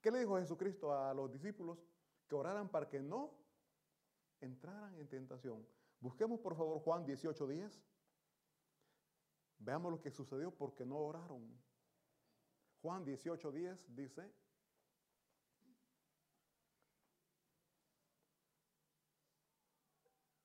¿Qué 0.00 0.10
le 0.10 0.20
dijo 0.20 0.38
Jesucristo 0.38 0.92
a 0.92 1.14
los 1.14 1.30
discípulos? 1.30 1.78
Que 2.28 2.34
oraran 2.34 2.68
para 2.68 2.88
que 2.88 3.00
no 3.00 3.32
entraran 4.40 4.96
en 4.96 5.08
tentación. 5.08 5.66
Busquemos 6.00 6.40
por 6.40 6.56
favor 6.56 6.80
Juan 6.80 7.06
18:10. 7.06 7.80
Veamos 9.58 9.92
lo 9.92 10.00
que 10.00 10.10
sucedió 10.10 10.50
porque 10.50 10.84
no 10.84 10.98
oraron. 10.98 11.56
Juan 12.80 13.04
18:10 13.04 13.86
dice, 13.94 14.32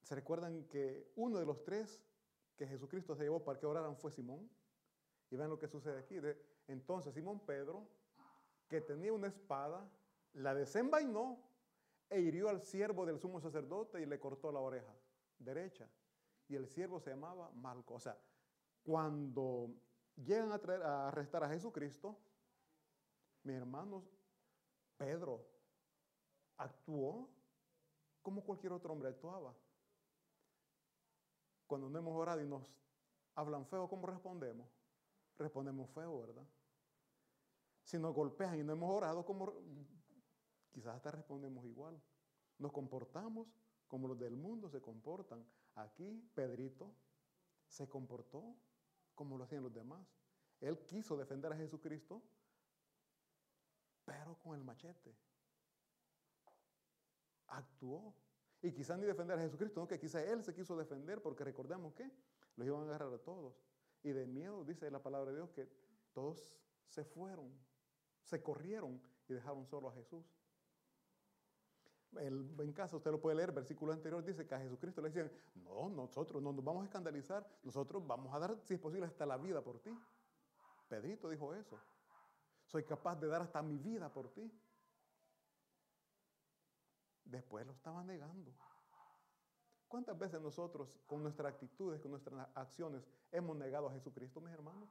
¿se 0.08 0.16
recuerdan 0.16 0.64
que 0.70 1.12
uno 1.18 1.38
de 1.38 1.46
los 1.46 1.66
tres 1.66 2.02
que 2.56 2.66
Jesucristo 2.66 3.14
se 3.14 3.24
llevó 3.24 3.44
para 3.44 3.60
que 3.60 3.66
oraran 3.66 3.98
fue 3.98 4.10
Simón. 4.10 4.50
Y 5.30 5.36
vean 5.36 5.50
lo 5.50 5.60
que 5.60 5.68
sucede 5.68 6.00
aquí. 6.00 6.18
entonces 6.68 7.14
Simón 7.14 7.42
Pedro, 7.42 7.86
que 8.70 8.80
tenía 8.80 9.12
una 9.12 9.28
espada, 9.28 9.86
la 10.34 10.56
desenvainó 10.56 11.44
e 12.10 12.22
hirió 12.22 12.48
al 12.48 12.62
siervo 12.62 13.06
del 13.06 13.20
sumo 13.20 13.42
sacerdote 13.42 14.02
y 14.02 14.06
le 14.06 14.18
cortó 14.18 14.50
la 14.50 14.62
oreja 14.62 14.96
derecha. 15.40 15.90
Y 16.48 16.56
el 16.56 16.70
siervo 16.70 17.02
se 17.02 17.10
llamaba 17.10 17.52
Malco. 17.52 17.96
O 17.96 18.00
sea, 18.00 18.18
cuando 18.84 19.76
llegan 20.16 20.54
a, 20.54 20.60
traer, 20.60 20.84
a 20.84 21.10
arrestar 21.10 21.44
a 21.44 21.50
Jesucristo, 21.50 22.18
mis 23.44 23.58
hermanos, 23.58 24.10
Pedro 24.96 25.46
actuó 26.56 27.30
como 28.22 28.46
cualquier 28.46 28.72
otro 28.72 28.94
hombre 28.94 29.10
actuaba. 29.10 29.54
Cuando 31.68 31.90
no 31.90 32.00
hemos 32.00 32.16
orado 32.16 32.42
y 32.42 32.48
nos 32.48 32.64
hablan 33.36 33.66
feo, 33.66 33.88
¿cómo 33.88 34.08
respondemos? 34.08 34.68
Respondemos 35.38 35.90
feo, 35.92 36.20
¿verdad? 36.20 36.48
Si 37.84 37.98
nos 38.00 38.14
golpean 38.16 38.60
y 38.60 38.64
no 38.64 38.74
hemos 38.74 38.90
orado, 38.90 39.24
¿cómo? 39.26 39.54
Quizás 40.72 40.96
hasta 40.96 41.12
respondemos 41.12 41.66
igual. 41.66 42.02
Nos 42.58 42.72
comportamos 42.72 43.48
como 43.88 44.08
los 44.08 44.18
del 44.18 44.36
mundo 44.36 44.70
se 44.70 44.82
comportan. 44.82 45.46
Aquí 45.76 46.30
Pedrito 46.34 46.92
se 47.68 47.88
comportó 47.88 48.56
como 49.14 49.38
lo 49.38 49.44
hacían 49.44 49.64
los 49.64 49.74
demás. 49.74 50.06
Él 50.60 50.84
quiso 50.86 51.16
defender 51.18 51.52
a 51.52 51.56
Jesucristo, 51.56 52.22
pero 54.06 54.38
con 54.40 54.56
el 54.56 54.64
machete. 54.64 55.16
Actuó 57.48 58.14
y 58.62 58.72
quizás 58.72 58.98
ni 58.98 59.06
defender 59.06 59.38
a 59.38 59.42
Jesucristo, 59.42 59.80
no 59.80 59.88
que 59.88 60.00
quizás 60.00 60.24
él 60.24 60.44
se 60.44 60.54
quiso 60.54 60.76
defender 60.76 61.22
porque 61.22 61.44
recordemos 61.44 61.94
que 61.94 62.10
los 62.56 62.66
iban 62.66 62.82
a 62.82 62.84
agarrar 62.86 63.14
a 63.14 63.20
todos. 63.20 63.56
Y 64.04 64.12
de 64.12 64.26
miedo, 64.26 64.64
dice 64.64 64.90
la 64.90 65.02
palabra 65.02 65.32
de 65.32 65.38
Dios, 65.38 65.50
que 65.52 65.68
todos 66.14 66.58
se 66.88 67.04
fueron, 67.04 67.52
se 68.24 68.42
corrieron 68.42 69.02
y 69.28 69.34
dejaron 69.34 69.66
solo 69.66 69.90
a 69.90 69.94
Jesús. 69.94 70.26
El, 72.16 72.50
en 72.60 72.74
casa 72.74 72.96
usted 72.96 73.12
lo 73.12 73.22
puede 73.22 73.36
leer, 73.36 73.52
versículo 73.52 73.92
anterior 73.92 74.24
dice 74.24 74.48
que 74.48 74.56
a 74.56 74.60
Jesucristo 74.60 75.02
le 75.02 75.10
decían, 75.10 75.32
no, 75.56 75.90
nosotros 75.90 76.42
no 76.42 76.52
nos 76.52 76.64
vamos 76.64 76.84
a 76.84 76.86
escandalizar, 76.86 77.46
nosotros 77.64 78.06
vamos 78.08 78.34
a 78.34 78.40
dar, 78.40 78.58
si 78.64 78.74
es 78.74 78.80
posible, 78.80 79.06
hasta 79.06 79.26
la 79.26 79.38
vida 79.38 79.62
por 79.62 79.80
ti. 79.80 79.92
Pedrito 80.88 81.30
dijo 81.30 81.54
eso. 81.54 81.78
Soy 82.66 82.84
capaz 82.84 83.16
de 83.18 83.28
dar 83.28 83.42
hasta 83.42 83.62
mi 83.62 83.78
vida 83.78 84.12
por 84.12 84.30
ti. 84.30 84.52
Después 87.28 87.66
lo 87.66 87.74
estaba 87.74 88.04
negando. 88.04 88.54
¿Cuántas 89.88 90.18
veces 90.18 90.42
nosotros, 90.42 90.98
con 91.06 91.22
nuestras 91.24 91.54
actitudes, 91.54 92.02
con 92.02 92.12
nuestras 92.12 92.48
acciones, 92.56 93.04
hemos 93.32 93.56
negado 93.56 93.88
a 93.88 93.94
Jesucristo, 93.94 94.42
mis 94.42 94.54
hermanos? 94.54 94.90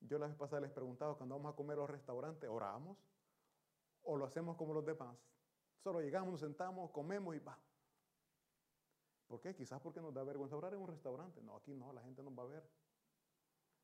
Yo 0.00 0.18
la 0.18 0.26
vez 0.26 0.36
pasada 0.36 0.62
les 0.62 0.70
preguntaba, 0.70 1.16
cuando 1.16 1.36
vamos 1.36 1.52
a 1.52 1.56
comer 1.56 1.74
a 1.74 1.80
los 1.80 1.90
restaurantes, 1.90 2.48
¿oramos? 2.48 2.98
¿O 4.02 4.16
lo 4.16 4.24
hacemos 4.24 4.56
como 4.56 4.72
los 4.72 4.84
demás? 4.84 5.16
Solo 5.78 6.00
llegamos, 6.00 6.32
nos 6.32 6.40
sentamos, 6.40 6.90
comemos 6.90 7.34
y 7.36 7.38
va. 7.38 7.58
¿Por 9.26 9.40
qué? 9.40 9.54
Quizás 9.54 9.80
porque 9.80 10.00
nos 10.00 10.12
da 10.12 10.24
vergüenza 10.24 10.56
orar 10.56 10.74
en 10.74 10.80
un 10.80 10.88
restaurante. 10.88 11.42
No, 11.42 11.56
aquí 11.56 11.74
no, 11.74 11.92
la 11.92 12.02
gente 12.02 12.22
nos 12.22 12.36
va 12.36 12.42
a 12.42 12.46
ver. 12.46 12.68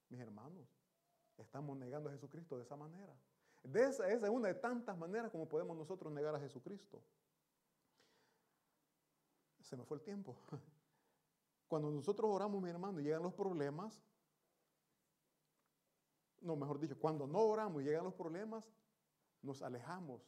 Mis 0.09 0.21
hermanos, 0.21 0.67
estamos 1.37 1.77
negando 1.77 2.09
a 2.09 2.13
Jesucristo 2.13 2.57
de 2.57 2.65
esa 2.65 2.77
manera. 2.77 3.15
Esa, 3.75 4.09
esa 4.09 4.27
es 4.27 4.33
una 4.33 4.49
de 4.49 4.55
tantas 4.55 4.97
maneras 4.97 5.31
como 5.31 5.49
podemos 5.49 5.77
nosotros 5.77 6.13
negar 6.13 6.35
a 6.35 6.41
Jesucristo. 6.41 7.03
Se 9.61 9.77
me 9.77 9.85
fue 9.85 9.97
el 9.97 10.03
tiempo. 10.03 10.37
Cuando 11.69 11.91
nosotros 11.91 12.31
oramos, 12.31 12.63
mi 12.63 12.71
hermano, 12.71 13.01
y 13.01 13.05
llegan 13.05 13.23
los 13.23 13.35
problemas, 13.35 14.01
no, 16.41 16.55
mejor 16.55 16.79
dicho, 16.79 16.97
cuando 16.97 17.27
no 17.27 17.41
oramos 17.41 17.83
y 17.83 17.87
llegan 17.87 18.05
los 18.05 18.15
problemas, 18.15 18.65
nos 19.43 19.63
alejamos, 19.63 20.23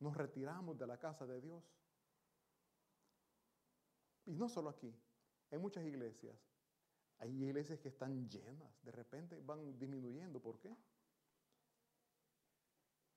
nos 0.00 0.16
retiramos 0.16 0.76
de 0.76 0.86
la 0.88 0.98
casa 0.98 1.24
de 1.24 1.40
Dios. 1.40 1.62
Y 4.26 4.34
no 4.34 4.48
solo 4.48 4.70
aquí, 4.70 4.92
en 5.50 5.60
muchas 5.60 5.84
iglesias. 5.84 6.36
Hay 7.18 7.30
iglesias 7.44 7.78
que 7.78 7.88
están 7.88 8.28
llenas, 8.28 8.82
de 8.82 8.90
repente 8.90 9.40
van 9.40 9.78
disminuyendo. 9.78 10.40
¿Por 10.40 10.58
qué? 10.58 10.76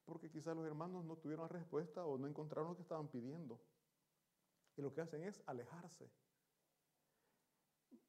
Porque 0.06 0.30
quizás 0.30 0.56
los 0.56 0.66
hermanos 0.66 1.04
no 1.04 1.18
tuvieron 1.18 1.50
respuesta 1.50 2.06
o 2.06 2.18
no 2.18 2.28
encontraron 2.28 2.70
lo 2.70 2.76
que 2.76 2.84
estaban 2.84 3.08
pidiendo. 3.08 3.60
Y 4.78 4.82
lo 4.82 4.94
que 4.94 5.02
hacen 5.02 5.24
es 5.24 5.42
alejarse. 5.46 6.10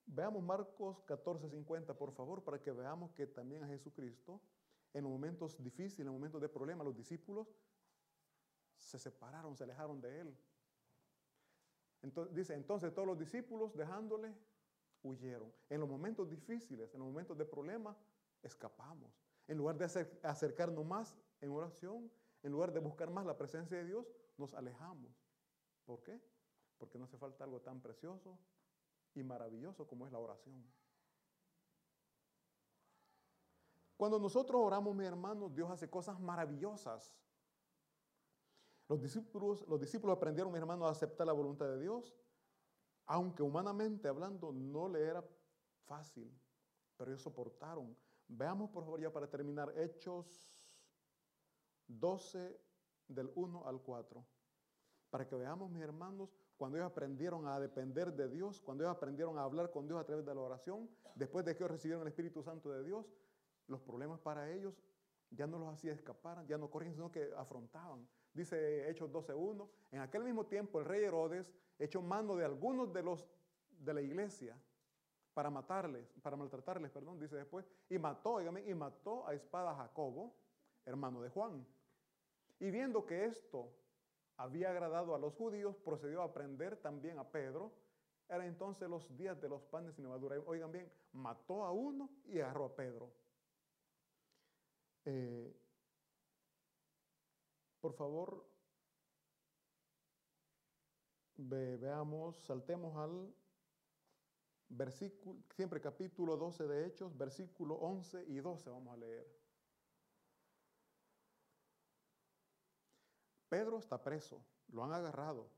Veamos 0.06 0.42
Marcos 0.42 1.04
14:50, 1.06 1.96
por 1.96 2.12
favor, 2.12 2.44
para 2.44 2.62
que 2.62 2.70
veamos 2.70 3.12
que 3.12 3.26
también 3.26 3.64
a 3.64 3.66
Jesucristo, 3.66 4.40
en 4.92 5.02
los 5.02 5.12
momentos 5.12 5.62
difíciles, 5.62 6.00
en 6.00 6.06
los 6.06 6.14
momentos 6.14 6.40
de 6.40 6.48
problema, 6.48 6.84
los 6.84 6.96
discípulos 6.96 7.48
se 8.76 8.98
separaron, 8.98 9.56
se 9.56 9.64
alejaron 9.64 10.00
de 10.00 10.20
él. 10.20 10.38
Entonces, 12.02 12.34
dice, 12.34 12.54
entonces 12.54 12.94
todos 12.94 13.08
los 13.08 13.18
discípulos, 13.18 13.74
dejándole, 13.74 14.34
huyeron. 15.02 15.52
En 15.68 15.80
los 15.80 15.88
momentos 15.88 16.28
difíciles, 16.28 16.92
en 16.94 17.00
los 17.00 17.08
momentos 17.08 17.36
de 17.36 17.44
problemas, 17.44 17.96
escapamos. 18.42 19.12
En 19.48 19.58
lugar 19.58 19.76
de 19.76 19.84
acercarnos 20.22 20.84
más 20.84 21.16
en 21.40 21.50
oración, 21.50 22.10
en 22.42 22.52
lugar 22.52 22.72
de 22.72 22.80
buscar 22.80 23.10
más 23.10 23.26
la 23.26 23.36
presencia 23.36 23.76
de 23.78 23.84
Dios, 23.84 24.06
nos 24.36 24.54
alejamos. 24.54 25.12
¿Por 25.84 26.02
qué? 26.02 26.20
Porque 26.78 26.98
no 26.98 27.04
hace 27.04 27.16
falta 27.16 27.44
algo 27.44 27.60
tan 27.60 27.80
precioso 27.80 28.38
y 29.14 29.22
maravilloso 29.22 29.86
como 29.86 30.06
es 30.06 30.12
la 30.12 30.18
oración. 30.18 30.64
Cuando 33.96 34.18
nosotros 34.18 34.60
oramos, 34.62 34.94
mi 34.94 35.04
hermano, 35.04 35.48
Dios 35.48 35.70
hace 35.70 35.88
cosas 35.88 36.20
maravillosas. 36.20 37.14
Los 38.88 39.00
discípulos, 39.00 39.66
los 39.66 39.80
discípulos 39.80 40.16
aprendieron, 40.16 40.52
mi 40.52 40.58
hermano, 40.58 40.86
a 40.86 40.90
aceptar 40.90 41.26
la 41.26 41.32
voluntad 41.32 41.66
de 41.66 41.80
Dios, 41.80 42.14
aunque 43.06 43.42
humanamente 43.42 44.06
hablando 44.06 44.52
no 44.52 44.88
le 44.88 45.02
era 45.02 45.24
fácil, 45.86 46.30
pero 46.96 47.10
ellos 47.10 47.22
soportaron. 47.22 47.96
Veamos, 48.28 48.70
por 48.70 48.84
favor, 48.84 49.00
ya 49.00 49.12
para 49.12 49.30
terminar, 49.30 49.72
Hechos 49.78 50.55
12, 51.88 52.60
del 53.08 53.30
1 53.34 53.66
al 53.66 53.80
4, 53.80 54.24
para 55.10 55.26
que 55.26 55.36
veamos, 55.36 55.70
mis 55.70 55.82
hermanos, 55.82 56.34
cuando 56.56 56.78
ellos 56.78 56.90
aprendieron 56.90 57.46
a 57.46 57.60
depender 57.60 58.12
de 58.12 58.28
Dios, 58.28 58.60
cuando 58.60 58.84
ellos 58.84 58.96
aprendieron 58.96 59.38
a 59.38 59.42
hablar 59.42 59.70
con 59.70 59.86
Dios 59.86 60.00
a 60.00 60.04
través 60.04 60.24
de 60.24 60.34
la 60.34 60.40
oración, 60.40 60.90
después 61.14 61.44
de 61.44 61.54
que 61.54 61.62
ellos 61.62 61.70
recibieron 61.70 62.02
el 62.02 62.08
Espíritu 62.08 62.42
Santo 62.42 62.70
de 62.70 62.82
Dios, 62.82 63.06
los 63.68 63.80
problemas 63.80 64.20
para 64.20 64.50
ellos 64.50 64.74
ya 65.30 65.46
no 65.46 65.58
los 65.58 65.68
hacía 65.68 65.92
escapar, 65.92 66.46
ya 66.46 66.56
no 66.56 66.70
corrían, 66.70 66.94
sino 66.94 67.10
que 67.10 67.32
afrontaban. 67.36 68.08
Dice 68.32 68.88
Hechos 68.88 69.10
12.1, 69.10 69.68
en 69.92 70.00
aquel 70.00 70.24
mismo 70.24 70.46
tiempo 70.46 70.78
el 70.78 70.84
rey 70.84 71.04
Herodes 71.04 71.52
echó 71.78 72.02
mano 72.02 72.36
de 72.36 72.44
algunos 72.44 72.92
de 72.92 73.02
los 73.02 73.26
de 73.70 73.94
la 73.94 74.00
iglesia 74.00 74.58
para 75.34 75.50
matarles, 75.50 76.06
para 76.22 76.36
maltratarles, 76.36 76.90
perdón, 76.90 77.18
dice 77.18 77.36
después, 77.36 77.68
y 77.90 77.98
mató, 77.98 78.40
y 78.40 78.74
mató 78.74 79.26
a 79.26 79.34
espada 79.34 79.74
Jacobo, 79.74 80.34
hermano 80.86 81.20
de 81.20 81.28
Juan. 81.28 81.66
Y 82.58 82.70
viendo 82.70 83.04
que 83.04 83.24
esto 83.24 83.72
había 84.36 84.70
agradado 84.70 85.14
a 85.14 85.18
los 85.18 85.34
judíos, 85.34 85.76
procedió 85.76 86.22
a 86.22 86.32
prender 86.32 86.76
también 86.76 87.18
a 87.18 87.30
Pedro. 87.30 87.72
Era 88.28 88.46
entonces 88.46 88.88
los 88.88 89.16
días 89.16 89.40
de 89.40 89.48
los 89.48 89.62
panes 89.62 89.94
sin 89.94 90.04
levadura. 90.04 90.36
Oigan 90.46 90.72
bien, 90.72 90.90
mató 91.12 91.64
a 91.64 91.72
uno 91.72 92.10
y 92.26 92.40
agarró 92.40 92.66
a 92.66 92.74
Pedro. 92.74 93.12
Eh, 95.04 95.54
por 97.80 97.92
favor, 97.92 98.44
veamos, 101.36 102.36
saltemos 102.44 102.96
al 102.96 103.32
versículo, 104.68 105.40
siempre 105.54 105.80
capítulo 105.80 106.36
12 106.36 106.66
de 106.66 106.86
Hechos, 106.86 107.16
versículo 107.16 107.76
11 107.76 108.24
y 108.26 108.38
12 108.38 108.70
vamos 108.70 108.94
a 108.94 108.96
leer. 108.96 109.45
Pedro 113.48 113.78
está 113.78 114.02
preso, 114.02 114.44
lo 114.68 114.84
han 114.84 114.92
agarrado. 114.92 115.50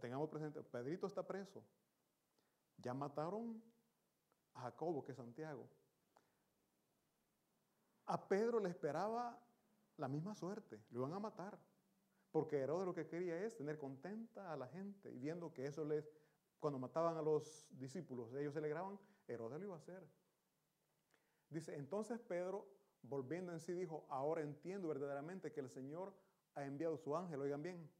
Tengamos 0.00 0.28
presente, 0.28 0.62
Pedrito 0.62 1.06
está 1.06 1.26
preso. 1.26 1.64
Ya 2.78 2.94
mataron 2.94 3.62
a 4.54 4.62
Jacobo, 4.62 5.02
que 5.02 5.12
es 5.12 5.16
Santiago. 5.16 5.68
A 8.06 8.28
Pedro 8.28 8.60
le 8.60 8.68
esperaba 8.68 9.42
la 9.96 10.08
misma 10.08 10.34
suerte, 10.34 10.80
lo 10.90 11.00
iban 11.00 11.14
a 11.14 11.18
matar. 11.18 11.58
Porque 12.30 12.58
Herodes 12.58 12.86
lo 12.86 12.94
que 12.94 13.06
quería 13.06 13.42
es 13.44 13.56
tener 13.56 13.78
contenta 13.78 14.52
a 14.52 14.56
la 14.56 14.68
gente 14.68 15.10
y 15.10 15.18
viendo 15.18 15.52
que 15.52 15.66
eso 15.66 15.84
les, 15.84 16.12
cuando 16.60 16.78
mataban 16.78 17.16
a 17.16 17.22
los 17.22 17.66
discípulos, 17.70 18.32
ellos 18.34 18.52
se 18.52 18.58
alegraban, 18.58 18.98
Herodes 19.26 19.58
lo 19.58 19.64
iba 19.64 19.74
a 19.74 19.78
hacer. 19.78 20.06
Dice, 21.48 21.74
entonces 21.74 22.20
Pedro, 22.20 22.68
volviendo 23.08 23.52
en 23.52 23.60
sí, 23.60 23.72
dijo, 23.72 24.06
ahora 24.08 24.42
entiendo 24.42 24.88
verdaderamente 24.88 25.52
que 25.52 25.60
el 25.60 25.70
Señor 25.70 26.14
ha 26.54 26.64
enviado 26.64 26.96
su 26.96 27.16
ángel, 27.16 27.40
oigan 27.40 27.62
bien, 27.62 27.90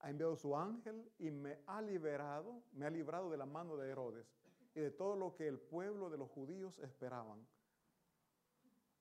ha 0.00 0.10
enviado 0.10 0.36
su 0.36 0.56
ángel 0.56 1.10
y 1.18 1.30
me 1.30 1.58
ha 1.66 1.80
liberado, 1.80 2.62
me 2.72 2.86
ha 2.86 2.90
librado 2.90 3.30
de 3.30 3.36
la 3.36 3.46
mano 3.46 3.76
de 3.76 3.90
Herodes 3.90 4.26
y 4.74 4.80
de 4.80 4.90
todo 4.90 5.16
lo 5.16 5.34
que 5.34 5.46
el 5.46 5.58
pueblo 5.58 6.10
de 6.10 6.18
los 6.18 6.28
judíos 6.30 6.78
esperaban 6.78 7.46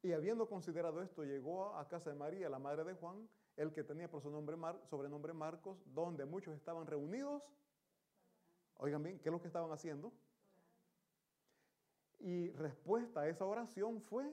y 0.03 0.13
habiendo 0.13 0.47
considerado 0.47 1.01
esto, 1.03 1.23
llegó 1.23 1.75
a 1.75 1.87
casa 1.87 2.09
de 2.09 2.15
María, 2.15 2.49
la 2.49 2.57
madre 2.57 2.83
de 2.83 2.95
Juan, 2.95 3.29
el 3.55 3.71
que 3.71 3.83
tenía 3.83 4.09
por 4.09 4.21
su 4.21 4.31
nombre 4.31 4.57
sobrenombre 4.89 5.33
Marcos, 5.33 5.77
donde 5.93 6.25
muchos 6.25 6.55
estaban 6.55 6.87
reunidos. 6.87 7.43
Oigan 8.77 9.03
bien, 9.03 9.19
¿qué 9.19 9.29
es 9.29 9.33
lo 9.33 9.39
que 9.39 9.47
estaban 9.47 9.71
haciendo? 9.71 10.11
Y 12.21 12.51
respuesta 12.51 13.21
a 13.21 13.27
esa 13.27 13.45
oración 13.45 14.01
fue 14.01 14.31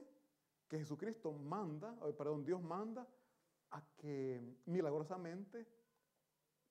que 0.67 0.77
Jesucristo 0.77 1.31
manda, 1.31 1.95
perdón, 2.17 2.45
Dios 2.45 2.61
manda 2.61 3.07
a 3.71 3.83
que 3.97 4.41
milagrosamente 4.65 5.67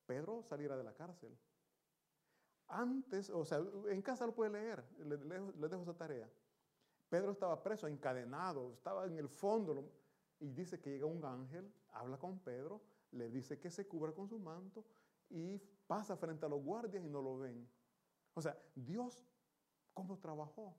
Pedro 0.07 0.43
saliera 0.43 0.77
de 0.77 0.85
la 0.85 0.95
cárcel. 0.95 1.37
Antes, 2.69 3.31
o 3.31 3.45
sea, 3.45 3.61
en 3.89 4.03
casa 4.03 4.27
lo 4.27 4.35
puede 4.35 4.51
leer, 4.51 4.85
les 4.99 5.71
dejo 5.71 5.83
esa 5.83 5.97
tarea. 5.97 6.31
Pedro 7.09 7.33
estaba 7.33 7.63
preso, 7.63 7.87
encadenado, 7.87 8.73
estaba 8.75 9.07
en 9.07 9.19
el 9.19 9.29
fondo. 9.29 9.91
Y 10.41 10.51
dice 10.51 10.81
que 10.81 10.91
llega 10.91 11.07
un 11.07 11.25
ángel, 11.25 11.73
habla 11.91 12.17
con 12.17 12.39
Pedro, 12.39 12.81
le 13.11 13.29
dice 13.29 13.59
que 13.59 13.71
se 13.71 13.89
cubra 13.89 14.13
con 14.13 14.29
su 14.29 14.39
manto 14.39 14.85
y 15.29 15.59
pasa 15.87 16.17
frente 16.17 16.47
a 16.47 16.49
los 16.49 16.63
guardias 16.63 17.05
y 17.05 17.09
no 17.09 17.21
lo 17.21 17.39
ven. 17.39 17.69
O 18.35 18.41
sea, 18.41 18.57
Dios, 18.75 19.27
¿cómo 19.93 20.19
trabajó? 20.19 20.77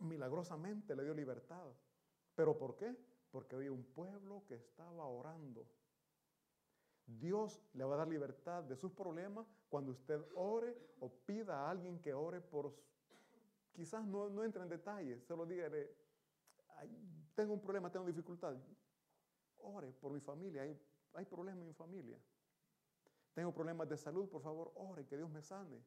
Milagrosamente 0.00 0.94
le 0.96 1.04
dio 1.04 1.14
libertad. 1.14 1.66
¿Pero 2.34 2.56
por 2.58 2.76
qué? 2.76 2.96
Porque 3.30 3.56
había 3.56 3.72
un 3.72 3.84
pueblo 3.84 4.44
que 4.46 4.54
estaba 4.54 5.06
orando. 5.06 5.66
Dios 7.06 7.60
le 7.74 7.84
va 7.84 7.94
a 7.94 7.98
dar 7.98 8.08
libertad 8.08 8.62
de 8.64 8.76
sus 8.76 8.92
problemas 8.92 9.46
cuando 9.68 9.92
usted 9.92 10.20
ore 10.34 10.76
o 11.00 11.08
pida 11.10 11.66
a 11.66 11.70
alguien 11.70 12.00
que 12.00 12.14
ore 12.14 12.40
por 12.40 12.74
quizás 13.72 14.04
no, 14.04 14.28
no 14.28 14.44
entre 14.44 14.62
en 14.62 14.68
detalles, 14.68 15.24
solo 15.24 15.46
dígale, 15.46 15.90
tengo 17.34 17.54
un 17.54 17.60
problema, 17.60 17.90
tengo 17.90 18.06
dificultad. 18.06 18.56
Ore 19.58 19.92
por 19.92 20.12
mi 20.12 20.20
familia, 20.20 20.62
hay, 20.62 20.78
hay 21.14 21.24
problemas 21.24 21.62
en 21.62 21.68
mi 21.68 21.74
familia. 21.74 22.18
Tengo 23.34 23.52
problemas 23.52 23.88
de 23.88 23.96
salud, 23.96 24.28
por 24.28 24.42
favor, 24.42 24.72
ore, 24.74 25.06
que 25.06 25.16
Dios 25.16 25.30
me 25.30 25.42
sane. 25.42 25.82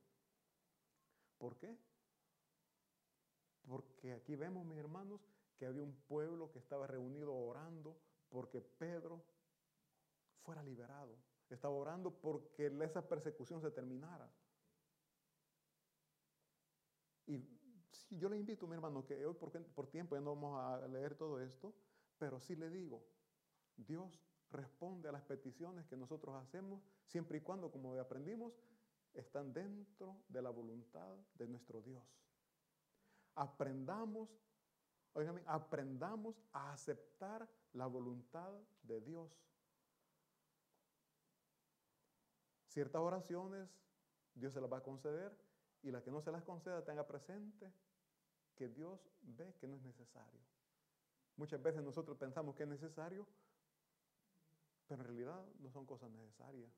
¿Por 1.37 1.57
qué? 1.57 1.77
Porque 3.67 4.13
aquí 4.13 4.35
vemos, 4.35 4.65
mis 4.65 4.77
hermanos, 4.77 5.21
que 5.57 5.65
había 5.65 5.83
un 5.83 5.95
pueblo 6.07 6.51
que 6.51 6.59
estaba 6.59 6.87
reunido 6.87 7.33
orando 7.33 7.97
porque 8.29 8.61
Pedro 8.61 9.23
fuera 10.43 10.63
liberado. 10.63 11.15
Estaba 11.49 11.73
orando 11.73 12.11
porque 12.11 12.67
esa 12.81 13.07
persecución 13.07 13.61
se 13.61 13.71
terminara. 13.71 14.29
Y 17.27 17.39
yo 18.09 18.29
le 18.29 18.37
invito, 18.37 18.67
mi 18.67 18.75
hermano, 18.75 19.05
que 19.05 19.25
hoy 19.25 19.33
por, 19.35 19.51
por 19.51 19.87
tiempo 19.87 20.15
ya 20.15 20.21
no 20.21 20.35
vamos 20.35 20.59
a 20.59 20.87
leer 20.87 21.15
todo 21.15 21.39
esto, 21.39 21.73
pero 22.17 22.39
sí 22.39 22.55
le 22.55 22.69
digo, 22.69 23.03
Dios 23.77 24.19
responde 24.51 25.09
a 25.09 25.11
las 25.11 25.23
peticiones 25.23 25.85
que 25.87 25.97
nosotros 25.97 26.35
hacemos 26.35 26.81
siempre 27.05 27.37
y 27.37 27.41
cuando, 27.41 27.71
como 27.71 27.93
aprendimos, 27.99 28.53
están 29.13 29.53
dentro 29.53 30.17
de 30.27 30.41
la 30.41 30.49
voluntad 30.49 31.15
de 31.35 31.47
nuestro 31.47 31.81
Dios. 31.81 32.03
Aprendamos, 33.35 34.29
oigan, 35.13 35.41
aprendamos 35.45 36.41
a 36.51 36.73
aceptar 36.73 37.49
la 37.73 37.87
voluntad 37.87 38.51
de 38.83 39.01
Dios. 39.01 39.31
Ciertas 42.67 43.01
oraciones 43.01 43.69
Dios 44.35 44.53
se 44.53 44.61
las 44.61 44.71
va 44.71 44.77
a 44.77 44.83
conceder 44.83 45.37
y 45.81 45.91
las 45.91 46.01
que 46.01 46.11
no 46.11 46.21
se 46.21 46.31
las 46.31 46.43
conceda 46.43 46.83
tenga 46.83 47.05
presente 47.05 47.71
que 48.55 48.69
Dios 48.69 48.99
ve 49.21 49.53
que 49.59 49.67
no 49.67 49.75
es 49.75 49.83
necesario. 49.83 50.39
Muchas 51.35 51.61
veces 51.61 51.83
nosotros 51.83 52.17
pensamos 52.17 52.55
que 52.55 52.63
es 52.63 52.69
necesario, 52.69 53.27
pero 54.87 55.01
en 55.01 55.07
realidad 55.07 55.45
no 55.59 55.71
son 55.71 55.85
cosas 55.85 56.11
necesarias. 56.11 56.71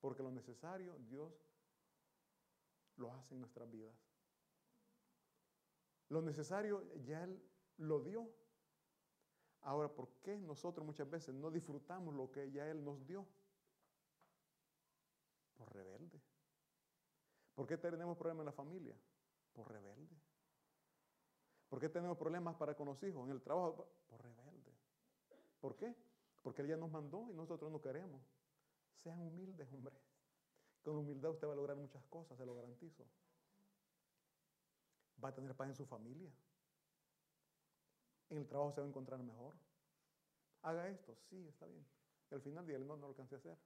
Porque 0.00 0.22
lo 0.22 0.30
necesario 0.30 0.96
Dios 1.00 1.32
lo 2.96 3.12
hace 3.12 3.34
en 3.34 3.40
nuestras 3.40 3.70
vidas. 3.70 3.94
Lo 6.10 6.20
necesario 6.20 6.82
ya 7.04 7.24
Él 7.24 7.40
lo 7.78 8.00
dio. 8.00 8.28
Ahora, 9.62 9.88
¿por 9.88 10.08
qué 10.22 10.36
nosotros 10.36 10.84
muchas 10.84 11.08
veces 11.08 11.34
no 11.34 11.50
disfrutamos 11.50 12.14
lo 12.14 12.30
que 12.30 12.50
ya 12.50 12.68
Él 12.68 12.84
nos 12.84 13.06
dio? 13.06 13.26
Por 15.56 15.72
rebelde. 15.72 16.20
¿Por 17.54 17.66
qué 17.66 17.78
tenemos 17.78 18.16
problemas 18.16 18.42
en 18.42 18.46
la 18.46 18.52
familia? 18.52 18.96
Por 19.52 19.70
rebelde. 19.70 20.16
¿Por 21.68 21.78
qué 21.78 21.88
tenemos 21.88 22.16
problemas 22.16 22.56
para 22.56 22.74
con 22.74 22.86
los 22.86 23.00
hijos? 23.04 23.24
En 23.26 23.30
el 23.30 23.40
trabajo, 23.40 23.88
por 24.08 24.20
rebelde. 24.22 24.72
¿Por 25.60 25.76
qué? 25.76 25.94
Porque 26.42 26.62
Él 26.62 26.68
ya 26.68 26.76
nos 26.76 26.90
mandó 26.90 27.30
y 27.30 27.34
nosotros 27.34 27.70
no 27.70 27.80
queremos. 27.80 28.20
Sean 28.96 29.20
humildes, 29.20 29.72
hombre. 29.72 29.94
Con 30.82 30.96
humildad 30.96 31.30
usted 31.30 31.46
va 31.46 31.52
a 31.52 31.56
lograr 31.56 31.76
muchas 31.76 32.04
cosas, 32.06 32.36
se 32.36 32.44
lo 32.44 32.54
garantizo. 32.54 33.06
Va 35.22 35.28
a 35.28 35.34
tener 35.34 35.54
paz 35.54 35.68
en 35.68 35.74
su 35.74 35.86
familia. 35.86 36.30
En 38.30 38.38
el 38.38 38.46
trabajo 38.46 38.72
se 38.72 38.80
va 38.80 38.86
a 38.86 38.88
encontrar 38.88 39.20
mejor. 39.20 39.54
Haga 40.62 40.88
esto, 40.88 41.16
sí, 41.28 41.46
está 41.48 41.66
bien. 41.66 41.84
Y 42.30 42.34
al 42.34 42.40
final 42.40 42.66
del 42.66 42.86
no, 42.86 42.96
no 42.96 43.02
lo 43.02 43.08
alcancé 43.08 43.34
a 43.34 43.38
hacer. 43.38 43.56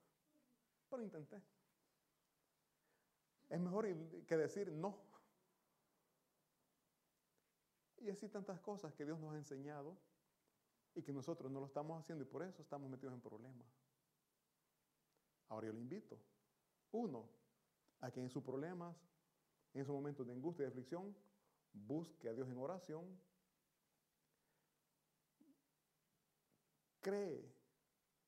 Pero 0.88 1.02
intenté. 1.02 1.40
Es 3.50 3.61
mejor 3.61 3.86
que 4.26 4.36
decir 4.36 4.72
no. 4.72 4.98
Y 7.98 8.11
así 8.11 8.28
tantas 8.28 8.61
cosas 8.61 8.92
que 8.94 9.05
Dios 9.05 9.18
nos 9.18 9.34
ha 9.34 9.36
enseñado 9.36 9.96
y 10.94 11.02
que 11.02 11.12
nosotros 11.12 11.50
no 11.50 11.61
lo 11.61 11.66
estamos 11.66 11.98
haciendo 11.98 12.24
y 12.24 12.26
por 12.26 12.42
eso 12.42 12.62
estamos 12.62 12.90
metidos 12.90 13.14
en 13.14 13.20
problemas. 13.20 13.66
Ahora 15.48 15.66
yo 15.66 15.72
le 15.72 15.80
invito, 15.80 16.18
uno, 16.92 17.28
a 18.00 18.11
que 18.11 18.20
en 18.20 18.28
sus 18.28 18.42
problemas, 18.42 18.96
en 19.72 19.82
esos 19.82 19.94
momentos 19.94 20.26
de 20.26 20.32
angustia 20.32 20.62
y 20.62 20.66
de 20.66 20.68
aflicción, 20.68 21.16
busque 21.74 22.28
a 22.28 22.32
Dios 22.32 22.48
en 22.48 22.58
oración, 22.58 23.04
cree 27.00 27.52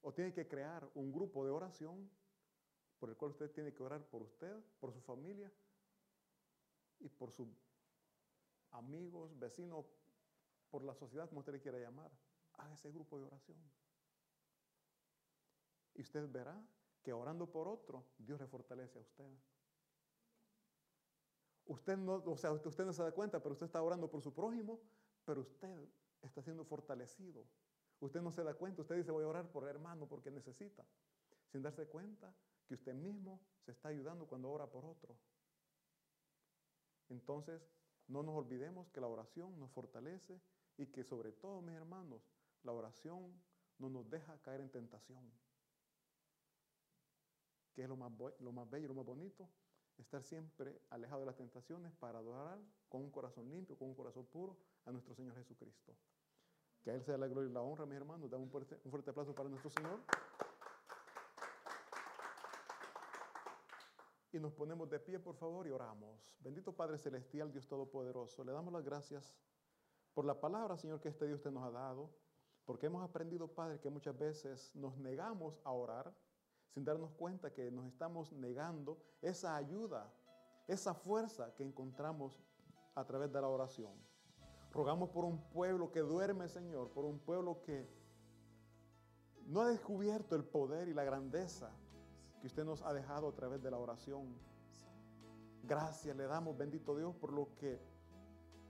o 0.02 0.12
tiene 0.12 0.32
que 0.32 0.46
crear 0.46 0.88
un 0.94 1.10
grupo 1.10 1.44
de 1.44 1.50
oración 1.50 2.10
por 2.98 3.08
el 3.08 3.16
cual 3.16 3.30
usted 3.30 3.50
tiene 3.50 3.72
que 3.72 3.82
orar 3.82 4.04
por 4.08 4.22
usted, 4.22 4.62
por 4.78 4.92
su 4.92 5.00
familia 5.00 5.50
y 7.00 7.08
por 7.08 7.32
sus 7.32 7.48
amigos, 8.72 9.38
vecinos, 9.38 9.86
por 10.70 10.82
la 10.82 10.94
sociedad, 10.94 11.28
como 11.28 11.40
usted 11.40 11.52
le 11.52 11.60
quiera 11.60 11.78
llamar. 11.78 12.10
Haga 12.54 12.74
ese 12.74 12.90
grupo 12.90 13.18
de 13.18 13.24
oración. 13.24 13.58
Y 15.94 16.02
usted 16.02 16.30
verá 16.30 16.62
que 17.02 17.12
orando 17.12 17.50
por 17.50 17.68
otro, 17.68 18.04
Dios 18.18 18.40
le 18.40 18.46
fortalece 18.46 18.98
a 18.98 19.02
usted. 19.02 19.30
Usted 21.66 21.96
no, 21.96 22.22
o 22.24 22.36
sea, 22.36 22.52
usted 22.52 22.84
no 22.84 22.92
se 22.92 23.02
da 23.02 23.12
cuenta, 23.12 23.42
pero 23.42 23.52
usted 23.52 23.66
está 23.66 23.82
orando 23.82 24.08
por 24.08 24.22
su 24.22 24.32
prójimo, 24.32 24.80
pero 25.24 25.40
usted 25.40 25.88
está 26.22 26.42
siendo 26.42 26.64
fortalecido. 26.64 27.44
Usted 28.00 28.22
no 28.22 28.30
se 28.30 28.44
da 28.44 28.54
cuenta, 28.54 28.82
usted 28.82 28.96
dice 28.96 29.10
voy 29.10 29.24
a 29.24 29.28
orar 29.28 29.50
por 29.50 29.64
el 29.64 29.70
hermano 29.70 30.06
porque 30.06 30.30
necesita, 30.30 30.84
sin 31.48 31.62
darse 31.62 31.86
cuenta 31.86 32.34
que 32.66 32.74
usted 32.74 32.94
mismo 32.94 33.40
se 33.64 33.72
está 33.72 33.88
ayudando 33.88 34.26
cuando 34.26 34.50
ora 34.50 34.66
por 34.66 34.84
otro. 34.84 35.16
Entonces, 37.08 37.62
no 38.08 38.22
nos 38.22 38.36
olvidemos 38.36 38.88
que 38.90 39.00
la 39.00 39.08
oración 39.08 39.58
nos 39.58 39.70
fortalece 39.70 40.40
y 40.76 40.86
que 40.86 41.04
sobre 41.04 41.32
todo, 41.32 41.62
mis 41.62 41.74
hermanos, 41.74 42.22
la 42.62 42.72
oración 42.72 43.32
no 43.78 43.88
nos 43.88 44.08
deja 44.08 44.38
caer 44.42 44.60
en 44.60 44.70
tentación. 44.70 45.32
Que 47.74 47.82
es 47.82 47.88
lo 47.88 47.96
más, 47.96 48.12
lo 48.40 48.52
más 48.52 48.68
bello, 48.70 48.88
lo 48.88 48.94
más 48.94 49.04
bonito, 49.04 49.48
estar 49.98 50.22
siempre 50.22 50.80
alejado 50.90 51.20
de 51.20 51.26
las 51.26 51.36
tentaciones 51.36 51.92
para 51.94 52.18
adorar 52.18 52.58
con 52.88 53.02
un 53.02 53.10
corazón 53.10 53.50
limpio, 53.50 53.76
con 53.76 53.88
un 53.88 53.94
corazón 53.94 54.26
puro 54.26 54.56
a 54.84 54.92
nuestro 54.92 55.14
Señor 55.14 55.34
Jesucristo. 55.36 55.94
Que 56.82 56.90
a 56.90 56.94
Él 56.94 57.02
sea 57.02 57.18
la 57.18 57.26
gloria 57.26 57.50
y 57.50 57.52
la 57.52 57.62
honra, 57.62 57.86
mis 57.86 57.96
hermanos. 57.96 58.30
Damos 58.30 58.46
un 58.46 58.50
fuerte, 58.50 58.78
un 58.84 58.90
fuerte 58.90 59.10
aplauso 59.10 59.34
para 59.34 59.48
nuestro 59.48 59.70
Señor. 59.70 60.00
Y 64.32 64.38
nos 64.38 64.52
ponemos 64.52 64.90
de 64.90 65.00
pie, 65.00 65.18
por 65.18 65.34
favor, 65.36 65.66
y 65.66 65.70
oramos. 65.70 66.36
Bendito 66.40 66.72
Padre 66.72 66.98
Celestial, 66.98 67.50
Dios 67.50 67.66
Todopoderoso, 67.66 68.44
le 68.44 68.52
damos 68.52 68.72
las 68.72 68.84
gracias 68.84 69.38
por 70.12 70.24
la 70.24 70.38
palabra, 70.40 70.76
Señor, 70.76 71.00
que 71.00 71.08
este 71.08 71.26
Dios 71.26 71.42
te 71.42 71.50
nos 71.50 71.62
ha 71.64 71.70
dado, 71.70 72.10
porque 72.64 72.86
hemos 72.86 73.02
aprendido, 73.02 73.48
Padre, 73.48 73.80
que 73.80 73.90
muchas 73.90 74.16
veces 74.18 74.74
nos 74.74 74.96
negamos 74.98 75.58
a 75.64 75.72
orar 75.72 76.14
sin 76.68 76.84
darnos 76.84 77.12
cuenta 77.12 77.52
que 77.52 77.70
nos 77.70 77.86
estamos 77.86 78.32
negando 78.32 78.98
esa 79.22 79.56
ayuda, 79.56 80.12
esa 80.66 80.94
fuerza 80.94 81.54
que 81.54 81.62
encontramos 81.62 82.40
a 82.94 83.04
través 83.04 83.32
de 83.32 83.40
la 83.40 83.48
oración. 83.48 83.92
Rogamos 84.72 85.10
por 85.10 85.24
un 85.24 85.40
pueblo 85.50 85.90
que 85.90 86.00
duerme, 86.00 86.48
Señor, 86.48 86.90
por 86.90 87.04
un 87.04 87.18
pueblo 87.18 87.62
que 87.62 87.88
no 89.46 89.62
ha 89.62 89.68
descubierto 89.68 90.34
el 90.34 90.44
poder 90.44 90.88
y 90.88 90.94
la 90.94 91.04
grandeza 91.04 91.70
que 92.40 92.46
usted 92.46 92.64
nos 92.64 92.82
ha 92.82 92.92
dejado 92.92 93.28
a 93.28 93.32
través 93.32 93.62
de 93.62 93.70
la 93.70 93.78
oración. 93.78 94.36
Gracias 95.62 96.16
le 96.16 96.24
damos, 96.24 96.56
bendito 96.56 96.96
Dios, 96.96 97.14
por 97.16 97.32
lo 97.32 97.54
que 97.56 97.80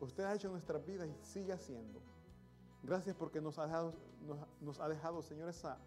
usted 0.01 0.25
ha 0.25 0.35
hecho 0.35 0.49
en 0.49 0.53
nuestras 0.53 0.85
vidas 0.85 1.09
y 1.09 1.25
sigue 1.25 1.53
haciendo. 1.53 2.01
Gracias 2.83 3.17
porque 3.17 3.41
nos 3.41 3.59
ha 3.59 3.67
dejado, 3.67 3.95
nos, 4.61 4.81
ha 4.81 4.89
dejado 4.89 5.23
Señor, 5.23 5.49
esa, 5.49 5.79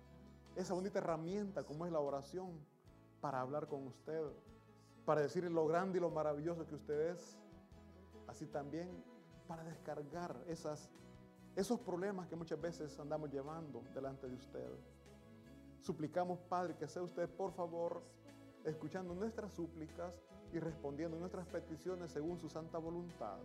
esa 0.55 0.73
bonita 0.73 0.99
herramienta 0.99 1.63
como 1.63 1.85
es 1.85 1.91
la 1.91 1.99
oración 1.99 2.59
para 3.21 3.41
hablar 3.41 3.67
con 3.67 3.87
usted, 3.87 4.21
para 5.05 5.21
decirle 5.21 5.49
lo 5.49 5.65
grande 5.67 5.97
y 5.97 6.01
lo 6.01 6.09
maravilloso 6.09 6.65
que 6.67 6.75
usted 6.75 7.11
es. 7.11 7.37
Así 8.27 8.45
también 8.45 8.89
para 9.47 9.63
descargar 9.63 10.35
esos 10.47 11.79
problemas 11.79 12.27
que 12.27 12.35
muchas 12.35 12.61
veces 12.61 12.99
andamos 12.99 13.31
llevando 13.31 13.81
delante 13.93 14.27
de 14.27 14.35
usted. 14.35 14.69
Suplicamos, 15.81 16.39
Padre, 16.39 16.75
que 16.75 16.87
sea 16.87 17.01
usted, 17.01 17.27
por 17.27 17.51
favor, 17.53 18.03
escuchando 18.65 19.15
nuestras 19.15 19.53
súplicas 19.53 20.13
y 20.53 20.59
respondiendo 20.59 21.17
nuestras 21.17 21.47
peticiones 21.47 22.11
según 22.11 22.37
su 22.37 22.49
santa 22.49 22.77
voluntad. 22.77 23.39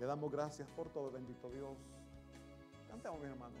Le 0.00 0.06
damos 0.06 0.32
gracias 0.32 0.68
por 0.70 0.90
todo, 0.90 1.10
bendito 1.10 1.50
Dios. 1.50 1.76
Cantamos, 2.88 3.20
mis 3.20 3.30
hermanos. 3.30 3.60